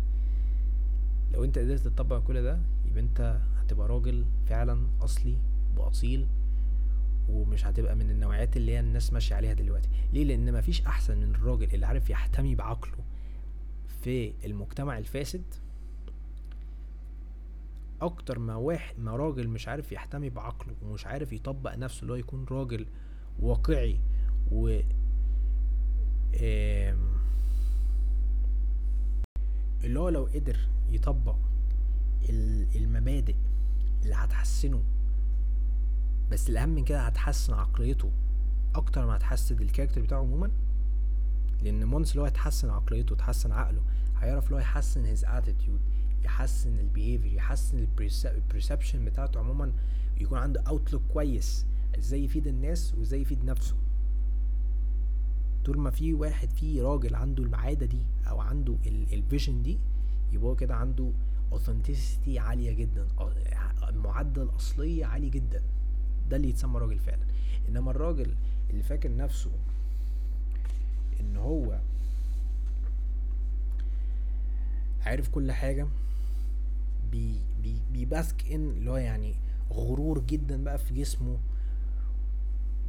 لو 1.34 1.44
انت 1.44 1.58
قدرت 1.58 1.82
تطبق 1.82 2.20
كل 2.24 2.44
ده 2.44 2.60
يبقى 2.86 3.00
انت 3.04 3.40
هتبقى 3.58 3.88
راجل 3.88 4.26
فعلا 4.50 4.88
أصلي 5.02 5.38
وأصيل 5.78 6.28
ومش 7.30 7.66
هتبقى 7.66 7.96
من 7.96 8.10
النوعيات 8.12 8.58
اللي 8.58 8.72
هي 8.72 8.80
الناس 8.80 9.14
ماشية 9.14 9.36
عليها 9.36 9.54
دلوقتي. 9.54 9.90
ليه؟ 10.14 10.24
لأن 10.24 10.54
مفيش 10.54 10.82
أحسن 10.82 11.18
من 11.18 11.36
الراجل 11.36 11.74
اللي 11.74 11.86
عارف 11.86 12.10
يحتمي 12.10 12.56
بعقله 12.56 12.98
في 14.04 14.34
المجتمع 14.46 14.98
الفاسد. 14.98 15.44
أكتر 18.02 18.40
ما 18.40 18.56
واحد 18.56 19.00
ما 19.00 19.16
راجل 19.16 19.48
مش 19.48 19.68
عارف 19.68 19.92
يحتمي 19.92 20.30
بعقله 20.30 20.74
ومش 20.84 21.06
عارف 21.08 21.34
يطبق 21.34 21.76
نفسه 21.76 22.02
اللي 22.02 22.14
هو 22.14 22.18
يكون 22.18 22.46
راجل 22.52 22.86
واقعي 23.40 24.00
و 24.52 24.80
اللي 29.84 30.00
هو 30.00 30.10
لو 30.10 30.26
قدر 30.26 30.58
يطبق 30.92 31.36
المبادئ 32.76 33.36
اللي 34.04 34.16
هتحسنه. 34.16 34.84
بس 36.32 36.50
الأهم 36.50 36.70
من 36.70 36.84
كده 36.84 37.02
هتحسن 37.02 37.54
عقليته 37.54 38.12
أكتر 38.76 39.06
ما 39.06 39.16
هتحسن 39.16 39.62
ال 39.62 39.66
character 39.66 40.02
بتاعه 40.02 40.20
عموما. 40.20 40.52
لأن 41.64 41.86
once 41.86 42.12
اللي 42.12 42.22
هو 42.22 42.26
يتحسن 42.26 42.70
عقليته 42.70 43.14
يتحسن 43.14 43.52
عقله 43.52 43.82
هيعرف 44.20 44.46
اللي 44.46 44.56
هو 44.56 44.60
يحسن 44.60 45.06
his 45.06 45.26
attitude 45.26 45.80
يحسن 46.24 46.80
ال 46.80 46.86
behavior 46.86 47.34
يحسن 47.34 47.88
ال 48.26 48.33
perception 48.33 49.06
بتاعته 49.06 49.40
عموما 49.40 49.72
يكون 50.22 50.38
عنده 50.38 50.62
outlook 50.62 51.02
كويس 51.14 51.66
إزاي 51.98 52.24
يفيد 52.24 52.48
الناس 52.48 52.94
وإزاي 52.94 53.22
يفيد 53.22 53.46
نفسه. 53.46 53.76
طول 55.66 55.78
ما 55.80 55.90
في 55.90 56.14
واحد 56.14 56.50
في 56.52 56.82
راجل 56.82 57.16
عنده 57.16 57.44
العاده 57.44 57.86
دي 57.86 58.02
أو 58.30 58.40
عنده 58.40 58.76
ال 58.88 58.99
vision 58.99 59.64
دي 59.64 59.78
يبقى 60.32 60.48
هو 60.50 60.56
كده 60.56 60.76
عنده 60.76 61.12
authenticity 61.52 62.40
عالية 62.40 62.72
جدا 62.72 63.08
معدل 63.92 64.50
أصلية 64.56 65.06
عالي 65.06 65.30
جدا. 65.30 65.62
ده 66.30 66.38
اللي 66.38 66.50
يتسمى 66.50 66.80
راجل 66.80 67.00
فعلا. 67.00 67.26
إنما 67.70 67.92
الراجل 67.92 68.36
اللي 68.70 68.84
فاكر 68.84 69.16
نفسه 69.16 69.52
إن 71.20 71.36
هو 71.38 71.80
عارف 75.06 75.30
كل 75.30 75.52
حاجة 75.52 75.88
بي 77.12 77.40
بي 77.64 77.82
بيباسك 77.94 78.52
إن 78.52 78.70
اللي 78.70 78.92
هو 78.92 78.98
يعني 78.98 79.36
غرور 79.72 80.20
جدا 80.20 80.64
بقى 80.64 80.78
في 80.78 80.94
جسمه 80.94 81.38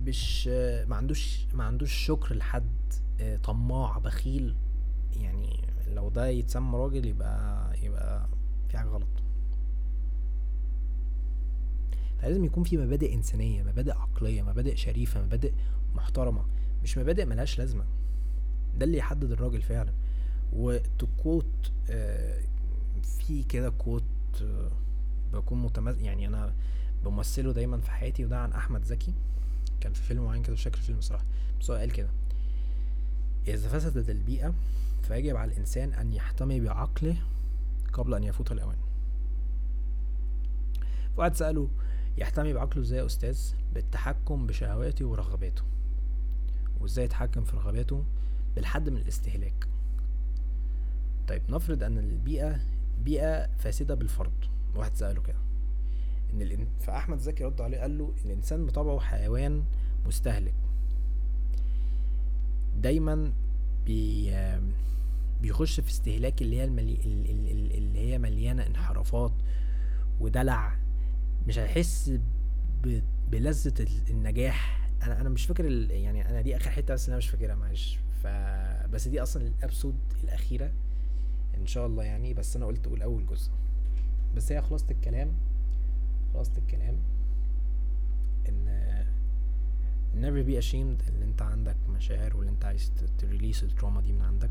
مش 0.07 0.49
ما 0.89 0.97
عندوش 0.97 1.47
ما 1.55 1.65
عندوش 1.65 1.93
شكر 1.93 2.35
لحد 2.35 2.65
آه، 3.21 3.37
طماع 3.37 3.99
بخيل 3.99 4.55
يعني 5.17 5.58
لو 5.95 6.09
ده 6.09 6.29
يتسمى 6.29 6.79
راجل 6.79 7.05
يبقى 7.07 7.73
يبقى 7.83 8.29
في 8.69 8.79
حاجة 8.79 8.89
غلط. 8.89 9.09
فلازم 12.19 12.45
يكون 12.45 12.65
في 12.65 12.77
مبادئ 12.77 13.15
إنسانية 13.15 13.63
مبادئ 13.63 13.93
عقلية 13.93 14.43
مبادئ 14.43 14.77
شريفة 14.77 15.23
مبادئ 15.23 15.53
محترمة. 15.95 16.45
مش 16.83 16.99
مبادئ 16.99 17.25
ملهاش 17.25 17.59
لازمة. 17.59 17.85
ده 18.79 18.85
اللي 18.85 18.99
يحدد 18.99 19.33
الراجل 19.33 19.63
فعلا. 19.63 19.93
وتكوت 20.53 21.73
آه، 21.91 22.41
في 23.19 23.43
كده 23.43 23.71
كوت 23.71 24.03
آه، 24.43 24.71
بكون 25.33 25.63
متمز 25.63 26.01
يعني 26.01 26.27
أنا 26.27 26.55
بمثله 27.05 27.53
دايما 27.53 27.81
في 27.81 27.91
حياتي 27.91 28.25
وده 28.25 28.39
عن 28.39 28.53
أحمد 28.53 28.85
زكي. 28.85 29.13
كان 29.81 29.93
في 29.93 30.03
فيلم 30.03 30.25
معين 30.25 30.43
كده 30.43 30.53
مش 30.53 30.63
فاكر 30.63 30.77
الفيلم 30.79 30.99
الصراحة. 30.99 31.25
بس 31.61 31.71
هو 31.71 31.77
قال 31.77 31.93
كده. 31.93 32.09
إذا 33.49 33.69
فسدت 33.69 34.11
البيئة 34.11 34.55
فيجب 35.03 35.37
على 35.37 35.53
الإنسان 35.53 35.93
أن 35.93 36.13
يحتمي 36.13 36.61
بعقله 36.61 37.17
قبل 37.93 38.15
أن 38.15 38.25
يفوت 38.25 38.53
الأوان. 38.53 38.77
واحد 41.17 41.35
سأله 41.35 41.69
يحتمي 42.19 42.53
بعقله 42.53 42.83
إزاي 42.83 42.99
يا 42.99 43.07
أستاذ؟ 43.07 43.39
بالتحكم 43.75 44.47
بشهواته 44.47 45.05
ورغباته. 45.05 45.63
وإزاي 46.81 47.05
يتحكم 47.05 47.45
في 47.45 47.57
رغباته؟ 47.57 48.05
بالحد 48.55 48.89
من 48.89 48.97
الاستهلاك. 48.97 49.69
طيب 51.29 51.43
نفرض 51.49 51.83
أن 51.83 51.99
البيئة 51.99 52.61
بيئة 53.05 53.47
فاسدة 53.59 53.95
بالفرض 53.95 54.33
واحد 54.75 54.95
سأله 54.95 55.23
كده. 55.23 55.39
إن 56.35 56.43
الإن... 56.43 56.67
فأحمد 56.81 57.19
زكي 57.19 57.45
رد 57.45 57.61
عليه 57.61 57.79
قال 57.81 57.99
له 57.99 58.13
الإنسان 58.25 58.67
بطبعه 58.67 59.01
حيوان 59.01 59.65
مستهلك. 60.07 60.55
دايما 62.77 63.33
بي 63.89 64.33
بيخش 65.43 65.81
في 65.81 65.91
استهلاك 65.91 66.43
اللي 66.43 66.57
هي 66.57 66.65
الملي... 66.65 66.99
اللي 67.75 67.99
هي 67.99 68.19
مليانة 68.19 68.67
انحرافات 68.67 69.33
ودلع. 70.21 70.77
مش 71.47 71.59
هيحس 71.59 72.13
ب... 72.85 73.01
بلذة 73.31 73.87
النجاح. 74.11 74.89
أنا 75.03 75.21
أنا 75.21 75.29
مش 75.29 75.47
فاكر 75.47 75.67
ال... 75.67 75.91
يعني 75.91 76.29
أنا 76.31 76.41
دي 76.41 76.57
آخر 76.57 76.71
حتة 76.71 76.95
بس 76.95 77.09
أنا 77.09 77.19
مش 77.19 77.29
فاكرها 77.29 77.55
معلش. 77.55 77.99
ف 78.23 78.27
بس 78.91 79.09
دي 79.09 79.23
أصلا 79.23 79.47
ال 79.47 79.53
episode 79.53 79.95
الأخيرة 80.25 80.73
إن 81.57 81.67
شاء 81.67 81.87
الله 81.87 82.05
يعني. 82.05 82.35
بس 82.35 82.57
أنا 82.57 82.67
قلت 82.67 82.87
أقول 82.87 83.03
أول 83.03 83.27
جزء. 83.27 83.51
بس 84.37 84.53
هي 84.53 84.63
خلاصة 84.63 84.87
الكلام 84.91 85.33
خلاصة 86.35 86.53
الكلام. 86.59 86.97
Never 90.21 90.49
be 90.51 90.65
ashamed 90.65 91.09
ان 91.09 91.23
انت 91.23 91.43
عندك 91.43 91.77
مشاعر 91.89 92.37
واللي 92.37 92.51
انت 92.51 92.65
عايز 92.65 92.93
ت 93.19 93.24
release 93.24 93.63
ال 93.63 93.68
trauma 93.68 94.01
دي 94.01 94.13
من 94.13 94.23
عندك. 94.23 94.51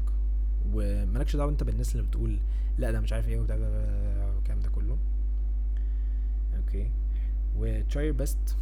ومالكش 0.73 1.35
دعوة 1.35 1.51
انت 1.51 1.63
بالناس 1.63 1.95
اللي 1.95 2.07
بتقول 2.07 2.39
لا 2.77 2.91
ده 2.91 2.99
مش 2.99 3.13
عارف 3.13 3.27
إيه 3.27 3.39
وبتاع 3.39 3.55
والكلام 4.35 4.59
ده 4.59 4.69
كله. 4.69 4.97
okay 6.57 6.89
و 7.57 7.81
try 7.89 8.13
your 8.13 8.17
best 8.23 8.53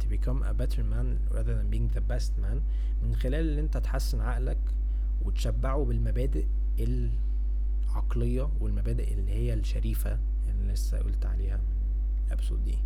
to 0.00 0.06
become 0.08 0.42
a 0.42 0.54
better 0.62 0.82
man 0.82 1.18
rather 1.36 1.54
than 1.58 1.70
being 1.74 1.88
the 1.98 2.14
best 2.14 2.32
man. 2.42 2.60
من 3.02 3.14
خلال 3.14 3.50
ان 3.50 3.58
انت 3.58 3.76
تحسن 3.78 4.20
عقلك 4.20 4.58
وتشبعه 5.24 5.84
بالمبادئ 5.84 6.44
ال 6.80 7.10
العقلية 7.90 8.48
والمبادئ 8.60 9.14
اللي 9.14 9.32
هي 9.32 9.54
الشريفة 9.54 10.18
اللي 10.48 10.72
لسه 10.72 10.98
قلت 10.98 11.26
عليها 11.26 11.60
الأبسود 12.26 12.64
دي. 12.64 12.78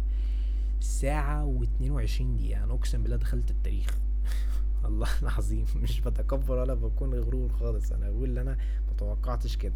ساعة 0.81 1.44
واتنين 1.44 1.90
وعشرين 1.90 2.36
دقيقة. 2.36 2.65
أنا 2.65 2.74
أقسم 2.74 3.02
بالله 3.02 3.16
دخلت 3.16 3.51
التاريخ. 3.51 3.98
الله 4.85 5.09
العظيم 5.23 5.65
مش 5.77 6.01
بتكبر 6.01 6.59
ولا 6.59 6.74
بكون 6.74 7.15
غرور 7.15 7.52
خالص. 7.52 7.93
أنا 7.93 8.11
بقول 8.11 8.39
أنا 8.39 8.57
متوقعتش 8.93 9.57
كده. 9.57 9.74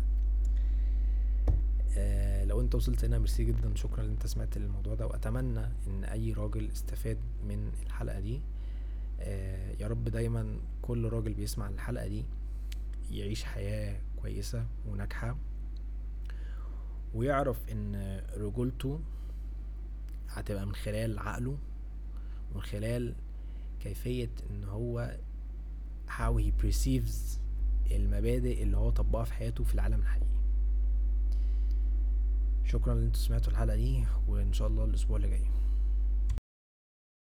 آه 1.97 2.45
لو 2.45 2.61
أنت 2.61 2.75
وصلت 2.75 3.05
هنا 3.05 3.19
ميرسي 3.19 3.45
جدا. 3.45 3.75
شكرا 3.75 4.05
إن 4.05 4.11
أنت 4.11 4.27
سمعت 4.27 4.57
الموضوع 4.57 4.95
ده. 4.95 5.07
وأتمنى 5.07 5.65
إن 5.87 6.05
أي 6.05 6.33
راجل 6.33 6.69
استفاد 6.71 7.19
من 7.49 7.73
الحلقة 7.87 8.21
دي. 8.21 8.41
آه 9.21 9.73
يا 9.81 9.87
رب 9.89 10.05
دايما 10.05 10.59
كل 10.83 11.09
راجل 11.09 11.35
بيسمع 11.35 11.69
الحلقة 11.69 12.07
دي 12.07 12.25
يعيش 13.11 13.45
حياة 13.45 14.01
كويسة 14.17 14.67
وناجحة. 14.89 15.37
ويعرف 17.15 17.69
إن 17.73 18.21
رجولته 18.37 19.01
هتبقى 20.29 20.67
من 20.67 20.75
خلال 20.75 21.19
عقله 21.19 21.59
ومن 22.53 22.63
خلال 22.63 23.15
كيفية 23.81 24.31
إن 24.51 24.65
هو 24.65 25.17
how 26.09 26.39
he 26.41 26.63
perceives 26.65 27.39
المبادئ 27.91 28.63
اللي 28.63 28.77
هو 28.77 28.91
طبقها 28.91 29.25
في 29.25 29.33
حياته 29.33 29.65
في 29.65 29.75
العالم 29.75 30.01
الحقيقي. 30.01 30.25
شكرا 32.65 32.93
إن 32.93 33.03
أنتوا 33.03 33.21
سمعتوا 33.21 33.53
الحلقة 33.53 33.77
دي 33.77 34.05
وإن 34.29 34.53
شاء 34.53 34.69
الله 34.69 34.85
الأسبوع 34.85 35.17
اللي 35.17 35.29
جاي. 35.29 35.47